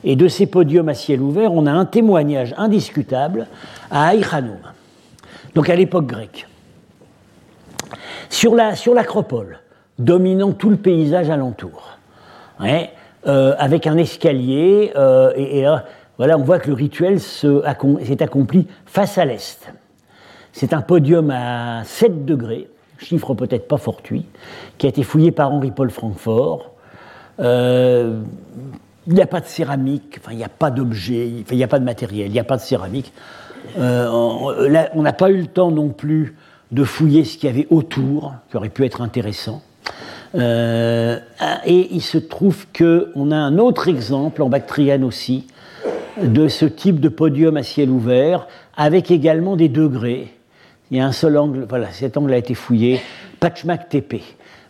Et 0.05 0.15
de 0.15 0.29
ces 0.29 0.45
podiums 0.45 0.87
à 0.87 0.93
ciel 0.93 1.21
ouvert, 1.21 1.51
on 1.51 1.65
a 1.65 1.73
un 1.73 1.83
témoignage 1.83 2.55
indiscutable 2.57 3.47
à 3.91 4.07
Aïchanoum, 4.07 4.61
donc 5.55 5.69
à 5.69 5.75
l'époque 5.75 6.07
grecque. 6.07 6.47
Sur 8.29 8.55
l'acropole, 8.55 9.49
la, 9.49 9.55
sur 9.55 9.61
dominant 9.99 10.51
tout 10.51 10.69
le 10.69 10.77
paysage 10.77 11.29
alentour, 11.29 11.97
euh, 12.61 13.55
avec 13.57 13.87
un 13.87 13.97
escalier, 13.97 14.91
euh, 14.95 15.31
et, 15.35 15.61
et, 15.61 15.75
voilà, 16.17 16.37
on 16.37 16.43
voit 16.43 16.59
que 16.59 16.67
le 16.67 16.73
rituel 16.73 17.19
s'est 17.19 18.21
accompli 18.21 18.67
face 18.85 19.17
à 19.17 19.25
l'est. 19.25 19.71
C'est 20.51 20.73
un 20.73 20.81
podium 20.81 21.29
à 21.29 21.83
7 21.83 22.25
degrés, 22.25 22.67
chiffre 22.97 23.33
peut-être 23.35 23.67
pas 23.67 23.77
fortuit, 23.77 24.25
qui 24.77 24.87
a 24.87 24.89
été 24.89 25.03
fouillé 25.03 25.31
par 25.31 25.51
Henri-Paul 25.53 25.91
Francfort. 25.91 26.71
Euh, 27.39 28.21
il 29.05 29.13
n'y 29.13 29.21
a 29.21 29.27
pas 29.27 29.39
de 29.39 29.45
céramique, 29.45 30.17
enfin, 30.19 30.31
il 30.31 30.37
n'y 30.37 30.43
a 30.43 30.49
pas 30.49 30.71
d'objet, 30.71 31.29
il 31.29 31.57
n'y 31.57 31.63
a 31.63 31.67
pas 31.67 31.79
de 31.79 31.85
matériel, 31.85 32.27
il 32.27 32.33
n'y 32.33 32.39
a 32.39 32.43
pas 32.43 32.57
de 32.57 32.61
céramique. 32.61 33.13
Euh, 33.77 34.07
on 34.93 35.01
n'a 35.01 35.13
pas 35.13 35.29
eu 35.29 35.37
le 35.37 35.47
temps 35.47 35.71
non 35.71 35.89
plus 35.89 36.35
de 36.71 36.83
fouiller 36.83 37.23
ce 37.23 37.37
qu'il 37.37 37.49
y 37.49 37.53
avait 37.53 37.67
autour, 37.69 38.33
qui 38.49 38.57
aurait 38.57 38.69
pu 38.69 38.85
être 38.85 39.01
intéressant. 39.01 39.61
Euh, 40.35 41.19
et 41.65 41.87
il 41.91 42.01
se 42.01 42.17
trouve 42.17 42.65
qu'on 42.77 43.31
a 43.31 43.35
un 43.35 43.57
autre 43.57 43.87
exemple, 43.87 44.41
en 44.41 44.49
Bactriane 44.49 45.03
aussi, 45.03 45.47
de 46.21 46.47
ce 46.47 46.65
type 46.65 46.99
de 46.99 47.09
podium 47.09 47.57
à 47.57 47.63
ciel 47.63 47.89
ouvert, 47.89 48.47
avec 48.75 49.11
également 49.11 49.55
des 49.55 49.69
degrés. 49.69 50.33
Il 50.91 50.97
y 50.97 50.99
a 50.99 51.05
un 51.05 51.11
seul 51.11 51.37
angle, 51.37 51.65
voilà, 51.67 51.91
cet 51.91 52.17
angle 52.17 52.33
a 52.33 52.37
été 52.37 52.53
fouillé, 52.53 53.01
Pachmak 53.39 53.89
TP. 53.89 54.21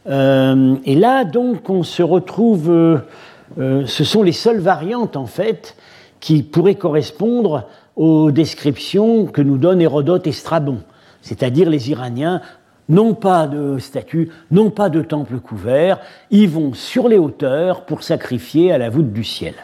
Euh, 0.07 0.75
et 0.85 0.95
là, 0.95 1.25
donc, 1.25 1.69
on 1.69 1.83
se 1.83 2.03
retrouve, 2.03 2.69
euh, 2.69 3.85
ce 3.85 4.03
sont 4.03 4.23
les 4.23 4.31
seules 4.31 4.59
variantes, 4.59 5.15
en 5.15 5.25
fait, 5.25 5.75
qui 6.19 6.43
pourraient 6.43 6.75
correspondre 6.75 7.65
aux 7.95 8.31
descriptions 8.31 9.25
que 9.25 9.41
nous 9.41 9.57
donnent 9.57 9.81
Hérodote 9.81 10.27
et 10.27 10.31
Strabon, 10.31 10.79
c'est-à-dire 11.28 11.69
les 11.69 11.91
Iraniens 11.91 12.41
non 12.89 13.13
pas 13.13 13.47
de 13.47 13.80
statues, 13.80 14.30
non 14.49 14.69
pas 14.69 14.89
de 14.89 15.01
temples 15.01 15.39
couverts, 15.39 15.99
ils 16.32 16.49
vont 16.49 16.73
sur 16.73 17.09
les 17.09 17.17
hauteurs 17.17 17.86
pour 17.86 18.03
sacrifier 18.03 18.71
à 18.71 18.78
la 18.78 18.89
voûte 18.89 19.11
du 19.11 19.25
ciel. 19.25 19.55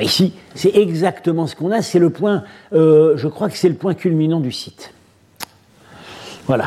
Ici, 0.00 0.34
c'est 0.54 0.76
exactement 0.76 1.48
ce 1.48 1.56
qu'on 1.56 1.72
a, 1.72 1.82
c'est 1.82 1.98
le 1.98 2.10
point, 2.10 2.44
euh, 2.72 3.16
je 3.16 3.26
crois 3.26 3.48
que 3.48 3.56
c'est 3.56 3.68
le 3.68 3.74
point 3.74 3.94
culminant 3.94 4.38
du 4.38 4.52
site. 4.52 4.94
Voilà. 6.46 6.66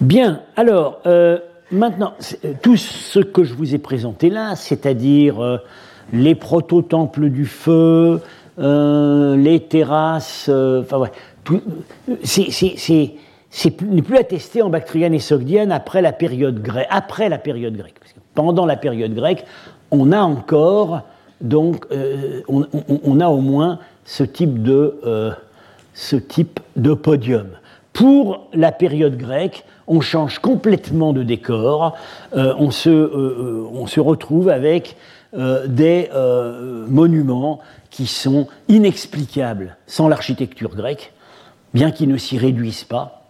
Bien, 0.00 0.42
alors, 0.56 1.00
euh, 1.06 1.38
maintenant, 1.70 2.14
euh, 2.44 2.54
tout 2.60 2.76
ce 2.76 3.20
que 3.20 3.44
je 3.44 3.54
vous 3.54 3.76
ai 3.76 3.78
présenté 3.78 4.30
là, 4.30 4.56
c'est-à-dire 4.56 5.60
les 6.12 6.34
proto-temples 6.34 7.30
du 7.30 7.46
feu, 7.46 8.20
les 8.58 9.66
terrasses, 9.68 10.50
c'est 12.24 13.70
plus 13.70 14.16
attesté 14.16 14.62
en 14.62 14.70
Bactriane 14.70 15.14
et 15.14 15.18
Sogdiane 15.18 15.72
après 15.72 16.02
la 16.02 16.12
période 16.12 16.62
grecque. 16.62 16.88
Pendant 18.34 18.66
la 18.66 18.76
période 18.76 19.14
grecque, 19.14 19.44
on 19.90 20.12
a 20.12 20.20
encore 20.20 21.02
donc 21.40 21.86
euh, 21.92 22.42
on, 22.48 23.20
a 23.20 23.28
au 23.28 23.40
moins 23.40 23.78
ce 24.04 24.24
type 24.24 24.62
de, 24.62 24.98
euh, 25.06 25.30
ce 25.94 26.16
type 26.16 26.60
de 26.76 26.94
podium. 26.94 27.48
Pour 27.92 28.48
la 28.52 28.72
période 28.72 29.16
grecque, 29.16 29.64
on 29.86 30.00
change 30.00 30.38
complètement 30.38 31.12
de 31.12 31.22
décor, 31.22 31.96
euh, 32.36 32.54
on, 32.58 32.70
se, 32.70 34.00
retrouve 34.00 34.48
avec 34.48 34.96
des 35.32 36.08
monuments 36.88 37.60
qui 37.90 38.06
sont 38.06 38.46
inexplicables 38.68 39.76
sans 39.86 40.08
l'architecture 40.08 40.74
grecque, 40.74 41.12
bien 41.74 41.90
qu'ils 41.90 42.08
ne 42.08 42.16
s'y 42.16 42.38
réduisent 42.38 42.84
pas, 42.84 43.24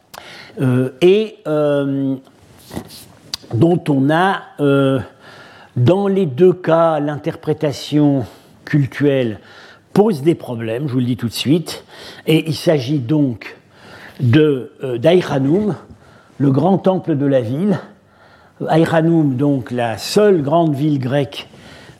et 1.01 1.36
dont 3.55 3.84
on 3.89 4.11
a 4.11 4.43
dans 5.78 6.09
les 6.09 6.26
deux 6.26 6.53
cas, 6.53 6.99
l'interprétation 6.99 8.26
cultuelle 8.64 9.39
pose 9.93 10.22
des 10.22 10.34
problèmes, 10.34 10.89
je 10.89 10.93
vous 10.93 10.99
le 10.99 11.05
dis 11.05 11.16
tout 11.16 11.28
de 11.28 11.32
suite, 11.32 11.84
et 12.26 12.49
il 12.49 12.55
s'agit 12.55 12.99
donc 12.99 13.57
de 14.20 14.72
euh, 14.82 14.99
le 16.39 16.51
grand 16.51 16.78
temple 16.78 17.16
de 17.16 17.26
la 17.26 17.41
ville. 17.41 17.78
Aïranoum, 18.66 19.36
donc 19.36 19.70
la 19.70 19.99
seule 19.99 20.43
grande 20.43 20.74
ville 20.74 20.99
grecque 20.99 21.49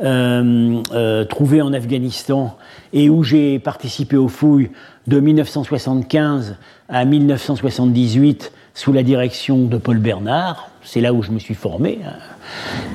euh, 0.01 0.83
euh, 0.93 1.25
trouvée 1.25 1.63
en 1.63 1.73
Afghanistan 1.73 2.57
et 2.93 3.09
où 3.09 3.23
j'ai 3.23 3.61
participé 3.61 4.17
aux 4.17 4.29
fouilles 4.29 4.71
de 5.09 5.21
1975 5.21 6.57
à 6.89 7.05
1978 7.05 8.53
sous 8.75 8.93
la 8.93 9.03
direction 9.03 9.65
de 9.65 9.79
Paul 9.79 9.99
Bernard. 9.99 10.71
C'est 10.83 11.01
là 11.01 11.13
où 11.13 11.23
je 11.23 11.33
me 11.33 11.39
suis 11.39 11.55
formé. 11.55 11.99
Hein 12.07 12.13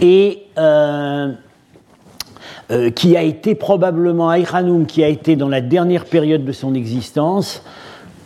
et 0.01 0.43
euh, 0.57 1.31
euh, 2.71 2.91
qui 2.91 3.17
a 3.17 3.23
été 3.23 3.55
probablement 3.55 4.29
Aïranoum, 4.29 4.85
qui 4.85 5.03
a 5.03 5.07
été 5.07 5.35
dans 5.35 5.49
la 5.49 5.61
dernière 5.61 6.05
période 6.05 6.45
de 6.45 6.51
son 6.51 6.75
existence, 6.75 7.63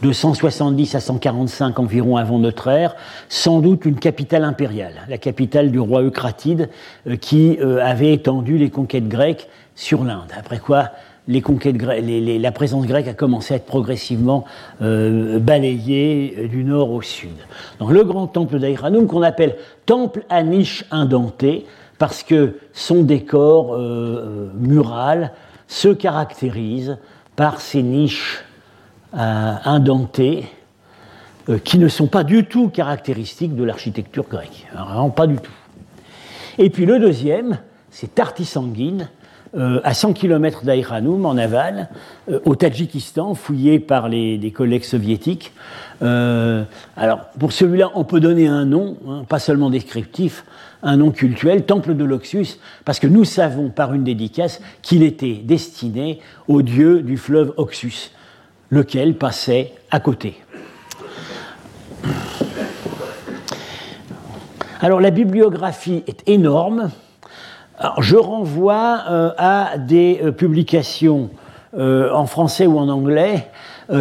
de 0.03 0.11
170 0.11 0.93
à 0.93 0.99
145 0.99 1.79
environ 1.79 2.17
avant 2.17 2.37
notre 2.37 2.67
ère, 2.67 2.95
sans 3.29 3.61
doute 3.61 3.85
une 3.85 3.97
capitale 3.97 4.43
impériale, 4.43 4.93
la 5.09 5.17
capitale 5.17 5.71
du 5.71 5.79
roi 5.79 6.03
Eucratide, 6.03 6.69
euh, 7.07 7.15
qui 7.15 7.57
avait 7.81 8.13
étendu 8.13 8.57
les 8.57 8.69
conquêtes 8.69 9.07
grecques 9.07 9.47
sur 9.75 10.03
l'Inde. 10.03 10.31
Après 10.37 10.59
quoi, 10.59 10.91
la 11.27 12.51
présence 12.51 12.85
grecque 12.85 13.07
a 13.07 13.13
commencé 13.13 13.53
à 13.53 13.57
être 13.57 13.65
progressivement 13.65 14.45
balayée 14.79 16.47
du 16.49 16.63
nord 16.63 16.91
au 16.91 17.01
sud. 17.01 17.35
Donc 17.79 17.91
le 17.91 18.03
grand 18.03 18.27
temple 18.27 18.59
d'Aïranoum, 18.59 19.07
qu'on 19.07 19.23
appelle 19.23 19.57
temple 19.85 20.23
à 20.29 20.43
niche 20.43 20.85
indentée, 20.91 21.65
parce 21.97 22.23
que 22.23 22.59
son 22.73 23.03
décor 23.03 23.73
euh, 23.73 23.77
euh, 23.77 24.49
mural 24.55 25.33
se 25.67 25.89
caractérise 25.89 26.97
par 27.35 27.59
ces 27.59 27.83
niches 27.83 28.43
euh, 29.13 29.53
indentées 29.65 30.45
qui 31.63 31.77
ne 31.77 31.87
sont 31.87 32.07
pas 32.07 32.25
du 32.25 32.43
tout 32.43 32.67
caractéristiques 32.67 33.55
de 33.55 33.63
l'architecture 33.63 34.25
grecque. 34.29 34.67
Pas 35.15 35.27
du 35.27 35.37
tout. 35.37 35.51
Et 36.57 36.69
puis 36.69 36.85
le 36.85 36.99
deuxième, 36.99 37.59
c'est 37.89 38.15
Tartisanguine, 38.15 39.07
à 39.57 39.93
100 39.93 40.13
km 40.13 40.63
d'Aïranoum, 40.63 41.25
en 41.25 41.37
aval, 41.37 41.89
au 42.45 42.55
Tadjikistan, 42.55 43.33
fouillé 43.33 43.79
par 43.79 44.07
les, 44.09 44.51
collègues 44.55 44.83
soviétiques. 44.83 45.51
alors, 46.01 47.21
pour 47.39 47.51
celui-là, 47.51 47.91
on 47.95 48.03
peut 48.03 48.19
donner 48.19 48.47
un 48.47 48.65
nom, 48.65 48.97
hein, 49.07 49.23
pas 49.27 49.39
seulement 49.39 49.69
descriptif, 49.69 50.43
un 50.83 50.97
nom 50.97 51.11
cultuel, 51.11 51.65
Temple 51.65 51.95
de 51.95 52.03
l'Oxus, 52.03 52.59
parce 52.85 52.99
que 52.99 53.07
nous 53.07 53.25
savons 53.25 53.69
par 53.69 53.93
une 53.93 54.03
dédicace 54.03 54.61
qu'il 54.81 55.03
était 55.03 55.41
destiné 55.43 56.19
au 56.47 56.61
dieu 56.61 57.01
du 57.01 57.17
fleuve 57.17 57.53
Oxus, 57.57 58.11
lequel 58.69 59.15
passait 59.15 59.73
à 59.91 59.99
côté. 59.99 60.37
Alors 64.79 65.01
la 65.01 65.09
bibliographie 65.09 66.03
est 66.07 66.27
énorme. 66.27 66.91
Je 67.99 68.15
renvoie 68.15 69.03
euh, 69.09 69.31
à 69.37 69.77
des 69.77 70.19
euh, 70.23 70.31
publications 70.31 71.29
euh, 71.77 72.11
en 72.11 72.25
français 72.25 72.65
ou 72.65 72.77
en 72.77 72.89
anglais 72.89 73.47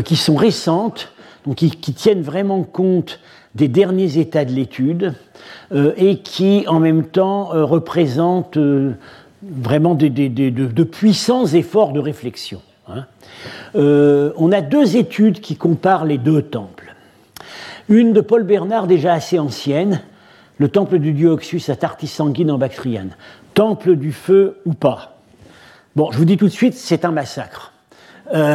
qui 0.05 0.17
sont 0.17 0.35
récentes, 0.35 1.13
donc 1.47 1.59
qui, 1.59 1.71
tiennent 1.71 2.23
vraiment 2.23 2.65
compte 2.65 3.21
des 3.55 3.69
derniers 3.69 4.19
états 4.19 4.45
de 4.45 4.51
l'étude 4.51 5.15
et 5.73 6.19
qui 6.19 6.65
en 6.67 6.81
même 6.81 7.05
temps 7.05 7.51
représentent 7.53 8.59
vraiment 9.45 9.95
de, 9.95 10.83
puissants 10.83 11.47
efforts 11.47 11.93
de 11.93 12.01
réflexion. 12.01 12.61
Hein. 12.89 13.05
on 13.77 14.51
a 14.51 14.61
deux 14.61 14.97
études 14.97 15.39
qui 15.39 15.55
comparent 15.55 16.05
les 16.05 16.19
deux 16.19 16.43
temples. 16.43 16.97
Une 17.89 18.13
de 18.13 18.21
Paul 18.21 18.43
Bernard 18.43 18.89
déjà 18.89 19.13
assez 19.13 19.39
ancienne, 19.39 20.01
le 20.59 20.69
temple 20.69 20.99
du 20.99 21.13
dieu 21.13 21.29
Oxus 21.29 21.63
à 21.69 21.77
Tartisanguine 21.77 22.51
en 22.51 22.59
Bactriane. 22.59 23.15
Temple 23.57 23.97
du 23.97 24.13
feu 24.13 24.59
ou 24.67 24.75
pas 24.75 25.17
Bon, 25.97 26.11
je 26.13 26.19
vous 26.19 26.27
dis 26.27 26.37
tout 26.37 26.45
de 26.45 26.53
suite, 26.53 26.75
c'est 26.75 27.07
un 27.07 27.11
massacre. 27.11 27.73
Euh, 28.35 28.55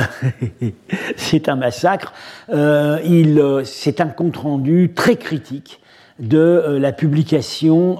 c'est 1.15 1.49
un 1.49 1.55
massacre. 1.55 2.13
Euh, 2.51 2.99
euh, 3.03 3.63
c'est 3.65 3.99
un 3.99 4.09
compte-rendu 4.09 4.91
très 4.95 5.15
critique 5.15 5.81
de 6.19 6.77
la 6.79 6.91
publication 6.91 7.97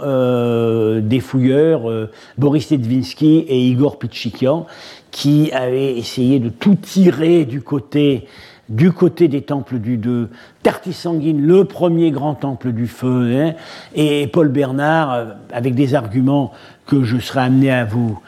des 1.02 1.20
fouilleurs 1.20 1.90
Boris 2.38 2.68
Tedvinsky 2.68 3.46
et 3.48 3.66
Igor 3.66 3.98
Pitchikian, 3.98 4.68
qui 5.10 5.52
avaient 5.54 5.98
essayé 5.98 6.38
de 6.38 6.50
tout 6.50 6.76
tirer 6.76 7.46
du 7.46 7.62
côté 7.62 8.28
des 8.70 9.42
temples 9.42 9.80
du 9.80 9.98
2, 9.98 10.30
Tartisanguine, 10.62 11.42
le 11.42 11.66
premier 11.66 12.12
grand 12.12 12.36
temple 12.36 12.74
du 12.74 12.86
feu, 12.86 13.32
hein, 13.34 13.54
et 13.96 14.28
Paul 14.28 14.50
Bernard, 14.50 15.38
avec 15.52 15.74
des 15.74 15.96
arguments 15.96 16.52
que 16.92 17.04
je 17.04 17.20
serai 17.20 17.40
amené 17.40 17.72
à 17.72 17.86
vous 17.86 18.20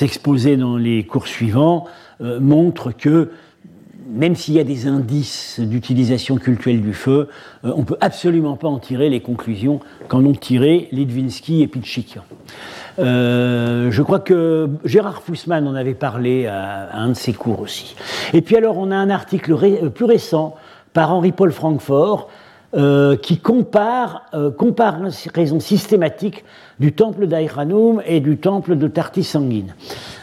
exposer 0.00 0.56
dans 0.56 0.76
les 0.76 1.02
cours 1.02 1.26
suivants, 1.26 1.86
euh, 2.20 2.38
montre 2.38 2.92
que 2.92 3.32
même 4.08 4.36
s'il 4.36 4.54
y 4.54 4.60
a 4.60 4.64
des 4.64 4.86
indices 4.86 5.58
d'utilisation 5.58 6.36
culturelle 6.36 6.80
du 6.80 6.94
feu, 6.94 7.28
euh, 7.64 7.72
on 7.74 7.80
ne 7.80 7.84
peut 7.84 7.96
absolument 8.00 8.54
pas 8.54 8.68
en 8.68 8.78
tirer 8.78 9.10
les 9.10 9.18
conclusions 9.18 9.80
qu'en 10.06 10.24
ont 10.24 10.32
tiré 10.32 10.88
Litvinsky 10.92 11.62
et 11.62 11.66
Pitchikian. 11.66 12.22
Euh, 13.00 13.90
je 13.90 14.02
crois 14.02 14.20
que 14.20 14.70
Gérard 14.84 15.22
Fussman 15.22 15.66
en 15.66 15.74
avait 15.74 15.94
parlé 15.94 16.46
à, 16.46 16.96
un 16.96 17.08
de 17.08 17.14
ses 17.14 17.32
cours 17.32 17.58
aussi. 17.58 17.96
Et 18.32 18.42
puis 18.42 18.54
alors, 18.54 18.78
on 18.78 18.92
a 18.92 18.96
un 18.96 19.10
article 19.10 19.56
plus 19.90 20.04
récent 20.04 20.54
par 20.92 21.12
Henri-Paul 21.12 21.50
Francfort 21.50 22.28
euh, 22.76 23.16
qui 23.16 23.38
compare, 23.38 24.22
euh, 24.34 24.50
comparaison 24.50 25.60
systématique 25.60 26.44
du 26.80 26.92
temple 26.92 27.26
d'Aïranoum 27.26 28.02
et 28.06 28.20
du 28.20 28.36
temple 28.36 28.76
de 28.76 28.88
Tartis 28.88 29.24
Sanguine. 29.24 29.74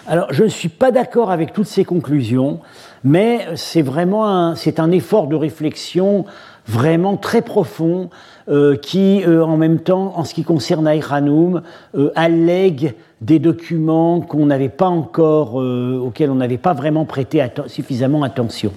Alors, 0.07 0.31
je 0.31 0.43
ne 0.43 0.49
suis 0.49 0.69
pas 0.69 0.91
d'accord 0.91 1.31
avec 1.31 1.53
toutes 1.53 1.67
ces 1.67 1.85
conclusions, 1.85 2.59
mais 3.03 3.47
c'est 3.55 3.81
vraiment 3.81 4.27
un, 4.27 4.55
un 4.77 4.91
effort 4.91 5.27
de 5.27 5.35
réflexion 5.35 6.25
vraiment 6.67 7.17
très 7.17 7.41
profond 7.41 8.09
euh, 8.49 8.75
qui, 8.75 9.23
euh, 9.23 9.45
en 9.45 9.57
même 9.57 9.79
temps, 9.79 10.13
en 10.15 10.23
ce 10.23 10.33
qui 10.33 10.43
concerne 10.43 10.87
Aïranoum, 10.87 11.61
euh, 11.95 12.11
allègue 12.15 12.95
des 13.21 13.39
documents 13.39 14.21
qu'on 14.21 14.47
n'avait 14.47 14.69
pas 14.69 14.87
encore, 14.87 15.55
auxquels 15.55 16.31
on 16.31 16.35
n'avait 16.35 16.57
pas 16.57 16.73
vraiment 16.73 17.05
prêté 17.05 17.45
suffisamment 17.67 18.23
attention. 18.23 18.71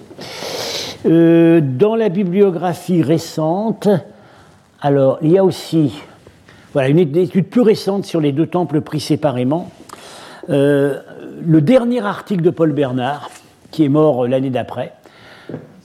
Dans 1.05 1.95
la 1.95 2.09
bibliographie 2.09 3.01
récente, 3.03 3.87
alors 4.81 5.19
il 5.21 5.31
y 5.31 5.37
a 5.37 5.43
aussi 5.43 5.93
voilà, 6.73 6.89
une 6.89 6.99
étude 6.99 7.47
plus 7.47 7.61
récente 7.61 8.05
sur 8.05 8.19
les 8.19 8.31
deux 8.31 8.47
temples 8.47 8.81
pris 8.81 8.99
séparément. 8.99 9.69
le 10.49 11.01
dernier 11.59 12.03
article 12.03 12.41
de 12.41 12.49
Paul 12.49 12.71
Bernard, 12.71 13.29
qui 13.71 13.85
est 13.85 13.89
mort 13.89 14.27
l'année 14.27 14.49
d'après, 14.49 14.93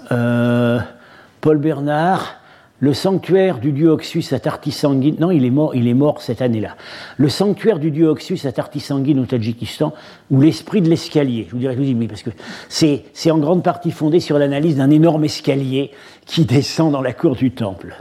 Paul 0.08 1.58
Bernard 1.58 2.39
le 2.80 2.94
sanctuaire 2.94 3.58
du 3.58 3.72
dieu 3.72 3.90
Oxus 3.90 4.24
à 4.32 4.40
Tartisanguine, 4.40 5.16
non, 5.20 5.30
il 5.30 5.44
est 5.44 5.50
mort, 5.50 5.74
il 5.74 5.86
est 5.86 5.94
mort 5.94 6.22
cette 6.22 6.40
année-là. 6.40 6.76
Le 7.18 7.28
sanctuaire 7.28 7.78
du 7.78 7.90
dieu 7.90 8.08
Oxus 8.08 8.40
à 8.46 8.52
Tartisanguine 8.52 9.20
au 9.20 9.26
Tadjikistan, 9.26 9.92
ou 10.30 10.40
l'esprit 10.40 10.80
de 10.80 10.88
l'escalier. 10.88 11.44
Je 11.46 11.52
vous 11.52 11.58
dirais, 11.58 11.74
je 11.74 11.78
vous 11.78 11.84
dis, 11.84 11.94
oui, 11.94 12.08
parce 12.08 12.22
que 12.22 12.30
c'est, 12.70 13.30
en 13.30 13.38
grande 13.38 13.62
partie 13.62 13.90
fondé 13.90 14.18
sur 14.18 14.38
l'analyse 14.38 14.76
d'un 14.76 14.90
énorme 14.90 15.24
escalier 15.24 15.90
qui 16.24 16.46
descend 16.46 16.92
dans 16.92 17.02
la 17.02 17.12
cour 17.12 17.36
du 17.36 17.50
temple. 17.50 17.94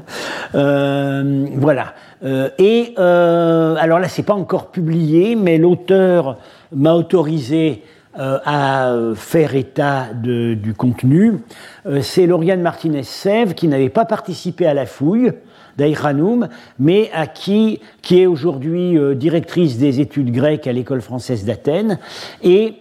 Euh, 0.56 1.46
voilà. 1.56 1.94
Euh, 2.24 2.50
et 2.58 2.94
euh, 2.98 3.76
alors 3.80 4.00
là, 4.00 4.08
c'est 4.08 4.24
pas 4.24 4.34
encore 4.34 4.72
publié, 4.72 5.36
mais 5.36 5.58
l'auteur 5.58 6.38
m'a 6.72 6.94
autorisé 6.94 7.84
à 8.20 8.94
faire 9.16 9.56
état 9.56 10.08
du 10.14 10.74
contenu, 10.76 11.40
euh, 11.86 12.02
c'est 12.02 12.28
Lauriane 12.28 12.62
Martinez-Sèvres 12.62 13.56
qui 13.56 13.68
n'avait 13.68 13.90
pas 13.90 14.06
participé 14.06 14.66
à 14.66 14.74
la 14.74 14.86
fouille 14.86 15.32
d'Aïranoum, 15.78 16.50
mais 16.80 17.10
à 17.14 17.28
qui, 17.28 17.80
qui 18.02 18.20
est 18.20 18.26
aujourd'hui 18.26 18.98
euh, 18.98 19.16
directrice 19.16 19.78
des 19.78 20.02
études 20.02 20.32
grecques 20.32 20.68
à 20.68 20.74
l'école 20.74 21.02
française 21.02 21.46
d'Athènes, 21.46 21.98
et 22.44 22.74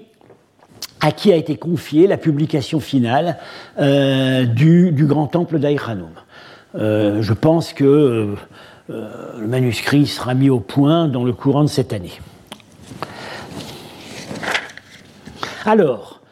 à 1.01 1.13
qui 1.13 1.33
a 1.33 1.37
été 1.37 1.57
confiée 1.57 2.09
la 2.09 2.17
publication 2.17 2.81
finale 2.81 3.37
du, 3.79 4.93
grand 5.07 5.29
temple 5.29 5.61
d'Aïranoum. 5.61 6.11
je 6.75 7.33
pense 7.33 7.73
que 7.73 8.35
le 8.89 9.47
manuscrit 9.47 10.09
sera 10.09 10.35
mis 10.35 10.51
au 10.51 10.59
point 10.59 11.07
dans 11.07 11.23
le 11.23 11.33
courant 11.33 11.63
de 11.63 11.69
cette 11.69 11.93
année. 11.93 12.19
Alors, 15.69 16.23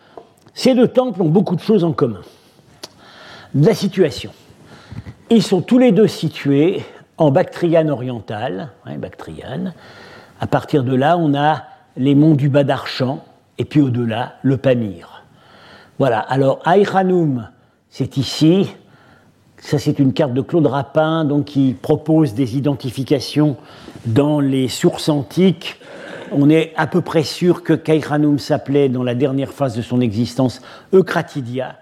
ces 0.55 0.75
deux 0.75 0.89
temples 0.89 1.21
ont 1.21 1.29
beaucoup 1.29 1.57
de 1.57 1.61
choses 1.61 1.85
en 1.85 1.93
commun. 1.93 2.23
La 3.55 3.75
situation. 3.75 4.31
Ils 5.29 5.43
sont 5.43 5.61
tous 5.61 5.77
les 5.77 5.93
deux 5.93 6.07
situés 6.07 6.83
en 7.19 7.31
Bactriane 7.31 7.91
orientale, 7.91 8.71
Bactriane. 8.87 9.75
À 10.41 10.47
partir 10.47 10.85
de 10.85 10.95
là, 10.95 11.19
on 11.19 11.35
a 11.35 11.65
les 11.99 12.15
monts 12.15 12.33
du 12.33 12.49
Bas-d'Archan, 12.49 13.23
et 13.59 13.67
puis 13.67 13.83
au-delà, 13.83 14.37
le 14.41 14.57
Pamir. 14.57 15.23
Voilà, 15.99 16.21
alors 16.21 16.61
Aïranoum, 16.65 17.51
c'est 17.91 18.17
ici. 18.17 18.75
Ça, 19.59 19.79
c'est 19.79 19.99
une 19.99 20.15
carte 20.15 20.33
de 20.33 20.41
Claude 20.41 20.67
Rapin, 20.67 21.27
donc, 21.27 21.45
qui 21.45 21.75
propose 21.75 22.33
des 22.33 22.57
identifications 22.57 23.59
dans 24.07 24.41
les 24.41 24.69
sources 24.69 25.11
antiques 25.11 25.79
on 26.33 26.51
est 26.51 26.73
à 26.77 26.87
peu 26.87 27.01
près 27.01 27.23
sûr 27.23 27.63
que 27.63 27.73
Kairanoum 27.73 28.39
s'appelait 28.39 28.89
dans 28.89 29.03
la 29.03 29.15
dernière 29.15 29.53
phase 29.53 29.77
de 29.77 29.83
son 29.83 30.01
existence 30.01 30.61
Eucratidia, 30.93 31.77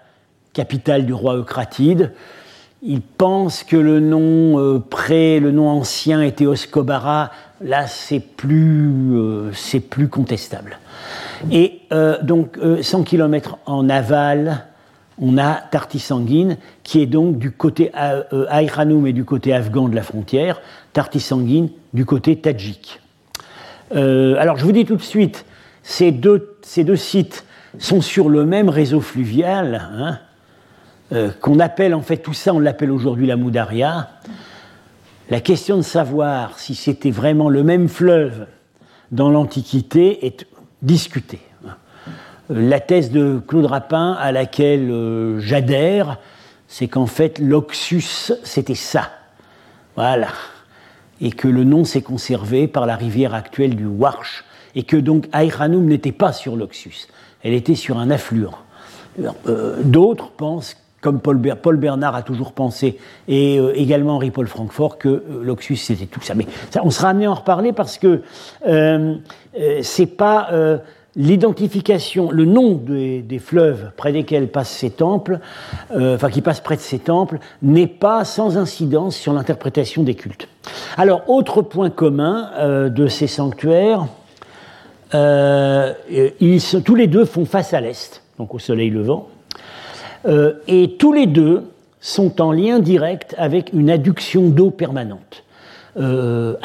capitale 0.53 1.05
du 1.05 1.13
roi 1.13 1.35
Eucratide. 1.35 2.13
Il 2.81 3.01
pense 3.01 3.63
que 3.63 3.77
le 3.77 3.99
nom 3.99 4.59
euh, 4.59 4.79
le 5.09 5.51
nom 5.51 5.69
ancien 5.69 6.21
était 6.21 6.45
Oscobara. 6.45 7.31
Là, 7.61 7.87
c'est 7.87 8.19
plus, 8.19 9.15
euh, 9.15 9.51
contestable. 10.11 10.77
Et 11.51 11.81
euh, 11.91 12.21
donc, 12.21 12.59
100 12.81 13.03
km 13.03 13.57
en 13.65 13.89
aval, 13.89 14.65
on 15.19 15.37
a 15.37 15.55
Tartisanguine, 15.55 16.57
qui 16.83 17.01
est 17.01 17.05
donc 17.05 17.37
du 17.37 17.51
côté 17.51 17.91
Aïranoum 17.93 19.07
et 19.07 19.13
du 19.13 19.23
côté 19.23 19.53
afghan 19.53 19.87
de 19.87 19.95
la 19.95 20.03
frontière, 20.03 20.61
Tartisanguine 20.93 21.69
du 21.93 22.05
côté 22.05 22.35
tadjik. 22.35 22.99
Euh, 23.93 24.35
alors 24.39 24.57
je 24.57 24.65
vous 24.65 24.71
dis 24.71 24.85
tout 24.85 24.95
de 24.95 25.01
suite, 25.01 25.45
ces 25.83 26.11
deux, 26.11 26.57
sites 26.95 27.45
sont 27.77 28.01
sur 28.01 28.29
le 28.29 28.45
même 28.45 28.69
réseau 28.69 29.01
fluvial, 29.01 29.89
hein, 29.93 30.19
euh, 31.11 31.29
qu'on 31.41 31.59
appelle 31.59 31.93
en 31.93 32.01
fait 32.01 32.17
tout 32.17 32.33
ça, 32.33 32.53
on 32.53 32.59
l'appelle 32.59 32.91
aujourd'hui 32.91 33.27
la 33.27 33.35
Moudaria. 33.35 34.09
La 35.29 35.39
question 35.41 35.77
de 35.77 35.81
savoir 35.81 36.57
si 36.59 36.75
c'était 36.75 37.11
vraiment 37.11 37.49
le 37.49 37.63
même 37.63 37.87
fleuve 37.87 38.47
dans 39.11 39.29
l'Antiquité 39.29 40.25
est 40.25 40.45
discutée. 40.81 41.41
La 42.49 42.79
thèse 42.79 43.11
de 43.11 43.39
Claude 43.47 43.65
Rapin 43.65 44.13
à 44.13 44.31
laquelle 44.31 44.89
euh, 44.91 45.39
j'adhère, 45.39 46.19
c'est 46.67 46.87
qu'en 46.87 47.07
fait 47.07 47.39
l'Oxus 47.39 48.33
c'était 48.43 48.75
ça. 48.75 49.09
Voilà 49.95 50.29
et 51.21 51.31
que 51.31 51.47
le 51.47 51.63
nom 51.63 51.83
s'est 51.83 52.01
conservé 52.01 52.67
par 52.67 52.85
la 52.85 52.95
rivière 52.95 53.33
actuelle 53.33 53.75
du 53.75 53.85
Warsh 53.85 54.43
et 54.75 54.83
que 54.83 54.97
donc 54.97 55.27
Aïranoum 55.31 55.85
n'était 55.85 56.11
pas 56.11 56.33
sur 56.33 56.55
l'Oxus, 56.55 57.07
elle 57.43 57.53
était 57.53 57.75
sur 57.75 57.97
un 57.97 58.11
affluent. 58.11 58.55
Euh, 59.47 59.81
d'autres 59.83 60.31
pensent, 60.31 60.75
comme 60.99 61.21
Paul, 61.21 61.37
Bernard 61.77 62.15
a 62.15 62.23
toujours 62.23 62.51
pensé, 62.51 62.97
et 63.27 63.59
euh, 63.59 63.71
également 63.75 64.15
Henri-Paul 64.15 64.47
Francfort, 64.47 64.97
que 64.97 65.23
l'Oxus 65.41 65.77
c'était 65.77 66.07
tout 66.07 66.21
ça. 66.21 66.35
Mais 66.35 66.47
on 66.83 66.89
sera 66.89 67.09
amené 67.09 67.25
à 67.25 67.31
en 67.31 67.35
reparler 67.35 67.71
parce 67.71 67.97
que 67.97 68.21
c'est 69.81 70.17
pas 70.17 70.49
l'identification, 71.15 72.31
le 72.31 72.45
nom 72.45 72.73
des, 72.73 73.39
fleuves 73.39 73.91
près 73.97 74.11
desquels 74.11 74.47
passent 74.47 74.71
ces 74.71 74.89
temples, 74.89 75.39
euh, 75.91 76.15
enfin 76.15 76.29
qui 76.29 76.41
passent 76.41 76.61
près 76.61 76.75
de 76.75 76.81
ces 76.81 76.99
temples, 76.99 77.39
n'est 77.61 77.87
pas 77.87 78.25
sans 78.25 78.57
incidence 78.57 79.15
sur 79.15 79.33
l'interprétation 79.33 80.03
des 80.03 80.15
cultes. 80.15 80.47
Alors, 80.97 81.29
autre 81.29 81.61
point 81.61 81.89
commun 81.89 82.49
euh, 82.57 82.89
de 82.89 83.07
ces 83.07 83.27
sanctuaires, 83.27 84.07
euh, 85.13 85.93
tous 86.83 86.95
les 86.95 87.07
deux 87.07 87.25
font 87.25 87.45
face 87.45 87.73
à 87.73 87.81
l'est, 87.81 88.21
donc 88.37 88.53
au 88.53 88.59
soleil 88.59 88.89
levant, 88.89 89.29
et 90.67 90.95
tous 90.97 91.13
les 91.13 91.27
deux 91.27 91.65
sont 91.99 92.41
en 92.41 92.51
lien 92.51 92.79
direct 92.79 93.35
avec 93.37 93.73
une 93.73 93.89
adduction 93.89 94.49
d'eau 94.49 94.71
permanente. 94.71 95.43
Euh, 95.97 96.55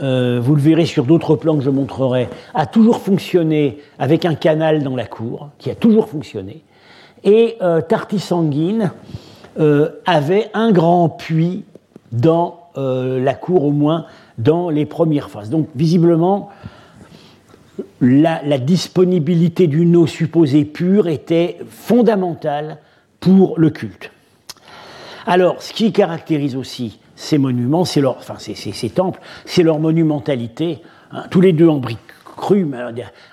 euh, 0.00 0.40
vous 0.42 0.54
le 0.54 0.60
verrez 0.60 0.86
sur 0.86 1.04
d'autres 1.04 1.36
plans 1.36 1.56
que 1.56 1.62
je 1.62 1.70
montrerai, 1.70 2.28
a 2.54 2.66
toujours 2.66 2.98
fonctionné 2.98 3.78
avec 3.98 4.24
un 4.24 4.34
canal 4.34 4.82
dans 4.82 4.96
la 4.96 5.04
cour, 5.04 5.50
qui 5.58 5.70
a 5.70 5.74
toujours 5.74 6.08
fonctionné. 6.08 6.62
Et 7.24 7.56
euh, 7.60 7.80
Tarty 7.82 8.18
Sanguine 8.18 8.92
euh, 9.60 9.90
avait 10.06 10.50
un 10.54 10.72
grand 10.72 11.08
puits 11.08 11.64
dans 12.10 12.58
la 12.74 13.34
cour, 13.34 13.64
au 13.64 13.70
moins 13.70 14.06
dans 14.38 14.70
les 14.70 14.86
premières 14.86 15.28
phases. 15.28 15.50
Donc 15.50 15.68
visiblement, 15.76 16.48
la, 18.00 18.40
la 18.42 18.56
disponibilité 18.56 19.66
d'une 19.66 19.94
eau 19.94 20.06
supposée 20.06 20.64
pure 20.64 21.06
était 21.06 21.58
fondamentale 21.68 22.78
pour 23.20 23.58
le 23.58 23.68
culte. 23.68 24.10
Alors, 25.26 25.60
ce 25.62 25.74
qui 25.74 25.92
caractérise 25.92 26.56
aussi 26.56 26.98
ces 27.16 27.38
monuments, 27.38 27.84
c'est 27.84 28.00
leur, 28.00 28.16
enfin 28.16 28.36
ces, 28.38 28.90
temples, 28.90 29.20
c'est 29.44 29.62
leur 29.62 29.78
monumentalité, 29.78 30.82
hein. 31.12 31.24
tous 31.30 31.40
les 31.40 31.52
deux 31.52 31.68
en 31.68 31.78
briques 31.78 31.98
crues, 32.36 32.68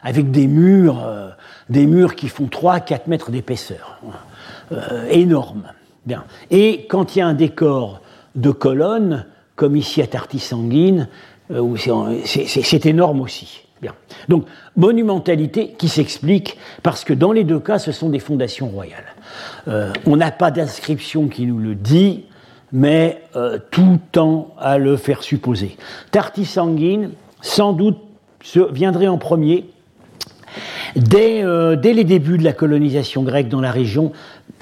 avec 0.03 0.31
des 0.31 0.47
murs, 0.47 1.03
euh, 1.05 1.29
des 1.69 1.85
murs 1.85 2.15
qui 2.15 2.27
font 2.27 2.45
3-4 2.45 3.01
mètres 3.07 3.31
d'épaisseur, 3.31 3.99
hein. 4.05 4.13
euh, 4.73 5.07
énormes. 5.09 5.63
Bien. 6.05 6.23
Et 6.51 6.85
quand 6.87 7.15
il 7.15 7.19
y 7.19 7.21
a 7.21 7.27
un 7.27 7.33
décor 7.33 8.01
de 8.35 8.51
colonnes, 8.51 9.25
comme 9.55 9.75
ici 9.75 10.01
à 10.01 10.07
Tarty-Sanguine, 10.07 11.07
euh, 11.51 11.75
c'est 12.25 12.85
énorme 12.85 13.21
aussi. 13.21 13.63
Bien. 13.81 13.93
Donc, 14.27 14.45
monumentalité 14.75 15.73
qui 15.77 15.87
s'explique 15.87 16.57
parce 16.83 17.05
que 17.05 17.13
dans 17.13 17.31
les 17.31 17.45
deux 17.45 17.59
cas, 17.59 17.79
ce 17.79 17.93
sont 17.93 18.09
des 18.09 18.19
fondations 18.19 18.67
royales. 18.67 19.15
on 20.05 20.17
n'a 20.17 20.31
pas 20.31 20.51
d'inscription 20.51 21.29
qui 21.29 21.45
nous 21.45 21.59
le 21.59 21.75
dit, 21.75 22.25
mais 22.71 23.23
euh, 23.35 23.57
tout 23.71 23.99
tend 24.11 24.53
à 24.59 24.77
le 24.77 24.97
faire 24.97 25.23
supposer. 25.23 25.77
Tarty 26.11 26.45
sanguine, 26.45 27.11
sans 27.41 27.73
doute, 27.73 27.97
viendrait 28.71 29.07
en 29.07 29.17
premier 29.17 29.65
euh, 31.15 31.75
dès, 31.75 31.93
les 31.93 32.03
débuts 32.03 32.37
de 32.37 32.43
la 32.43 32.53
colonisation 32.53 33.23
grecque 33.23 33.49
dans 33.49 33.61
la 33.61 33.71
région, 33.71 34.11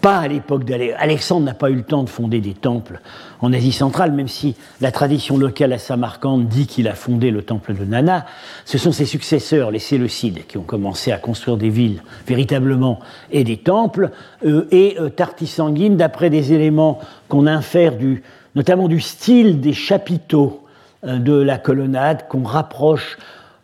pas 0.01 0.17
à 0.19 0.27
l'époque 0.27 0.63
d'Alexandre. 0.63 1.01
Alexandre 1.01 1.45
n'a 1.45 1.53
pas 1.53 1.69
eu 1.69 1.75
le 1.75 1.83
temps 1.83 2.03
de 2.03 2.09
fonder 2.09 2.39
des 2.39 2.53
temples 2.53 3.01
en 3.41 3.53
Asie 3.53 3.71
centrale, 3.71 4.11
même 4.11 4.27
si 4.27 4.55
la 4.81 4.91
tradition 4.91 5.37
locale 5.37 5.73
à 5.73 5.77
Samarcande 5.77 6.47
dit 6.47 6.67
qu'il 6.67 6.87
a 6.87 6.95
fondé 6.95 7.31
le 7.31 7.41
temple 7.41 7.73
de 7.73 7.85
Nana. 7.85 8.25
Ce 8.65 8.77
sont 8.77 8.91
ses 8.91 9.05
successeurs, 9.05 9.71
les 9.71 9.79
Séleucides, 9.79 10.45
qui 10.47 10.57
ont 10.57 10.63
commencé 10.63 11.11
à 11.11 11.17
construire 11.17 11.57
des 11.57 11.69
villes 11.69 12.01
véritablement 12.27 12.99
et 13.31 13.43
des 13.43 13.57
temples. 13.57 14.11
Euh, 14.45 14.67
et 14.71 14.97
euh, 14.99 15.09
Tartisanguine, 15.09 15.97
d'après 15.97 16.29
des 16.29 16.53
éléments 16.53 16.99
qu'on 17.29 17.47
infère 17.47 17.97
du, 17.97 18.23
notamment 18.55 18.87
du 18.87 18.99
style 18.99 19.59
des 19.59 19.73
chapiteaux 19.73 20.63
euh, 21.05 21.17
de 21.17 21.33
la 21.33 21.57
colonnade, 21.57 22.27
qu'on 22.27 22.43
rapproche 22.43 23.17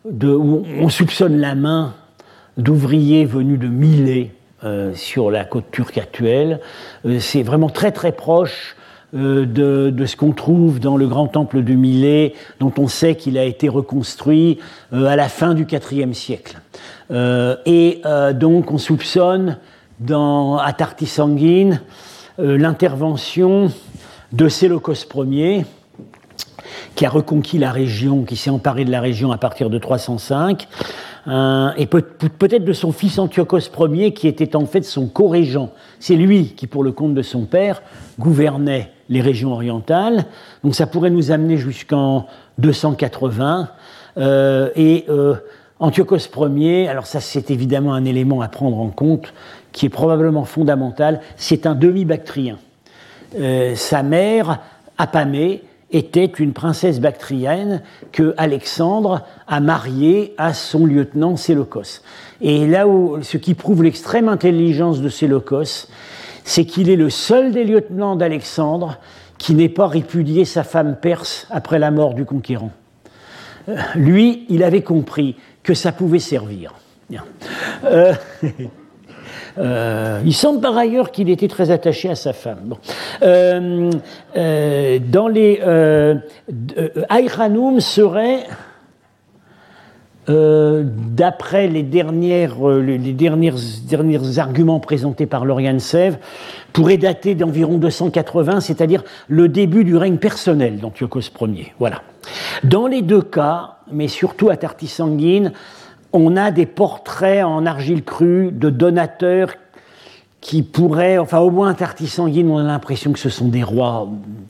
de, 0.08 0.28
où 0.28 0.64
on 0.80 0.88
soupçonne 0.88 1.38
la 1.38 1.54
main 1.54 1.94
d'ouvriers 2.56 3.24
venus 3.24 3.58
de 3.58 3.68
Milet, 3.68 4.30
euh, 4.64 4.94
sur 4.94 5.30
la 5.30 5.44
côte 5.44 5.70
turque 5.70 5.98
actuelle. 5.98 6.60
Euh, 7.04 7.18
c'est 7.20 7.42
vraiment 7.42 7.68
très 7.68 7.92
très 7.92 8.12
proche 8.12 8.76
euh, 9.14 9.44
de, 9.44 10.06
ce 10.06 10.16
qu'on 10.16 10.32
trouve 10.32 10.80
dans 10.80 10.96
le 10.96 11.06
grand 11.06 11.26
temple 11.26 11.62
de 11.62 11.74
Milet, 11.74 12.32
dont 12.60 12.72
on 12.78 12.88
sait 12.88 13.14
qu'il 13.14 13.36
a 13.36 13.44
été 13.44 13.68
reconstruit 13.68 14.58
à 14.92 15.16
la 15.16 15.28
fin 15.28 15.54
du 15.54 15.66
IVe 15.70 16.14
siècle. 16.14 16.58
et 17.10 18.02
donc 18.34 18.70
on 18.70 18.78
soupçonne 18.78 19.58
dans, 20.00 20.56
à 20.56 20.74
l'intervention 22.38 23.70
de 24.32 24.48
Séleucos 24.48 25.06
Ier, 25.14 25.64
qui 26.94 27.06
a 27.06 27.10
reconquis 27.10 27.58
la 27.58 27.72
région, 27.72 28.24
qui 28.24 28.36
s'est 28.36 28.50
emparé 28.50 28.84
de 28.84 28.90
la 28.90 29.00
région 29.00 29.32
à 29.32 29.38
partir 29.38 29.70
de 29.70 29.78
305, 29.78 30.66
euh, 31.26 31.70
et 31.76 31.86
peut-être 31.86 32.64
de 32.64 32.72
son 32.72 32.92
fils 32.92 33.18
Antiochos 33.18 33.70
Ier, 33.78 34.12
qui 34.12 34.28
était 34.28 34.56
en 34.56 34.66
fait 34.66 34.82
son 34.82 35.06
co-régent. 35.06 35.70
C'est 36.00 36.16
lui 36.16 36.54
qui, 36.56 36.66
pour 36.66 36.84
le 36.84 36.92
compte 36.92 37.14
de 37.14 37.22
son 37.22 37.44
père, 37.44 37.82
gouvernait 38.18 38.90
les 39.08 39.20
régions 39.20 39.52
orientales. 39.52 40.26
Donc 40.62 40.74
ça 40.74 40.86
pourrait 40.86 41.10
nous 41.10 41.30
amener 41.30 41.56
jusqu'en 41.56 42.26
280. 42.58 43.68
Euh, 44.16 44.70
et 44.76 45.04
euh, 45.08 45.34
Antiochos 45.80 46.28
Ier, 46.36 46.88
alors 46.88 47.06
ça 47.06 47.20
c'est 47.20 47.50
évidemment 47.50 47.94
un 47.94 48.04
élément 48.04 48.42
à 48.42 48.48
prendre 48.48 48.78
en 48.78 48.88
compte, 48.88 49.32
qui 49.72 49.86
est 49.86 49.90
probablement 49.90 50.44
fondamental, 50.44 51.20
c'est 51.36 51.66
un 51.66 51.74
demi-bactrien. 51.74 52.58
sa 53.74 54.02
mère, 54.04 54.60
Apamée, 54.96 55.62
était 55.94 56.24
une 56.24 56.52
princesse 56.52 57.00
bactrienne 57.00 57.82
que 58.12 58.34
Alexandre 58.36 59.22
a 59.46 59.60
mariée 59.60 60.34
à 60.38 60.52
son 60.52 60.86
lieutenant 60.86 61.36
Séleucos. 61.36 62.02
Et 62.40 62.66
là 62.66 62.88
où, 62.88 63.22
ce 63.22 63.36
qui 63.36 63.54
prouve 63.54 63.84
l'extrême 63.84 64.28
intelligence 64.28 65.00
de 65.00 65.08
Séleucos, 65.08 65.88
c'est 66.42 66.64
qu'il 66.64 66.90
est 66.90 66.96
le 66.96 67.10
seul 67.10 67.52
des 67.52 67.64
lieutenants 67.64 68.16
d'Alexandre 68.16 68.98
qui 69.38 69.54
n'ait 69.54 69.68
pas 69.68 69.86
répudié 69.86 70.44
sa 70.44 70.64
femme 70.64 70.96
perse 71.00 71.46
après 71.50 71.78
la 71.78 71.90
mort 71.90 72.14
du 72.14 72.24
conquérant. 72.24 72.72
Euh, 73.68 73.76
lui, 73.94 74.44
il 74.48 74.62
avait 74.62 74.82
compris 74.82 75.36
que 75.62 75.74
ça 75.74 75.92
pouvait 75.92 76.18
servir. 76.18 76.74
Euh, 77.84 78.12
euh, 79.58 80.20
il 80.24 80.34
semble 80.34 80.60
par 80.60 80.76
ailleurs 80.76 81.10
qu'il 81.10 81.30
était 81.30 81.48
très 81.48 81.70
attaché 81.70 82.10
à 82.10 82.14
sa 82.14 82.32
femme. 82.32 82.74
Euh, 83.22 83.90
euh, 84.36 84.98
dans 84.98 85.28
les 85.28 85.60
Aïranoum 87.08 87.80
serait 87.80 88.44
d'après 90.26 91.68
les, 91.68 91.82
dernières, 91.82 92.66
les 92.66 93.12
dernières, 93.12 93.56
derniers 93.86 94.38
arguments 94.38 94.80
présentés 94.80 95.26
par 95.26 95.44
Lauriane 95.44 95.80
Sèvres, 95.80 96.16
pourrait 96.72 96.96
dater 96.96 97.34
d'environ 97.34 97.76
280, 97.76 98.60
c'est-à-dire 98.60 99.04
le 99.28 99.48
début 99.48 99.84
du 99.84 99.98
règne 99.98 100.16
personnel 100.16 100.78
d'Antiochos 100.78 101.30
Ier. 101.42 101.74
Voilà. 101.78 102.00
Dans 102.64 102.86
les 102.86 103.02
deux 103.02 103.20
cas, 103.20 103.76
mais 103.92 104.08
surtout 104.08 104.48
à 104.48 104.56
Tartisanguine, 104.56 105.52
on 106.14 106.36
a 106.36 106.50
des 106.50 106.64
portraits 106.64 107.44
en 107.44 107.66
argile 107.66 108.04
crue 108.04 108.50
de 108.52 108.70
donateurs 108.70 109.50
qui 110.40 110.62
pourraient, 110.62 111.16
enfin 111.16 111.38
au 111.38 111.50
moins 111.50 111.74
sanguine, 112.06 112.50
on 112.50 112.58
a 112.58 112.62
l'impression 112.62 113.12
que 113.12 113.18
ce 113.18 113.30
sont 113.30 113.48
des 113.48 113.62
rois, 113.62 114.08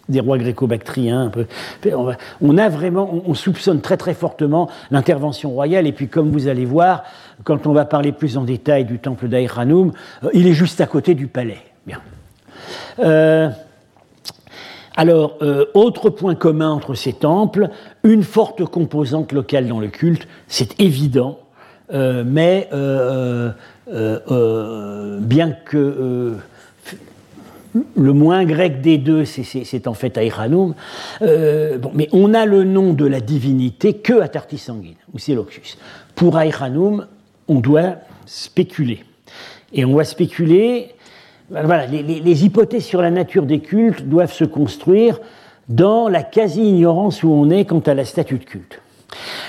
des 0.09 0.19
rois 0.19 0.39
gréco-bactriens. 0.39 1.31
On 2.41 2.59
a 2.59 2.69
vraiment, 2.69 3.23
on 3.25 3.35
soupçonne 3.35 3.81
très 3.81 3.97
très 3.97 4.13
fortement 4.13 4.69
l'intervention 4.91 5.51
royale. 5.51 5.87
Et 5.87 5.93
puis 5.93 6.09
comme 6.09 6.31
vous 6.31 6.49
allez 6.49 6.65
voir, 6.65 7.05
quand 7.45 7.69
on 7.69 7.73
va 7.73 7.85
parler 7.85 8.11
plus 8.11 8.37
en 8.37 8.43
détail 8.43 8.85
du 8.85 8.99
temple 8.99 9.29
d'Aïranoum, 9.29 9.93
euh, 10.25 10.31
il 10.35 10.49
est 10.49 10.53
juste 10.53 10.81
à 10.81 10.87
côté 10.87 11.15
du 11.15 11.29
palais. 11.29 11.59
Bien. 11.87 12.01
Euh, 12.99 13.51
alors, 14.97 15.39
euh, 15.43 15.67
autre 15.75 16.11
point 16.11 16.35
commun 16.35 16.71
entre 16.71 16.95
ces 16.95 17.13
temples, 17.13 17.69
une 18.03 18.23
forte 18.23 18.65
composante 18.65 19.33
locale 19.33 19.69
dans 19.69 19.81
le 19.81 19.89
culte, 19.89 20.27
c'est 20.49 20.81
évident. 20.81 21.39
Euh, 21.93 22.25
mais 22.27 22.69
euh, 22.73 23.51
euh, 23.93 25.19
bien 25.21 25.53
que 25.53 26.37
le 27.97 28.13
moins 28.13 28.45
grec 28.45 28.81
des 28.81 28.99
deux, 28.99 29.25
c'est 29.25 29.89
en 29.89 29.95
fait 29.95 30.17
Aïranoum. 30.17 30.75
bon, 31.21 31.91
mais 31.93 32.09
on 32.13 32.33
a 32.33 32.47
le 32.47 32.65
nom 32.65 32.93
de 32.93 33.05
la 33.05 33.21
divinité 33.21 33.95
que 33.95 34.21
à 34.21 34.29
Tartisanguine, 34.29 34.95
ou 35.13 35.19
c'est 35.19 35.35
Locus. 35.35 35.77
Pour 36.15 36.37
Aïranoum, 36.37 37.07
on 37.49 37.61
doit 37.61 37.97
spéculer. 38.27 39.05
Et 39.73 39.85
on 39.85 39.95
va 39.95 40.05
spéculer. 40.05 40.91
Voilà, 41.51 41.87
les, 41.87 42.03
les, 42.03 42.45
hypothèses 42.45 42.85
sur 42.85 43.03
la 43.03 43.11
nature 43.11 43.45
des 43.45 43.61
cultes 43.61 44.09
doivent 44.09 44.33
se 44.33 44.45
construire 44.45 45.21
dans 45.69 46.09
la 46.09 46.23
quasi-ignorance 46.23 47.23
où 47.23 47.31
on 47.31 47.51
est 47.51 47.67
quant 47.67 47.81
à 47.81 47.93
la 47.93 48.05
statue 48.05 48.39
de 48.39 48.45
culte. 48.45 48.81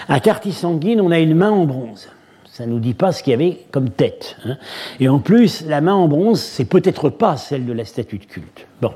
À 0.10 0.20
Tartisanguine, 0.20 1.00
on 1.00 1.12
a 1.12 1.20
une 1.20 1.36
main 1.36 1.52
en 1.52 1.66
bronze. 1.66 2.10
Ça 2.58 2.66
ne 2.66 2.72
nous 2.72 2.80
dit 2.80 2.94
pas 2.94 3.12
ce 3.12 3.22
qu'il 3.22 3.32
y 3.32 3.34
avait 3.34 3.66
comme 3.70 3.90
tête. 3.90 4.38
Hein. 4.46 4.56
Et 5.02 5.10
en 5.10 5.20
plus, 5.20 5.66
la 5.66 5.82
main 5.82 5.94
en 5.94 6.08
bronze, 6.08 6.40
c'est 6.40 6.64
peut-être 6.64 7.10
pas 7.10 7.36
celle 7.36 7.66
de 7.66 7.74
la 7.74 7.84
statue 7.84 8.18
de 8.18 8.24
culte. 8.24 8.66
Bon. 8.82 8.94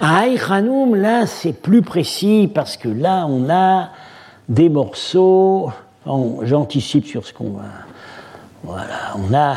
À 0.00 0.20
Aïkhanoum, 0.20 0.94
là, 0.94 1.26
c'est 1.26 1.52
plus 1.52 1.82
précis 1.82 2.50
parce 2.54 2.78
que 2.78 2.88
là, 2.88 3.26
on 3.28 3.50
a 3.50 3.90
des 4.48 4.70
morceaux. 4.70 5.70
J'anticipe 6.40 7.04
sur 7.04 7.26
ce 7.26 7.34
qu'on 7.34 7.50
va. 7.50 7.64
Voilà, 8.64 9.14
on 9.16 9.34
a, 9.34 9.56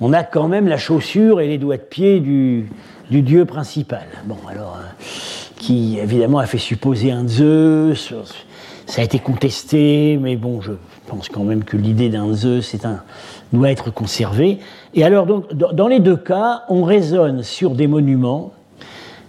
on 0.00 0.12
a 0.12 0.24
quand 0.24 0.48
même 0.48 0.66
la 0.66 0.78
chaussure 0.78 1.40
et 1.40 1.46
les 1.46 1.58
doigts 1.58 1.76
de 1.76 1.82
pied 1.82 2.18
du, 2.18 2.68
du 3.08 3.22
dieu 3.22 3.44
principal. 3.44 4.08
Bon, 4.24 4.38
alors, 4.50 4.78
euh, 4.80 5.04
qui 5.58 6.00
évidemment 6.00 6.40
a 6.40 6.46
fait 6.46 6.58
supposer 6.58 7.12
un 7.12 7.28
Zeus. 7.28 8.12
Ça 8.86 9.00
a 9.00 9.04
été 9.04 9.20
contesté, 9.20 10.18
mais 10.20 10.34
bon, 10.34 10.60
je 10.60 10.72
pense 11.12 11.28
quand 11.28 11.44
même 11.44 11.62
que 11.62 11.76
l'idée 11.76 12.08
d'un 12.08 12.32
Zeus 12.32 12.74
doit 13.52 13.70
être 13.70 13.92
conservée. 13.92 14.60
Et 14.94 15.04
alors, 15.04 15.26
dans 15.52 15.86
les 15.86 16.00
deux 16.00 16.16
cas, 16.16 16.62
on 16.70 16.84
raisonne 16.84 17.42
sur 17.42 17.74
des 17.74 17.86
monuments 17.86 18.54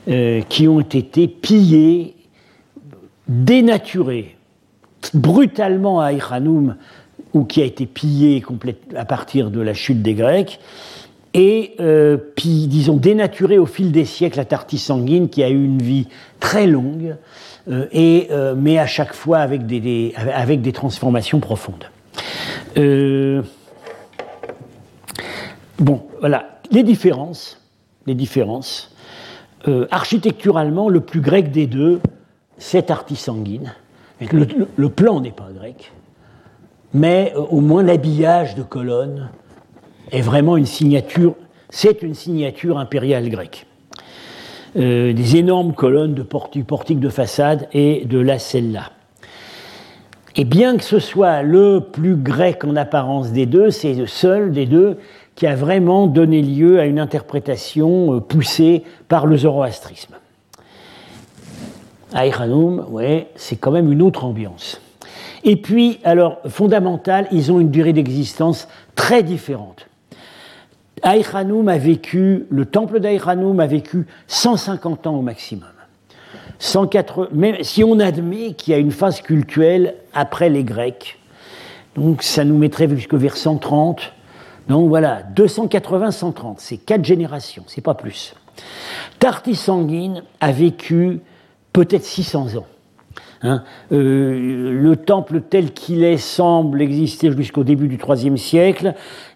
euh, 0.07 0.39
qui 0.47 0.69
ont 0.69 0.79
été 0.79 1.27
pillés, 1.27 2.15
dénaturés, 3.27 4.37
brutalement 5.13 5.99
à 5.99 6.13
Ichanoum, 6.13 6.77
ou 7.33 7.43
qui 7.43 7.61
a 7.61 7.65
été 7.65 7.85
pillé 7.85 8.41
à 8.95 9.03
partir 9.03 9.51
de 9.51 9.59
la 9.59 9.73
chute 9.73 10.01
des 10.01 10.13
Grecs, 10.13 10.61
et 11.33 11.75
euh, 11.79 12.17
puis, 12.35 12.67
disons, 12.67 12.97
dénaturé 12.97 13.57
au 13.57 13.65
fil 13.65 13.91
des 13.91 14.05
siècles 14.05 14.39
à 14.39 14.45
Tartis 14.45 14.77
sanguine, 14.77 15.29
qui 15.29 15.43
a 15.43 15.49
eu 15.49 15.63
une 15.63 15.81
vie 15.81 16.07
très 16.39 16.67
longue, 16.67 17.15
euh, 17.69 17.87
et, 17.91 18.27
euh, 18.29 18.53
mais 18.55 18.77
à 18.77 18.85
chaque 18.85 19.13
fois 19.13 19.39
avec 19.39 19.65
des, 19.65 20.13
avec 20.15 20.61
des 20.61 20.73
transformations 20.73 21.39
profondes. 21.39 21.85
Bon, 25.79 26.03
voilà, 26.19 26.59
les 26.71 26.83
différences. 26.83 27.59
Les 28.05 28.15
différences. 28.15 28.93
architecturalement, 29.91 30.89
le 30.89 30.99
plus 30.99 31.21
grec 31.21 31.51
des 31.51 31.67
deux, 31.67 31.99
c'est 32.57 32.91
Artis 32.91 33.15
sanguine. 33.15 33.73
Le, 34.31 34.45
le, 34.75 34.89
plan 34.89 35.19
n'est 35.19 35.31
pas 35.31 35.49
grec, 35.53 35.91
mais 36.93 37.33
au 37.35 37.59
moins 37.59 37.81
l'habillage 37.81 38.55
de 38.55 38.63
colonnes 38.63 39.29
est 40.11 40.21
vraiment 40.21 40.57
une 40.57 40.65
signature, 40.65 41.35
c'est 41.69 42.01
une 42.01 42.13
signature 42.13 42.77
impériale 42.77 43.29
grecque. 43.29 43.65
Euh, 44.75 45.13
des 45.13 45.37
énormes 45.37 45.73
colonnes 45.73 46.15
de 46.15 46.23
portiques 46.23 46.99
de 46.99 47.09
façade 47.09 47.67
et 47.73 48.05
de 48.05 48.17
la 48.17 48.39
cella. 48.39 48.91
Et 50.35 50.45
bien 50.45 50.77
que 50.77 50.83
ce 50.83 50.97
soit 50.97 51.43
le 51.43 51.79
plus 51.79 52.15
grec 52.15 52.63
en 52.63 52.75
apparence 52.75 53.31
des 53.31 53.45
deux, 53.45 53.69
c'est 53.69 53.93
le 53.93 54.07
seul 54.07 54.51
des 54.51 54.65
deux 54.65 54.97
qui 55.35 55.45
a 55.45 55.55
vraiment 55.55 56.07
donné 56.07 56.41
lieu 56.41 56.79
à 56.79 56.85
une 56.85 56.99
interprétation 56.99 58.15
euh, 58.15 58.19
poussée 58.19 58.83
par 59.07 59.27
le 59.27 59.37
zoroastrisme. 59.37 60.15
Aïranoum, 62.13 62.85
ouais, 62.89 63.27
c'est 63.35 63.55
quand 63.55 63.71
même 63.71 63.91
une 63.91 64.01
autre 64.01 64.25
ambiance. 64.25 64.81
Et 65.43 65.55
puis, 65.55 65.99
alors, 66.03 66.39
fondamental, 66.47 67.27
ils 67.31 67.51
ont 67.51 67.59
une 67.59 67.69
durée 67.69 67.93
d'existence 67.93 68.67
très 68.95 69.23
différente. 69.23 69.87
Aïchanoum 71.01 71.67
a 71.67 71.77
vécu, 71.77 72.45
le 72.49 72.65
temple 72.65 72.99
d'Aïchanoum 72.99 73.59
a 73.59 73.67
vécu 73.67 74.05
150 74.27 75.07
ans 75.07 75.15
au 75.15 75.21
maximum. 75.21 75.67
104, 76.59 77.29
même 77.33 77.57
si 77.61 77.83
on 77.83 77.99
admet 77.99 78.53
qu'il 78.53 78.71
y 78.71 78.75
a 78.75 78.79
une 78.79 78.91
phase 78.91 79.21
cultuelle 79.21 79.95
après 80.13 80.49
les 80.49 80.63
Grecs, 80.63 81.19
donc 81.95 82.23
ça 82.23 82.45
nous 82.45 82.57
mettrait 82.57 82.87
jusqu'au 82.89 83.17
vers 83.17 83.35
130. 83.35 84.13
Donc 84.69 84.87
voilà, 84.87 85.23
280-130, 85.35 86.55
c'est 86.57 86.77
quatre 86.77 87.03
générations, 87.03 87.63
c'est 87.67 87.81
pas 87.81 87.95
plus. 87.95 88.33
Tartis 89.19 89.55
Sanguine 89.55 90.23
a 90.39 90.51
vécu 90.51 91.19
peut-être 91.73 92.05
600 92.05 92.55
ans. 92.55 92.65
Hein. 93.41 93.63
Euh, 93.91 94.71
le 94.71 94.95
temple 94.95 95.41
tel 95.41 95.73
qu'il 95.73 96.03
est 96.03 96.17
semble 96.17 96.81
exister 96.81 97.29
jusqu'au 97.31 97.65
début 97.65 97.89
du 97.89 97.97
IIIe 97.97 98.37
siècle, 98.37 98.95